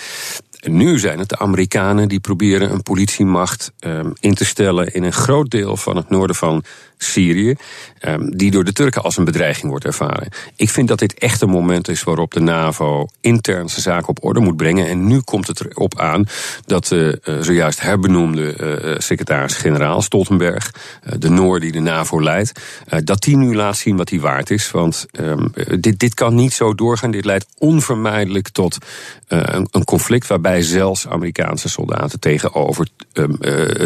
En 0.61 0.77
nu 0.77 0.99
zijn 0.99 1.19
het 1.19 1.29
de 1.29 1.39
Amerikanen 1.39 2.09
die 2.09 2.21
proberen 2.21 2.73
een 2.73 2.83
politiemacht 2.83 3.73
um, 3.81 4.13
in 4.21 4.35
te 4.35 4.45
stellen 4.45 4.95
in 4.95 5.03
een 5.03 5.13
groot 5.13 5.51
deel 5.51 5.77
van 5.77 5.97
het 5.97 6.11
noorden 6.11 6.37
van 6.37 6.65
Syrië, 7.03 7.55
um, 8.01 8.37
die 8.37 8.51
door 8.51 8.65
de 8.65 8.73
Turken 8.73 9.03
als 9.03 9.17
een 9.17 9.25
bedreiging 9.25 9.71
wordt 9.71 9.85
ervaren. 9.85 10.29
Ik 10.57 10.71
vind 10.71 10.89
dat 10.89 10.99
dit 10.99 11.15
echt 11.15 11.41
een 11.41 11.49
moment 11.49 11.89
is 11.89 12.03
waarop 12.03 12.33
de 12.33 12.41
NAVO 12.41 13.07
intern 13.21 13.69
zijn 13.69 13.83
zaken 13.83 14.09
op 14.09 14.25
orde 14.25 14.41
moet 14.41 14.57
brengen. 14.57 14.89
En 14.89 15.07
nu 15.07 15.21
komt 15.21 15.47
het 15.47 15.65
erop 15.65 15.99
aan 15.99 16.25
dat 16.67 16.87
de 16.87 17.21
uh, 17.25 17.41
zojuist 17.41 17.81
herbenoemde 17.81 18.57
uh, 18.83 18.99
secretaris-generaal 18.99 20.03
Stoltenberg, 20.03 20.71
de 21.19 21.31
Noor 21.31 21.61
die 21.61 21.73
de 21.73 21.81
NAVO 21.81 22.23
leidt, 22.23 22.61
dat 23.05 23.23
die 23.23 23.37
nu 23.37 23.55
laat 23.55 23.77
zien 23.77 23.97
wat 23.97 24.11
hij 24.11 24.21
waard 24.21 24.51
is. 24.51 24.71
Want 24.71 25.07
um, 25.13 25.53
dit, 25.81 25.99
dit 25.99 26.15
kan 26.15 26.35
niet 26.35 26.53
zo 26.53 26.75
doorgaan. 26.75 27.11
Dit 27.11 27.25
leidt 27.25 27.47
onvermijdelijk 27.59 28.49
tot 28.49 28.79
een, 29.29 29.85
conflict 29.85 30.27
waarbij 30.27 30.63
zelfs 30.63 31.09
Amerikaanse 31.09 31.69
soldaten 31.69 32.21
tegenover 32.21 32.87
um, 33.13 33.39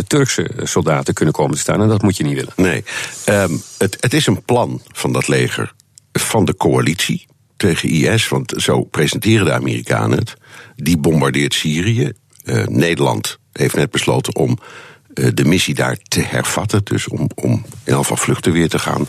Turkse 0.07 0.51
soldaten 0.63 1.15
kunnen 1.15 1.35
komen 1.35 1.55
te 1.55 1.61
staan. 1.61 1.83
En 1.83 1.89
dat 1.89 2.03
moet 2.03 2.17
je 2.17 2.25
niet 2.25 2.35
willen. 2.35 2.53
Nee. 2.57 2.85
Um, 3.29 3.63
het, 3.79 3.97
het 4.01 4.15
is 4.15 4.27
een 4.27 4.43
plan 4.43 4.83
van 4.93 5.13
dat 5.13 5.29
leger 5.29 5.75
van 6.13 6.45
de 6.45 6.57
coalitie 6.57 7.27
tegen 7.57 7.89
IS, 7.89 8.29
want 8.29 8.53
zo 8.57 8.83
presenteren 8.83 9.45
de 9.45 9.53
Amerikanen 9.53 10.19
het. 10.19 10.35
Die 10.77 10.99
bombardeert 10.99 11.55
Syrië. 11.55 12.13
Uh, 12.45 12.67
Nederland 12.67 13.39
heeft 13.53 13.75
net 13.75 13.91
besloten 13.91 14.37
om 14.37 14.59
uh, 15.15 15.29
de 15.35 15.45
missie 15.45 15.75
daar 15.75 15.97
te 16.03 16.21
hervatten. 16.21 16.85
Dus 16.85 17.09
om, 17.09 17.29
om 17.35 17.53
in 17.53 17.65
ieder 17.79 17.97
geval 17.97 18.17
vluchten 18.17 18.53
weer 18.53 18.69
te 18.69 18.79
gaan 18.79 19.09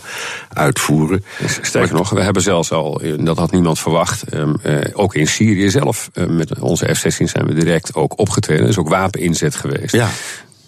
uitvoeren. 0.52 1.24
Sterker 1.62 1.94
nog, 1.94 2.10
we 2.10 2.22
hebben 2.22 2.42
zelfs 2.42 2.72
al, 2.72 3.00
dat 3.18 3.36
had 3.36 3.50
niemand 3.50 3.78
verwacht, 3.78 4.34
um, 4.34 4.56
uh, 4.62 4.80
ook 4.92 5.14
in 5.14 5.26
Syrië 5.26 5.70
zelf, 5.70 6.10
met 6.28 6.58
onze 6.58 6.94
F-16 6.94 7.24
zijn 7.24 7.46
we 7.46 7.54
direct 7.54 7.94
ook 7.94 8.18
opgetreden. 8.18 8.62
Er 8.62 8.70
is 8.70 8.78
ook 8.78 8.88
wapeninzet 8.88 9.54
geweest. 9.54 9.94
Ja. 9.94 10.08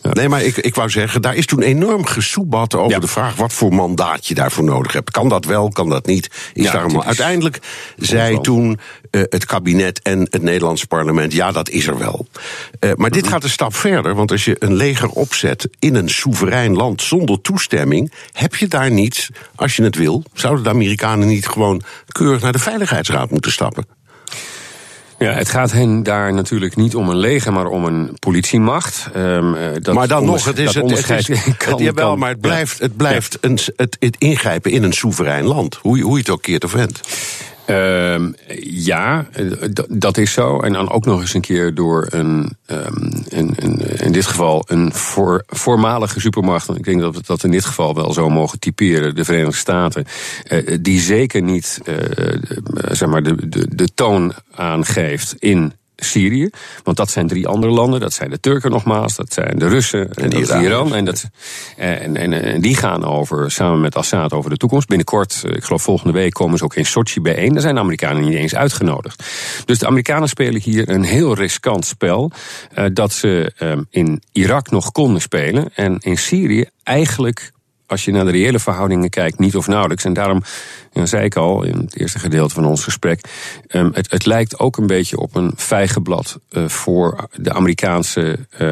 Ja. 0.03 0.11
Nee, 0.13 0.29
maar 0.29 0.43
ik, 0.43 0.57
ik 0.57 0.75
wou 0.75 0.91
zeggen, 0.91 1.23
daar 1.23 1.35
is 1.35 1.47
toen 1.47 1.63
enorm 1.63 2.07
gesoebat 2.07 2.75
over 2.75 2.91
ja. 2.91 2.99
de 2.99 3.07
vraag 3.07 3.37
wat 3.37 3.53
voor 3.53 3.75
mandaat 3.75 4.27
je 4.27 4.35
daarvoor 4.35 4.65
nodig 4.65 4.93
hebt. 4.93 5.11
Kan 5.11 5.29
dat 5.29 5.45
wel, 5.45 5.69
kan 5.69 5.89
dat 5.89 6.07
niet? 6.07 6.31
Is 6.53 6.65
ja, 6.65 6.73
daarom... 6.73 7.03
Uiteindelijk 7.03 7.59
zei 7.97 8.41
toen 8.41 8.79
uh, 9.11 9.23
het 9.29 9.45
kabinet 9.45 10.03
en 10.03 10.27
het 10.31 10.43
Nederlandse 10.43 10.87
parlement, 10.87 11.33
ja, 11.33 11.53
dat 11.53 11.69
is 11.69 11.87
er 11.87 11.99
wel. 11.99 12.27
Uh, 12.31 12.41
maar 12.81 12.91
mm 12.91 13.03
-hmm. 13.03 13.13
dit 13.13 13.27
gaat 13.27 13.45
een 13.45 13.51
stap 13.51 13.75
verder, 13.75 14.15
want 14.15 14.31
als 14.31 14.45
je 14.45 14.57
een 14.59 14.75
leger 14.75 15.09
opzet 15.09 15.69
in 15.79 15.95
een 15.95 16.11
soeverein 16.11 16.75
land 16.75 17.03
zonder 17.03 17.41
toestemming, 17.41 18.13
heb 18.33 18.55
je 18.55 18.69
daar 18.69 18.91
niets, 18.91 19.31
als 19.55 19.77
je 19.77 19.83
het 19.83 19.97
wil, 19.97 20.23
zouden 20.33 20.65
de 20.65 20.71
Amerikanen 20.71 21.29
niet 21.29 21.47
gewoon 21.47 21.83
keurig 22.09 22.43
naar 22.43 22.53
de 22.53 22.59
Veiligheidsraad 22.59 23.31
moeten 23.31 23.53
stappen? 23.53 24.00
Ja, 25.25 25.33
het 25.33 25.49
gaat 25.49 25.73
hen 25.73 26.03
daar 26.03 26.33
natuurlijk 26.33 26.77
niet 26.77 26.95
om 26.95 27.09
een 27.09 27.17
leger, 27.17 27.53
maar 27.53 27.67
om 27.67 27.85
een 27.85 28.17
politiemacht. 28.19 29.09
Um, 29.17 29.57
dat 29.83 29.95
maar 29.95 30.09
dan 30.09 30.25
nog, 30.25 30.45
het 30.45 30.59
is 30.59 30.75
het, 30.75 30.91
het, 30.91 31.29
is, 31.29 31.29
het, 31.29 31.79
jawel, 31.79 32.17
maar 32.17 32.31
het 32.31 32.41
blijft, 32.41 32.79
het, 32.79 32.97
blijft 32.97 33.39
ja. 33.41 33.49
een, 33.49 33.59
het, 33.77 33.97
het 34.01 34.17
ingrijpen 34.19 34.71
in 34.71 34.83
een 34.83 34.93
soeverein 34.93 35.45
land. 35.45 35.79
Hoe, 35.83 36.01
hoe 36.01 36.13
je 36.13 36.19
het 36.19 36.31
ook 36.31 36.43
keert 36.43 36.65
of 36.65 36.73
wendt. 36.73 37.01
Um, 37.71 38.35
ja, 38.63 39.27
dat 39.89 40.17
is 40.17 40.33
zo. 40.33 40.61
En 40.61 40.73
dan 40.73 40.91
ook 40.91 41.05
nog 41.05 41.21
eens 41.21 41.35
een 41.35 41.41
keer 41.41 41.75
door 41.75 42.07
een, 42.11 42.57
um, 42.67 43.25
een, 43.29 43.53
een 43.57 44.01
in 44.01 44.13
dit 44.13 44.27
geval 44.27 44.65
een 44.67 44.93
voor, 44.93 45.43
voormalige 45.47 46.21
supermacht. 46.21 46.77
Ik 46.77 46.85
denk 46.85 47.01
dat 47.01 47.15
we 47.15 47.23
dat 47.27 47.45
in 47.45 47.51
dit 47.51 47.65
geval 47.65 47.95
wel 47.95 48.13
zo 48.13 48.29
mogen 48.29 48.59
typeren, 48.59 49.15
de 49.15 49.25
Verenigde 49.25 49.57
Staten. 49.57 50.05
Uh, 50.51 50.79
die 50.81 51.01
zeker 51.01 51.43
niet 51.43 51.81
uh, 51.85 51.97
zeg 52.91 53.09
maar 53.09 53.23
de, 53.23 53.49
de, 53.49 53.75
de 53.75 53.89
toon 53.95 54.33
aangeeft 54.55 55.35
in 55.39 55.73
Syrië. 56.05 56.51
Want 56.83 56.97
dat 56.97 57.11
zijn 57.11 57.27
drie 57.27 57.47
andere 57.47 57.73
landen. 57.73 58.01
Dat 58.01 58.13
zijn 58.13 58.31
de 58.31 58.41
Turken 58.41 58.71
nogmaals, 58.71 59.17
dat 59.17 59.33
zijn 59.33 59.59
de 59.59 59.69
Russen 59.69 60.13
en, 60.13 60.31
en 60.31 60.39
Iran. 60.39 60.63
Iran. 60.63 60.95
En, 60.95 61.05
dat, 61.05 61.31
en, 61.77 62.17
en, 62.17 62.33
en, 62.33 62.61
die 62.61 62.77
gaan 62.77 63.05
over, 63.05 63.51
samen 63.51 63.81
met 63.81 63.97
Assad 63.97 64.33
over 64.33 64.51
de 64.51 64.57
toekomst. 64.57 64.89
Binnenkort, 64.89 65.43
ik 65.47 65.65
geloof 65.65 65.83
volgende 65.83 66.13
week, 66.13 66.33
komen 66.33 66.59
ze 66.59 66.65
ook 66.65 66.75
in 66.75 66.87
Sochi 66.87 67.21
bijeen. 67.21 67.53
Daar 67.53 67.63
zijn 67.63 67.75
de 67.75 67.81
Amerikanen 67.81 68.25
niet 68.25 68.35
eens 68.35 68.55
uitgenodigd. 68.55 69.25
Dus 69.65 69.79
de 69.79 69.87
Amerikanen 69.87 70.29
spelen 70.29 70.61
hier 70.61 70.89
een 70.89 71.05
heel 71.05 71.35
riskant 71.35 71.85
spel. 71.85 72.33
Uh, 72.79 72.85
dat 72.93 73.13
ze 73.13 73.53
um, 73.59 73.87
in 73.91 74.23
Irak 74.33 74.71
nog 74.71 74.93
konden 74.93 75.21
spelen. 75.21 75.71
En 75.75 75.99
in 76.01 76.19
Syrië 76.19 76.65
eigenlijk 76.83 77.53
als 77.91 78.05
je 78.05 78.13
naar 78.13 78.25
de 78.25 78.31
reële 78.31 78.59
verhoudingen 78.59 79.11
kijkt, 79.11 79.39
niet 79.39 79.57
of 79.57 79.67
nauwelijks. 79.67 80.05
En 80.05 80.13
daarom 80.13 80.43
zei 80.93 81.25
ik 81.25 81.37
al 81.37 81.63
in 81.63 81.77
het 81.77 81.97
eerste 81.97 82.19
gedeelte 82.19 82.55
van 82.55 82.65
ons 82.65 82.85
gesprek. 82.85 83.21
Um, 83.69 83.91
het, 83.95 84.11
het, 84.11 84.27
lijkt 84.27 84.59
ook 84.59 84.77
een 84.77 84.87
beetje 84.87 85.19
op 85.19 85.37
een 85.37 85.53
vijgenblad 85.57 86.39
uh, 86.51 86.69
voor 86.69 87.29
de 87.35 87.53
Amerikaanse. 87.53 88.39
Uh, 88.59 88.69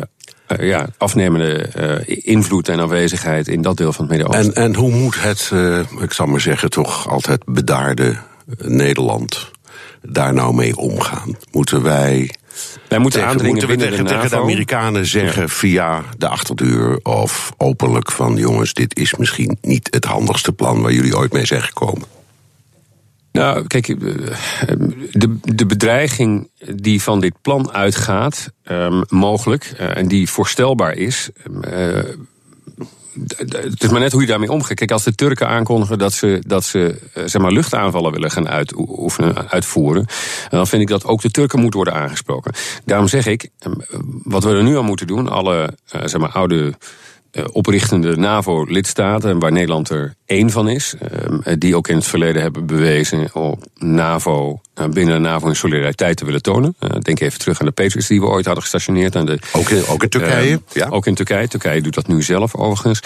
uh, 0.58 0.68
ja, 0.68 0.86
afnemende 0.96 1.68
invloed 2.06 2.68
en 2.68 2.80
aanwezigheid 2.80 3.48
in 3.48 3.62
dat 3.62 3.76
deel 3.76 3.92
van 3.92 4.04
het 4.04 4.16
Midden-Oosten. 4.16 4.54
En, 4.54 4.62
en 4.62 4.74
hoe 4.74 4.90
moet 4.90 5.22
het, 5.22 5.52
ik 6.00 6.12
zal 6.12 6.26
maar 6.26 6.40
zeggen, 6.40 6.70
toch 6.70 7.08
altijd 7.08 7.44
bedaarde 7.44 8.16
Nederland 8.58 9.50
daar 10.02 10.34
nou 10.34 10.54
mee 10.54 10.76
omgaan? 10.76 11.36
Moeten 11.50 11.82
wij 11.82 12.30
wij 12.88 12.98
moeten 12.98 13.20
tegen, 13.20 13.32
aandringen 13.32 13.58
moeten 13.58 13.78
we 13.78 13.84
tegen, 13.84 14.04
de, 14.04 14.10
tegen 14.10 14.30
de 14.30 14.36
Amerikanen 14.36 15.06
zeggen 15.06 15.42
ja. 15.42 15.48
via 15.48 16.02
de 16.18 16.28
achterdeur 16.28 17.00
of 17.02 17.52
openlijk 17.56 18.12
van 18.12 18.36
jongens, 18.36 18.72
dit 18.72 18.96
is 18.96 19.14
misschien 19.14 19.58
niet 19.60 19.88
het 19.90 20.04
handigste 20.04 20.52
plan 20.52 20.82
waar 20.82 20.92
jullie 20.92 21.16
ooit 21.16 21.32
mee 21.32 21.46
zijn 21.46 21.62
gekomen? 21.62 22.06
Nou, 23.32 23.66
kijk, 23.66 23.88
eh, 23.88 23.96
de, 25.10 25.36
de 25.42 25.66
bedreiging 25.66 26.50
die 26.74 27.02
van 27.02 27.20
dit 27.20 27.34
plan 27.42 27.72
uitgaat, 27.72 28.52
um, 28.70 29.02
mogelijk, 29.08 29.72
uh, 29.80 29.96
en 29.96 30.08
die 30.08 30.28
voorstelbaar 30.28 30.94
is. 30.94 31.30
Uh, 31.70 31.98
het 33.36 33.82
is 33.82 33.90
maar 33.90 34.00
net 34.00 34.12
hoe 34.12 34.20
je 34.20 34.26
daarmee 34.26 34.50
omgaat. 34.50 34.74
Kijk, 34.74 34.90
als 34.90 35.04
de 35.04 35.14
Turken 35.14 35.48
aankondigen 35.48 35.98
dat 35.98 36.12
ze, 36.12 36.42
dat 36.46 36.64
ze 36.64 36.98
zeg 37.14 37.42
maar, 37.42 37.52
luchtaanvallen 37.52 38.12
willen 38.12 38.30
gaan 38.30 38.48
uitvoeren, 39.48 40.06
dan 40.48 40.66
vind 40.66 40.82
ik 40.82 40.88
dat 40.88 41.04
ook 41.04 41.22
de 41.22 41.30
Turken 41.30 41.60
moeten 41.60 41.80
worden 41.80 42.00
aangesproken. 42.00 42.52
Daarom 42.84 43.08
zeg 43.08 43.26
ik, 43.26 43.48
wat 44.22 44.44
we 44.44 44.50
er 44.50 44.62
nu 44.62 44.78
aan 44.78 44.84
moeten 44.84 45.06
doen, 45.06 45.28
alle 45.28 45.70
zeg 46.04 46.20
maar, 46.20 46.30
oude 46.30 46.66
eh, 46.66 46.72
oprichtende 47.52 48.16
NAVO-lidstaten, 48.16 49.38
waar 49.38 49.52
Nederland 49.52 49.90
er 49.90 50.14
één 50.26 50.50
van 50.50 50.68
is, 50.68 50.94
eh, 51.42 51.54
die 51.58 51.76
ook 51.76 51.88
in 51.88 51.96
het 51.96 52.06
verleden 52.06 52.42
hebben 52.42 52.66
bewezen 52.66 53.34
op 53.34 53.66
NAVO, 53.74 54.60
eh, 54.74 54.86
binnen 54.86 55.14
de 55.14 55.28
NAVO 55.28 55.48
in 55.48 55.56
solidariteit 55.56 56.16
te 56.16 56.24
willen 56.24 56.42
tonen. 56.42 56.76
Denk 56.98 57.20
even 57.20 57.38
terug 57.38 57.60
aan 57.60 57.66
de 57.66 57.72
Patriots 57.72 58.08
die 58.08 58.20
we 58.20 58.26
ooit 58.26 58.44
hadden 58.44 58.62
gestationeerd. 58.62 59.16
Aan 59.16 59.26
de, 59.26 59.38
ook, 59.52 59.68
in, 59.68 59.86
ook 59.86 60.02
in 60.02 60.08
Turkije? 60.08 60.60
ja. 60.72 60.88
Ook 60.88 61.06
in 61.06 61.14
Turkije. 61.14 61.48
Turkije 61.48 61.82
doet 61.82 61.94
dat 61.94 62.06
nu 62.06 62.22
zelf 62.22 62.54
overigens. 62.54 63.00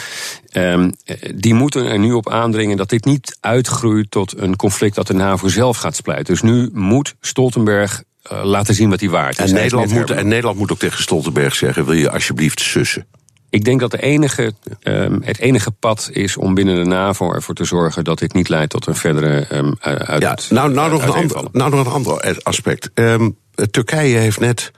Ehm, 0.49 0.91
die 1.35 1.55
moeten 1.55 1.87
er 1.87 1.99
nu 1.99 2.13
op 2.13 2.31
aandringen 2.31 2.77
dat 2.77 2.89
dit 2.89 3.05
niet 3.05 3.37
uitgroeit 3.41 4.11
tot 4.11 4.39
een 4.39 4.57
conflict 4.57 4.95
dat 4.95 5.07
de 5.07 5.15
NAVO 5.15 5.49
zelf 5.49 5.77
gaat 5.77 5.97
splijten. 5.97 6.25
Dus 6.25 6.43
nu 6.43 6.71
moet 6.73 7.15
Stoltenberg 7.21 8.03
laten 8.43 8.75
zien 8.75 8.91
wat 8.91 9.01
hij 9.01 9.09
waard 9.09 9.39
is. 9.39 9.51
En 9.51 9.55
Nederland, 9.55 9.93
moet, 9.93 10.11
en 10.11 10.29
Nederland 10.29 10.59
moet 10.59 10.73
ook 10.73 10.79
tegen 10.79 11.03
Stoltenberg 11.03 11.55
zeggen: 11.55 11.85
wil 11.85 11.95
je 11.95 12.11
alsjeblieft 12.11 12.61
sussen? 12.61 13.07
Ik 13.53 13.65
denk 13.65 13.81
dat 13.81 13.91
de 13.91 14.03
enige, 14.03 14.53
um, 14.83 15.23
het 15.25 15.39
enige 15.39 15.71
pad 15.71 16.09
is 16.13 16.37
om 16.37 16.55
binnen 16.55 16.77
de 16.77 16.85
NAVO 16.85 17.33
ervoor 17.33 17.55
te 17.55 17.65
zorgen 17.65 18.05
dat 18.05 18.19
dit 18.19 18.33
niet 18.33 18.49
leidt 18.49 18.71
tot 18.71 18.87
een 18.87 18.95
verdere 18.95 19.47
um, 19.53 19.75
uit. 19.81 20.23
Ja, 20.23 20.39
nou, 20.49 20.73
nou, 20.73 20.91
nog 20.91 21.03
een 21.03 21.13
ander, 21.13 21.45
nou 21.53 21.71
nog 21.71 21.87
een 21.87 21.93
ander 21.93 22.39
aspect. 22.43 22.91
Um, 22.95 23.37
Turkije 23.71 24.17
heeft 24.17 24.41
net 24.41 24.71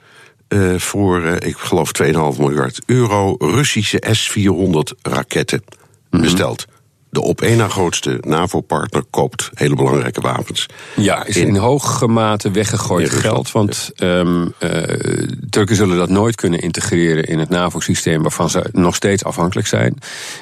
uh, 0.48 0.78
voor, 0.78 1.22
uh, 1.22 1.34
ik 1.34 1.56
geloof, 1.56 1.90
2,5 2.02 2.12
miljard 2.38 2.80
euro 2.86 3.36
Russische 3.38 4.02
S-400 4.10 5.00
raketten 5.02 5.62
mm 5.64 5.78
-hmm. 6.10 6.20
besteld 6.20 6.66
de 7.14 7.20
op 7.20 7.40
één 7.40 7.56
na 7.56 7.68
grootste 7.68 8.18
NAVO-partner 8.20 9.02
koopt 9.10 9.50
hele 9.54 9.74
belangrijke 9.74 10.20
wapens. 10.20 10.66
Ja, 10.96 11.24
is 11.26 11.36
in, 11.36 11.46
in 11.46 11.56
hoge 11.56 12.06
mate 12.06 12.50
weggegooid 12.50 13.10
geld. 13.10 13.52
Want 13.52 13.90
um, 13.96 14.42
uh, 14.42 14.70
Turken 15.50 15.76
zullen 15.76 15.96
dat 15.96 16.08
nooit 16.08 16.34
kunnen 16.34 16.60
integreren 16.60 17.24
in 17.24 17.38
het 17.38 17.48
NAVO-systeem 17.48 18.22
waarvan 18.22 18.50
ze 18.50 18.64
nog 18.72 18.94
steeds 18.94 19.24
afhankelijk 19.24 19.66
zijn. 19.66 19.98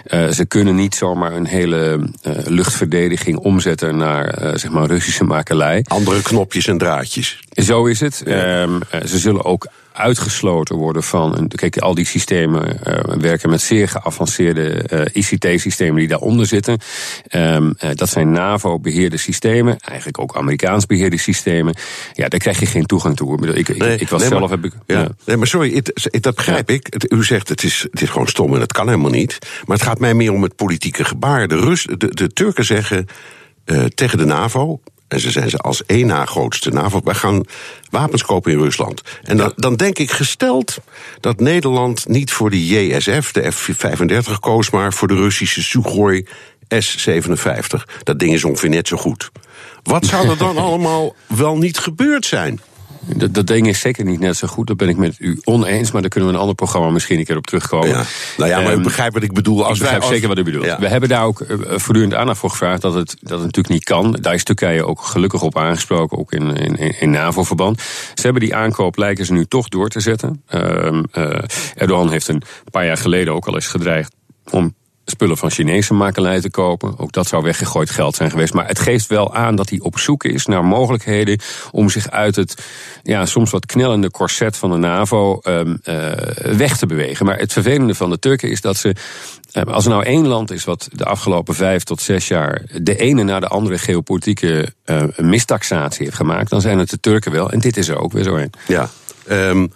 Uh, 0.07 0.29
ze 0.29 0.45
kunnen 0.45 0.75
niet 0.75 0.95
zomaar 0.95 1.33
een 1.33 1.47
hele 1.47 1.99
uh, 1.99 2.33
luchtverdediging 2.45 3.39
omzetten 3.39 3.97
naar 3.97 4.59
zeg 4.59 4.71
maar 4.71 4.87
Russische 4.87 5.25
makelij. 5.25 5.85
Andere 5.89 6.23
knopjes 6.23 6.67
en 6.67 6.79
draadjes. 6.79 7.41
Zo 7.51 7.87
is 7.87 8.01
het. 8.01 8.23
Ja. 8.25 8.63
Um, 8.63 8.81
ze 9.07 9.19
zullen 9.19 9.45
ook 9.45 9.67
uitgesloten 9.93 10.77
worden 10.77 11.03
van. 11.03 11.49
Kijk, 11.49 11.79
al 11.79 11.95
die 11.95 12.07
systemen 12.07 12.79
uh, 12.87 13.15
werken 13.21 13.51
met 13.51 13.61
zeer 13.61 13.89
geavanceerde 13.89 14.85
uh, 14.93 15.01
ICT-systemen 15.13 15.97
die 15.97 16.09
daaronder 16.09 16.47
zitten. 16.47 16.79
Um, 17.31 17.75
uh, 17.85 17.91
dat 17.95 18.09
zijn 18.09 18.31
NAVO-beheerde 18.31 19.17
systemen, 19.17 19.79
eigenlijk 19.79 20.19
ook 20.19 20.37
Amerikaans 20.37 20.87
beheerde 20.87 21.19
systemen. 21.19 21.75
Ja, 22.13 22.29
daar 22.29 22.41
krijg 22.41 22.61
je 22.61 22.67
geen 22.67 22.87
toegang 22.87 23.17
toe. 23.17 23.55
Ik, 23.55 23.69
ik, 23.69 23.79
nee, 23.79 23.99
ik 23.99 24.09
was 24.09 24.21
nee, 24.21 24.29
zelf 24.29 24.41
maar, 24.41 24.51
heb 24.51 24.65
ik. 24.65 24.73
Ja. 24.87 25.01
ja. 25.01 25.09
Nee, 25.25 25.37
maar 25.37 25.47
sorry, 25.47 25.75
het, 25.75 26.19
dat 26.21 26.35
begrijp 26.35 26.69
ja. 26.69 26.75
ik. 26.75 26.87
Het, 26.91 27.13
u 27.13 27.25
zegt 27.25 27.49
het 27.49 27.63
is, 27.63 27.87
het 27.91 28.03
is 28.03 28.09
gewoon 28.09 28.29
stom 28.29 28.53
en 28.53 28.59
dat 28.59 28.73
kan 28.73 28.89
helemaal 28.89 29.11
niet. 29.11 29.39
Maar 29.67 29.77
het 29.77 29.87
gaat 29.87 29.99
mij 29.99 30.15
meer 30.15 30.33
om 30.33 30.43
het 30.43 30.57
politieke 30.57 31.05
gebaar. 31.05 31.49
De, 31.49 31.57
Rus, 31.57 31.87
de, 31.97 32.15
de 32.15 32.33
Turken 32.33 32.65
zeggen 32.65 33.07
tegen 33.95 34.19
de 34.19 34.25
NAVO. 34.25 34.81
En 35.13 35.21
ze 35.21 35.31
zijn 35.31 35.51
ze 35.51 35.59
als 35.59 35.85
één 35.87 36.07
na 36.07 36.25
grootste 36.25 36.71
NAVO. 36.71 37.01
Wij 37.05 37.15
gaan 37.15 37.45
wapens 37.91 38.23
kopen 38.23 38.53
in 38.53 38.59
Rusland. 38.59 39.03
En 39.23 39.37
dan, 39.37 39.53
dan 39.57 39.77
denk 39.77 39.99
ik 39.99 40.11
gesteld 40.11 40.79
dat 41.21 41.41
Nederland 41.41 42.09
niet 42.09 42.33
voor 42.33 42.51
de 42.51 42.67
JSF, 42.67 43.33
de 43.33 43.53
F-35 43.53 44.39
koos, 44.41 44.71
maar 44.71 44.93
voor 44.93 45.09
de 45.09 45.15
Russische 45.15 45.63
Sukhoi 45.63 46.27
S-57. 46.69 47.83
Dat 48.03 48.19
ding 48.19 48.33
is 48.33 48.45
ongeveer 48.45 48.69
net 48.69 48.89
zo 48.89 48.97
goed. 48.97 49.31
Wat 49.83 50.07
zou 50.07 50.29
er 50.29 50.37
dan 50.39 50.59
allemaal 50.67 51.15
wel 51.27 51.57
niet 51.57 51.79
gebeurd 51.79 52.27
zijn? 52.27 52.61
Dat, 53.07 53.35
dat 53.35 53.47
ding 53.47 53.69
is 53.69 53.81
zeker 53.81 54.05
niet 54.05 54.21
net 54.21 54.37
zo 54.37 54.47
goed. 54.47 54.67
Dat 54.67 54.77
ben 54.77 54.89
ik 54.89 54.97
met 54.97 55.17
u 55.19 55.41
oneens. 55.45 55.91
Maar 55.91 56.01
daar 56.01 56.11
kunnen 56.11 56.29
we 56.29 56.35
een 56.35 56.41
ander 56.41 56.57
programma 56.57 56.91
misschien 56.91 57.19
een 57.19 57.25
keer 57.25 57.37
op 57.37 57.47
terugkomen. 57.47 57.89
Ja. 57.89 58.05
Nou 58.37 58.51
ja, 58.51 58.61
maar 58.61 58.73
um, 58.73 58.81
u 58.81 58.83
begrijpt 58.83 59.15
wat 59.15 59.23
ik 59.23 59.33
bedoel. 59.33 59.65
Als 59.65 59.73
ik 59.73 59.79
begrijp 59.79 60.03
als... 60.03 60.11
zeker 60.11 60.29
wat 60.29 60.39
u 60.39 60.43
bedoelt. 60.43 60.65
Ja. 60.65 60.79
We 60.79 60.89
hebben 60.89 61.09
daar 61.09 61.25
ook 61.25 61.41
uh, 61.41 61.57
voortdurend 61.69 62.15
aandacht 62.15 62.39
voor 62.39 62.51
gevraagd 62.51 62.83
dat 62.83 62.95
het, 62.95 63.17
dat 63.21 63.31
het 63.31 63.41
natuurlijk 63.41 63.69
niet 63.69 63.85
kan. 63.85 64.13
Daar 64.21 64.35
is 64.35 64.45
Turkije 64.45 64.87
ook 64.87 65.01
gelukkig 65.03 65.43
op 65.43 65.59
aangesproken, 65.59 66.19
ook 66.19 66.33
in, 66.33 66.57
in, 66.57 67.01
in 67.01 67.11
NAVO-verband. 67.11 67.81
Ze 68.15 68.23
hebben 68.23 68.43
die 68.43 68.55
aankoop, 68.55 68.97
lijken 68.97 69.27
ze 69.27 69.33
nu 69.33 69.45
toch 69.45 69.69
door 69.69 69.89
te 69.89 70.01
zetten. 70.01 70.43
Um, 70.55 71.05
uh, 71.15 71.39
Erdogan 71.75 72.11
heeft 72.11 72.29
een 72.29 72.43
paar 72.71 72.87
jaar 72.87 72.97
geleden 72.97 73.35
ook 73.35 73.47
al 73.47 73.55
eens 73.55 73.67
gedreigd 73.67 74.15
om 74.51 74.75
spullen 75.05 75.37
van 75.37 75.51
Chinese 75.51 75.95
makelij 75.95 76.41
te 76.41 76.51
kopen. 76.51 76.99
Ook 76.99 77.13
dat 77.13 77.27
zou 77.27 77.43
weggegooid 77.43 77.91
geld 77.91 78.15
zijn 78.17 78.31
geweest. 78.31 78.55
Maar 78.55 78.67
het 78.67 78.79
geeft 78.79 79.07
wel 79.07 79.35
aan 79.35 79.57
dat 79.57 79.69
hij 79.69 79.79
op 79.81 79.99
zoek 79.99 80.25
is 80.25 80.47
naar 80.47 80.65
mogelijkheden 80.65 81.41
om 81.71 81.89
zich 81.89 82.11
uit 82.11 82.37
het 82.37 82.65
ja, 83.03 83.27
soms 83.27 83.51
wat 83.51 83.67
knellende 83.67 84.11
corset 84.11 84.57
van 84.57 84.71
de 84.71 84.77
NAVO 84.77 85.41
um, 85.43 85.81
uh, 85.85 86.11
weg 86.57 86.77
te 86.77 86.87
bewegen. 86.87 87.27
Maar 87.27 87.39
het 87.39 87.53
vervelende 87.53 87.95
van 87.95 88.11
de 88.11 88.19
Turken 88.19 88.51
is 88.51 88.61
dat 88.61 88.77
ze. 88.77 88.95
Als 89.65 89.85
er 89.85 89.91
nou 89.91 90.05
één 90.05 90.27
land 90.27 90.51
is 90.51 90.65
wat 90.65 90.89
de 90.93 91.05
afgelopen 91.05 91.55
vijf 91.55 91.83
tot 91.83 92.01
zes 92.01 92.29
jaar 92.29 92.63
de 92.83 92.97
ene 92.97 93.23
na 93.23 93.41
de 93.41 93.49
andere 93.49 93.79
geopolitieke 93.79 94.73
uh, 94.85 95.03
mistaxatie 95.17 96.05
heeft 96.05 96.17
gemaakt, 96.17 96.51
dan 96.51 96.61
zijn 96.61 96.79
het 96.79 96.91
de 96.91 97.01
Turken 97.01 97.33
wel. 97.33 97.51
En 97.51 97.59
dit 97.59 97.77
is 97.77 97.89
er 97.89 97.99
ook 97.99 98.13
weer 98.13 98.25
zo 98.25 98.37
een. 98.37 98.53
Ja, 98.67 98.91
um, 99.29 99.73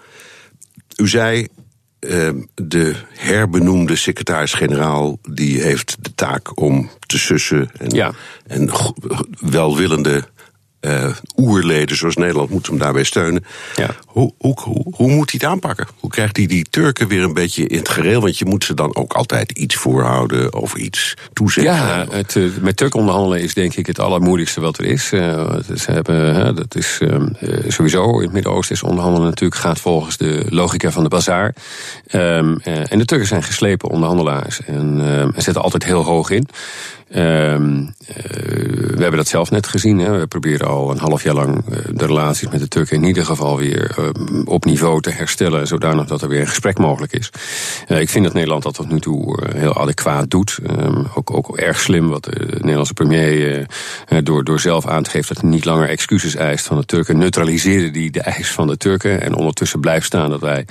u 0.97 1.09
zei 1.09 1.49
de 2.55 2.95
herbenoemde 3.09 3.97
secretaris-generaal 3.97 5.19
die 5.31 5.61
heeft 5.61 5.97
de 6.01 6.15
taak 6.15 6.61
om 6.61 6.91
te 7.07 7.19
sussen 7.19 7.71
en, 7.79 7.91
ja. 7.91 8.13
en 8.47 8.71
welwillende 9.41 10.25
uh, 10.87 11.15
oerleden 11.37 11.97
zoals 11.97 12.17
Nederland 12.17 12.51
moeten 12.51 12.73
hem 12.73 12.81
daarbij 12.81 13.05
steunen. 13.05 13.45
Ja. 13.77 13.89
Hoe, 14.07 14.33
hoe, 14.39 14.61
hoe, 14.61 14.85
hoe, 14.95 15.11
moet 15.11 15.31
hij 15.31 15.41
het 15.43 15.51
aanpakken? 15.51 15.87
Hoe 16.01 16.11
krijgt 16.11 16.37
hij 16.37 16.47
die 16.47 16.67
Turken 16.71 17.09
weer 17.09 17.23
een 17.23 17.35
beetje 17.35 17.67
in 17.67 17.79
het 17.79 17.89
gereel? 17.89 18.21
Want 18.21 18.39
je 18.39 18.45
moet 18.45 18.65
ze 18.65 18.75
dan 18.75 18.97
ook 18.97 19.13
altijd 19.13 19.51
iets 19.53 19.75
voorhouden 19.75 20.55
of 20.55 20.75
iets 20.75 21.15
toezeggen. 21.33 21.75
Ja, 21.75 22.07
het, 22.11 22.35
uh, 22.35 22.51
met 22.61 22.77
Turken 22.77 22.99
onderhandelen 22.99 23.41
is 23.41 23.55
denk 23.55 23.75
ik 23.75 23.87
het 23.87 23.99
allermoeilijkste 23.99 24.61
wat 24.61 24.79
er 24.79 24.85
is. 24.85 25.13
Uh, 25.13 25.55
ze 25.77 25.93
hebben, 25.93 26.55
dat 26.57 26.75
is 26.75 27.01
sowieso 27.69 28.17
in 28.17 28.23
het 28.23 28.33
Midden-Oosten 28.33 28.75
is 28.75 28.83
onderhandelen 28.83 29.29
natuurlijk 29.29 29.61
gaat 29.61 29.81
volgens 29.81 30.17
de 30.17 30.47
logica 30.49 30.91
van 30.91 31.03
de 31.03 31.09
bazaar. 31.09 31.55
Um, 32.13 32.61
en 32.61 32.99
de 32.99 33.05
Turken 33.05 33.27
zijn 33.27 33.43
geslepen 33.43 33.91
onderhandelaars 33.91 34.61
en 34.61 35.33
zetten 35.37 35.63
altijd 35.63 35.85
heel 35.85 36.05
hoog 36.05 36.31
in. 36.31 36.49
Um, 37.15 37.79
uh, 37.81 38.17
we 38.97 39.03
hebben 39.03 39.17
dat 39.17 39.29
zelf 39.29 39.51
net 39.51 39.67
gezien. 39.67 39.99
Hè. 39.99 40.19
We 40.19 40.27
proberen 40.27 40.67
al 40.67 40.91
een 40.91 40.99
half 40.99 41.23
jaar 41.23 41.35
lang 41.35 41.65
de 41.93 42.07
relaties 42.07 42.49
met 42.49 42.61
de 42.61 42.69
Turken 42.69 42.97
in 42.97 43.05
ieder 43.05 43.25
geval 43.25 43.57
weer 43.57 43.97
uh, 43.99 44.09
op 44.45 44.65
niveau 44.65 45.01
te 45.01 45.11
herstellen, 45.11 45.67
zodanig 45.67 46.07
dat 46.07 46.23
er 46.23 46.29
weer 46.29 46.41
een 46.41 46.47
gesprek 46.47 46.79
mogelijk 46.79 47.13
is. 47.13 47.31
Uh, 47.89 48.01
ik 48.01 48.09
vind 48.09 48.25
dat 48.25 48.33
Nederland 48.33 48.63
dat 48.63 48.75
tot 48.75 48.89
nu 48.89 49.01
toe 49.01 49.39
heel 49.57 49.77
adequaat 49.77 50.31
doet. 50.31 50.59
Um, 50.71 51.07
ook, 51.15 51.31
ook 51.31 51.57
erg 51.57 51.81
slim 51.81 52.09
wat 52.09 52.25
de 52.25 52.47
Nederlandse 52.51 52.95
premier 52.95 53.67
door, 54.23 54.45
door 54.45 54.61
zelf 54.61 54.87
aan 54.87 55.03
te 55.03 55.11
geven 55.11 55.35
dat 55.35 55.43
hij 55.43 55.53
niet 55.53 55.65
langer 55.65 55.89
excuses 55.89 56.35
eist 56.35 56.67
van 56.67 56.77
de 56.77 56.85
Turken, 56.85 57.19
neutraliseerde 57.19 57.91
die 57.91 58.11
de 58.11 58.21
eis 58.21 58.51
van 58.51 58.67
de 58.67 58.77
Turken. 58.77 59.21
En 59.21 59.35
ondertussen 59.35 59.81
blijft 59.81 60.07
staan 60.07 60.31
dat 60.31 60.41
wij 60.41 60.65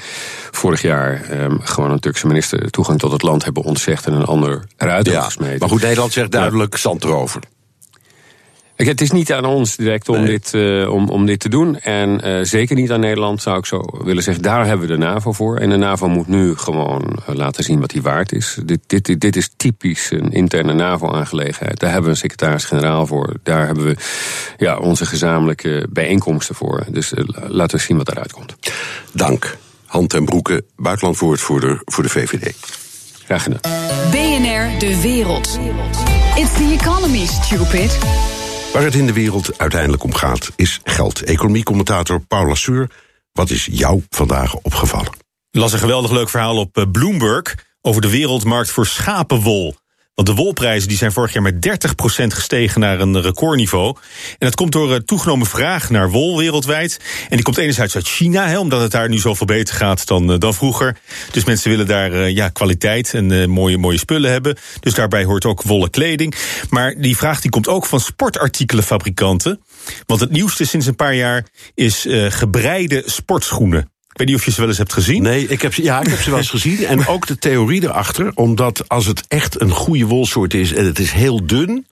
vorig 0.51 0.81
jaar 0.81 1.21
gewoon 1.59 1.91
een 1.91 1.99
Turkse 1.99 2.27
minister 2.27 2.71
toegang 2.71 2.99
tot 2.99 3.11
het 3.11 3.21
land 3.21 3.43
hebben 3.43 3.63
ontzegd 3.63 4.05
en 4.05 4.13
een 4.13 4.25
ander 4.25 4.63
eruit 4.77 5.05
ja, 5.05 5.21
gesmeten. 5.21 5.59
Maar 5.59 5.69
goed, 5.69 5.81
Nederland 5.81 6.11
zegt 6.11 6.24
duidelijk 6.29 6.73
ja. 6.73 6.79
zand 6.79 7.03
erover. 7.03 7.41
Het 8.75 9.01
is 9.01 9.11
niet 9.11 9.33
aan 9.33 9.45
ons 9.45 9.75
direct 9.75 10.09
om, 10.09 10.17
nee. 10.17 10.27
dit, 10.27 10.53
uh, 10.53 10.93
om, 10.93 11.09
om 11.09 11.25
dit 11.25 11.39
te 11.39 11.49
doen. 11.49 11.79
En 11.79 12.27
uh, 12.27 12.39
zeker 12.43 12.75
niet 12.75 12.91
aan 12.91 12.99
Nederland, 12.99 13.41
zou 13.41 13.57
ik 13.57 13.65
zo 13.65 13.81
willen 14.03 14.23
zeggen. 14.23 14.43
Daar 14.43 14.65
hebben 14.65 14.87
we 14.87 14.93
de 14.93 14.99
NAVO 14.99 15.31
voor. 15.31 15.57
En 15.57 15.69
de 15.69 15.77
NAVO 15.77 16.07
moet 16.07 16.27
nu 16.27 16.55
gewoon 16.55 17.19
uh, 17.29 17.35
laten 17.35 17.63
zien 17.63 17.79
wat 17.79 17.91
hij 17.91 18.01
waard 18.01 18.31
is. 18.31 18.57
Dit, 18.65 18.79
dit, 18.87 19.05
dit, 19.05 19.19
dit 19.19 19.35
is 19.35 19.49
typisch 19.57 20.11
een 20.11 20.31
interne 20.31 20.73
NAVO-aangelegenheid. 20.73 21.79
Daar 21.79 21.89
hebben 21.89 22.09
we 22.09 22.15
een 22.15 22.21
secretaris-generaal 22.21 23.07
voor. 23.07 23.33
Daar 23.43 23.65
hebben 23.65 23.85
we 23.85 23.95
ja, 24.57 24.77
onze 24.77 25.05
gezamenlijke 25.05 25.87
bijeenkomsten 25.89 26.55
voor. 26.55 26.85
Dus 26.89 27.13
laten 27.47 27.77
we 27.77 27.83
zien 27.83 27.97
wat 27.97 28.09
eruit 28.09 28.33
komt. 28.33 28.55
Dank. 29.11 29.57
Hand 29.85 30.13
en 30.13 30.25
Broeke, 30.25 30.65
buitenlandwoordvoerder 30.75 31.81
voor 31.85 32.03
de 32.03 32.09
VVD. 32.09 32.55
Graag 33.25 33.43
gedaan. 33.43 33.71
BNR 34.11 34.79
De 34.79 35.01
Wereld. 35.01 35.59
It's 36.35 36.53
the 36.53 36.77
economy, 36.79 37.25
stupid. 37.25 37.99
Waar 38.73 38.83
het 38.83 38.95
in 38.95 39.05
de 39.05 39.13
wereld 39.13 39.57
uiteindelijk 39.57 40.03
om 40.03 40.13
gaat, 40.13 40.51
is 40.55 40.79
geld. 40.83 41.21
Economiecommentator 41.21 42.19
Paul 42.19 42.45
Lasseur, 42.45 42.89
wat 43.31 43.49
is 43.49 43.67
jou 43.71 44.03
vandaag 44.09 44.55
opgevallen? 44.55 45.11
Ik 45.51 45.59
las 45.59 45.73
een 45.73 45.79
geweldig 45.79 46.11
leuk 46.11 46.29
verhaal 46.29 46.57
op 46.57 46.87
Bloomberg 46.91 47.55
over 47.81 48.01
de 48.01 48.09
wereldmarkt 48.09 48.69
voor 48.69 48.85
schapenwol. 48.85 49.75
Want 50.15 50.27
de 50.27 50.33
wolprijzen 50.33 50.87
die 50.87 50.97
zijn 50.97 51.11
vorig 51.11 51.33
jaar 51.33 51.41
met 51.41 51.67
30% 52.21 52.25
gestegen 52.27 52.79
naar 52.79 52.99
een 52.99 53.21
recordniveau. 53.21 53.95
En 54.29 54.47
dat 54.47 54.55
komt 54.55 54.71
door 54.71 55.03
toegenomen 55.03 55.47
vraag 55.47 55.89
naar 55.89 56.09
wol 56.09 56.37
wereldwijd. 56.37 56.99
En 57.29 57.35
die 57.35 57.43
komt 57.43 57.57
enerzijds 57.57 57.95
uit 57.95 58.07
China, 58.07 58.47
hè, 58.47 58.59
omdat 58.59 58.81
het 58.81 58.91
daar 58.91 59.09
nu 59.09 59.17
zoveel 59.17 59.45
beter 59.45 59.75
gaat 59.75 60.07
dan, 60.07 60.39
dan 60.39 60.53
vroeger. 60.53 60.97
Dus 61.31 61.43
mensen 61.43 61.69
willen 61.69 61.87
daar 61.87 62.29
ja, 62.29 62.49
kwaliteit 62.49 63.13
en 63.13 63.49
mooie, 63.49 63.77
mooie 63.77 63.97
spullen 63.97 64.31
hebben. 64.31 64.57
Dus 64.79 64.93
daarbij 64.93 65.23
hoort 65.23 65.45
ook 65.45 65.61
wollen 65.61 65.89
kleding. 65.89 66.35
Maar 66.69 66.95
die 66.97 67.17
vraag 67.17 67.41
die 67.41 67.51
komt 67.51 67.67
ook 67.67 67.85
van 67.85 67.99
sportartikelenfabrikanten. 67.99 69.61
Want 70.05 70.19
het 70.19 70.31
nieuwste 70.31 70.65
sinds 70.65 70.85
een 70.85 70.95
paar 70.95 71.15
jaar 71.15 71.45
is 71.73 72.05
uh, 72.05 72.31
gebreide 72.31 73.03
sportschoenen. 73.05 73.93
Ik 74.15 74.21
weet 74.21 74.29
niet 74.29 74.39
of 74.39 74.45
je 74.45 74.51
ze 74.51 74.59
wel 74.59 74.69
eens 74.69 74.77
hebt 74.77 74.93
gezien. 74.93 75.21
Nee, 75.21 75.47
ik 75.47 75.61
heb 75.61 75.73
ze, 75.73 75.83
ja, 75.83 76.01
ik 76.01 76.07
heb 76.07 76.19
ze 76.19 76.29
wel 76.29 76.39
eens 76.39 76.49
gezien. 76.49 76.85
En 76.85 77.07
ook 77.07 77.27
de 77.27 77.37
theorie 77.37 77.83
erachter. 77.83 78.31
Omdat 78.35 78.89
als 78.89 79.05
het 79.05 79.23
echt 79.27 79.61
een 79.61 79.71
goede 79.71 80.05
wolsoort 80.05 80.53
is 80.53 80.73
en 80.73 80.85
het 80.85 80.99
is 80.99 81.11
heel 81.11 81.45
dun 81.45 81.85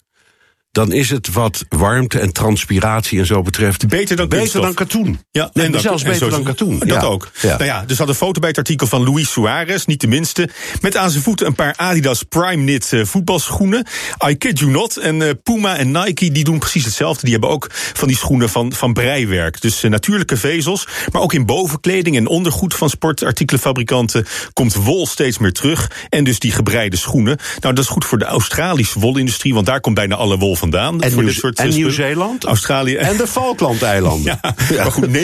dan 0.74 0.92
is 0.92 1.10
het 1.10 1.32
wat 1.32 1.66
warmte 1.70 2.20
en 2.20 2.32
transpiratie 2.32 3.20
en 3.20 3.26
zo 3.26 3.42
betreft... 3.42 3.88
Beter 3.88 4.16
dan, 4.16 4.28
beter 4.28 4.62
dan 4.62 4.74
katoen. 4.74 5.20
Ja, 5.32 5.50
nee, 5.54 5.66
en 5.66 5.80
zelfs 5.80 6.04
beter 6.04 6.30
dan 6.30 6.44
katoen. 6.44 6.80
Dat 6.80 7.04
ook. 7.04 7.32
Ja. 7.42 7.50
Nou 7.50 7.64
ja, 7.64 7.84
dus 7.86 7.98
had 7.98 8.08
een 8.08 8.16
foto 8.16 8.40
bij 8.40 8.50
het 8.50 8.58
artikel 8.58 8.88
van 8.88 9.04
Luis 9.04 9.32
Suarez, 9.32 9.86
niet 9.86 10.02
de 10.02 10.08
minste... 10.08 10.50
met 10.82 10.98
aan 10.98 11.10
zijn 11.10 11.24
voeten 11.24 11.48
een 11.48 11.56
paar 11.56 11.74
Adidas 11.76 12.24
Prime 12.24 12.64
Knit 12.64 12.92
uh, 12.92 13.06
voetbalschoenen. 13.06 13.88
I 14.28 14.38
kid 14.38 14.60
you 14.60 14.72
not. 14.72 14.98
En 14.98 15.20
uh, 15.20 15.30
Puma 15.44 15.78
en 15.78 15.92
Nike 15.92 16.32
die 16.32 16.44
doen 16.44 16.60
precies 16.60 16.86
hetzelfde. 16.86 17.22
Die 17.22 17.32
hebben 17.32 17.50
ook 17.50 17.68
van 17.72 18.08
die 18.08 18.18
schoenen 18.18 18.50
van, 18.50 18.74
van 18.74 18.94
breiwerk. 18.94 19.62
Dus 19.62 19.84
uh, 19.84 19.92
natuurlijke 19.92 20.38
vezels, 20.38 20.88
maar 21.12 21.22
ook 21.22 21.34
in 21.34 21.46
bovenkleding 21.46 22.16
en 22.16 22.28
ondergoed... 22.28 22.74
van 22.74 22.90
sportartikelenfabrikanten 22.90 24.26
komt 24.54 24.74
wol 24.74 25.08
steeds 25.08 25.38
meer 25.38 25.54
terug. 25.54 25.92
En 26.10 26.24
dus 26.24 26.40
die 26.40 26.52
gebreide 26.52 26.98
schoenen. 26.98 27.38
Nou, 27.60 27.76
dat 27.76 27.84
is 27.84 27.90
goed 27.90 28.06
voor 28.06 28.18
de 28.18 28.26
Australische 28.26 29.00
wolindustrie... 29.00 29.54
want 29.54 29.66
daar 29.66 29.82
komt 29.82 29.96
bijna 29.96 30.16
alle 30.16 30.38
wol 30.38 30.62
vandaan. 30.64 31.02
En, 31.02 31.12
voor 31.12 31.22
Nieuw, 31.22 31.32
dit 31.32 31.40
soort 31.40 31.60
en 31.60 31.70
Nieuw-Zeeland? 31.70 32.44
Australië. 32.44 32.96
En 32.96 33.18
de 33.18 33.28
Falklandeilanden. 33.28 34.40
ja, 34.70 34.84
maar 34.84 34.92
goed, 34.92 35.08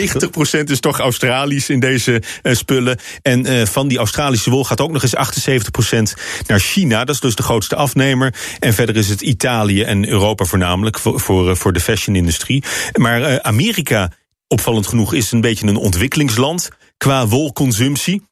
90% 0.60 0.64
is 0.64 0.80
toch 0.80 0.98
Australisch 0.98 1.68
in 1.68 1.80
deze 1.80 2.22
uh, 2.42 2.54
spullen. 2.54 2.98
En 3.22 3.46
uh, 3.46 3.66
van 3.66 3.88
die 3.88 3.98
Australische 3.98 4.50
wol 4.50 4.64
gaat 4.64 4.80
ook 4.80 4.92
nog 4.92 5.02
eens 5.02 5.16
78% 6.16 6.20
naar 6.46 6.60
China. 6.60 7.04
Dat 7.04 7.14
is 7.14 7.20
dus 7.20 7.34
de 7.34 7.42
grootste 7.42 7.76
afnemer. 7.76 8.34
En 8.58 8.74
verder 8.74 8.96
is 8.96 9.08
het 9.08 9.20
Italië 9.20 9.82
en 9.82 10.08
Europa 10.08 10.44
voornamelijk 10.44 10.98
voor, 10.98 11.20
voor, 11.20 11.48
uh, 11.50 11.54
voor 11.54 11.72
de 11.72 11.80
fashion-industrie. 11.80 12.64
Maar 12.92 13.42
Amerika, 13.42 14.12
opvallend 14.48 14.86
genoeg, 14.86 15.14
is 15.14 15.32
een 15.32 15.40
beetje 15.40 15.66
een 15.66 15.76
ontwikkelingsland 15.76 16.68
qua 16.96 17.26
wolconsumptie. 17.26 18.29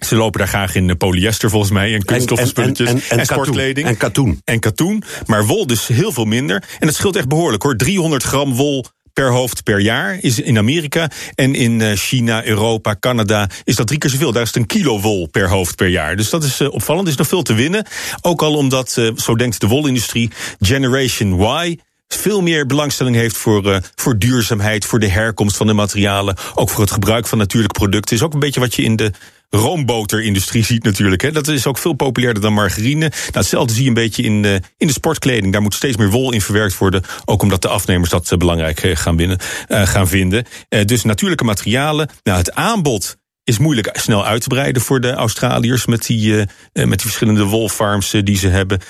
Ze 0.00 0.16
lopen 0.16 0.38
daar 0.38 0.48
graag 0.48 0.74
in 0.74 0.96
polyester 0.96 1.50
volgens 1.50 1.72
mij 1.72 1.94
en 1.94 2.04
kunststoffen 2.04 2.48
spulletjes 2.48 2.88
en, 2.88 2.96
en, 2.96 3.02
en, 3.08 3.18
en, 3.18 3.26
sportkleding. 3.26 3.86
En 3.86 3.96
katoen. 3.96 4.40
En 4.44 4.58
katoen. 4.58 5.02
Maar 5.26 5.46
wol 5.46 5.66
dus 5.66 5.86
heel 5.86 6.12
veel 6.12 6.24
minder. 6.24 6.64
En 6.78 6.86
het 6.86 6.96
scheelt 6.96 7.16
echt 7.16 7.28
behoorlijk 7.28 7.62
hoor. 7.62 7.76
300 7.76 8.22
gram 8.22 8.54
wol 8.54 8.84
per 9.12 9.30
hoofd 9.30 9.62
per 9.62 9.80
jaar 9.80 10.18
is 10.20 10.40
in 10.40 10.58
Amerika. 10.58 11.10
En 11.34 11.54
in 11.54 11.96
China, 11.96 12.44
Europa, 12.44 12.96
Canada 13.00 13.48
is 13.64 13.76
dat 13.76 13.86
drie 13.86 13.98
keer 13.98 14.10
zoveel. 14.10 14.32
Daar 14.32 14.42
is 14.42 14.48
het 14.48 14.56
een 14.56 14.66
kilo 14.66 15.00
wol 15.00 15.26
per 15.26 15.48
hoofd 15.48 15.76
per 15.76 15.88
jaar. 15.88 16.16
Dus 16.16 16.30
dat 16.30 16.44
is 16.44 16.60
opvallend. 16.60 17.06
Er 17.06 17.12
is 17.12 17.18
nog 17.18 17.28
veel 17.28 17.42
te 17.42 17.54
winnen. 17.54 17.86
Ook 18.20 18.42
al 18.42 18.54
omdat, 18.54 19.00
zo 19.16 19.36
denkt 19.36 19.60
de 19.60 19.66
wolindustrie, 19.66 20.30
Generation 20.60 21.40
Y 21.40 21.78
veel 22.14 22.40
meer 22.40 22.66
belangstelling 22.66 23.16
heeft 23.16 23.36
voor, 23.36 23.66
uh, 23.66 23.76
voor 23.94 24.18
duurzaamheid, 24.18 24.84
voor 24.84 24.98
de 24.98 25.08
herkomst 25.08 25.56
van 25.56 25.66
de 25.66 25.72
materialen, 25.72 26.36
ook 26.54 26.70
voor 26.70 26.80
het 26.80 26.90
gebruik 26.90 27.26
van 27.26 27.38
natuurlijke 27.38 27.78
producten. 27.78 28.16
Is 28.16 28.22
ook 28.22 28.34
een 28.34 28.40
beetje 28.40 28.60
wat 28.60 28.74
je 28.74 28.82
in 28.82 28.96
de 28.96 29.12
roomboterindustrie 29.50 30.64
ziet 30.64 30.84
natuurlijk. 30.84 31.22
Hè. 31.22 31.32
Dat 31.32 31.48
is 31.48 31.66
ook 31.66 31.78
veel 31.78 31.92
populairder 31.92 32.42
dan 32.42 32.52
margarine. 32.52 33.08
Nou, 33.08 33.30
hetzelfde 33.32 33.72
zie 33.72 33.82
je 33.82 33.88
een 33.88 33.94
beetje 33.94 34.22
in 34.22 34.42
de, 34.42 34.60
in 34.76 34.86
de 34.86 34.92
sportkleding. 34.92 35.52
Daar 35.52 35.62
moet 35.62 35.74
steeds 35.74 35.96
meer 35.96 36.10
wol 36.10 36.32
in 36.32 36.40
verwerkt 36.40 36.78
worden. 36.78 37.02
Ook 37.24 37.42
omdat 37.42 37.62
de 37.62 37.68
afnemers 37.68 38.10
dat 38.10 38.30
uh, 38.30 38.38
belangrijk 38.38 38.80
gaan, 38.80 39.16
binnen, 39.16 39.38
uh, 39.68 39.86
gaan 39.86 40.08
vinden. 40.08 40.44
Uh, 40.68 40.84
dus 40.84 41.02
natuurlijke 41.02 41.44
materialen. 41.44 42.08
Nou, 42.22 42.38
het 42.38 42.54
aanbod 42.54 43.16
is 43.50 43.58
moeilijk 43.58 43.90
snel 43.92 44.26
uit 44.26 44.42
te 44.42 44.48
breiden 44.48 44.82
voor 44.82 45.00
de 45.00 45.12
Australiërs 45.12 45.86
met 45.86 46.06
die, 46.06 46.32
uh, 46.32 46.44
met 46.72 46.88
die 46.88 47.00
verschillende 47.00 47.44
wolfarms 47.44 48.14
uh, 48.14 48.22
die 48.24 48.36
ze 48.36 48.48
hebben. 48.48 48.80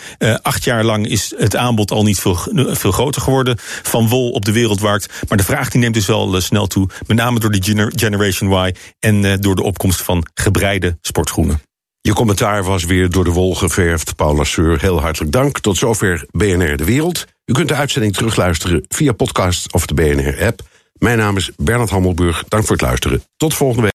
Acht 0.43 0.65
jaar 0.65 0.85
lang 0.85 1.09
is 1.09 1.35
het 1.37 1.57
aanbod 1.57 1.91
al 1.91 2.03
niet 2.03 2.21
veel, 2.21 2.39
veel 2.55 2.93
groter 2.93 3.23
geworden 3.23 3.57
van 3.83 4.09
wol 4.09 4.31
op 4.31 4.45
de 4.45 4.53
wereldmarkt. 4.53 5.13
Maar 5.29 5.39
de 5.39 5.45
vraag 5.45 5.71
die 5.71 5.81
neemt 5.81 5.95
dus 5.95 6.07
wel 6.07 6.41
snel 6.41 6.67
toe. 6.67 6.89
Met 7.07 7.17
name 7.17 7.41
door 7.41 7.51
de 7.51 7.63
gener 7.63 7.93
Generation 7.95 8.67
Y 8.67 8.75
en 8.99 9.41
door 9.41 9.57
de 9.57 9.63
opkomst 9.63 10.03
van 10.03 10.27
gebreide 10.35 10.99
sportschoenen. 11.01 11.61
Je 12.01 12.13
commentaar 12.13 12.65
was 12.65 12.85
weer 12.85 13.11
door 13.11 13.25
de 13.25 13.31
wol 13.31 13.55
geverfd. 13.55 14.17
Paul 14.17 14.35
Lasseur, 14.35 14.81
heel 14.81 15.01
hartelijk 15.01 15.33
dank. 15.33 15.59
Tot 15.59 15.77
zover 15.77 16.25
BNR 16.31 16.77
De 16.77 16.85
Wereld. 16.85 17.25
U 17.45 17.53
kunt 17.53 17.69
de 17.69 17.75
uitzending 17.75 18.15
terugluisteren 18.15 18.85
via 18.89 19.13
podcast 19.13 19.73
of 19.73 19.87
de 19.87 19.95
BNR-app. 19.95 20.63
Mijn 21.01 21.19
naam 21.19 21.37
is 21.37 21.51
Bernard 21.57 21.91
Hammelburg. 21.91 22.45
Dank 22.49 22.65
voor 22.65 22.77
het 22.77 22.85
luisteren. 22.85 23.23
Tot 23.37 23.55
volgende 23.55 23.83
week. 23.83 23.89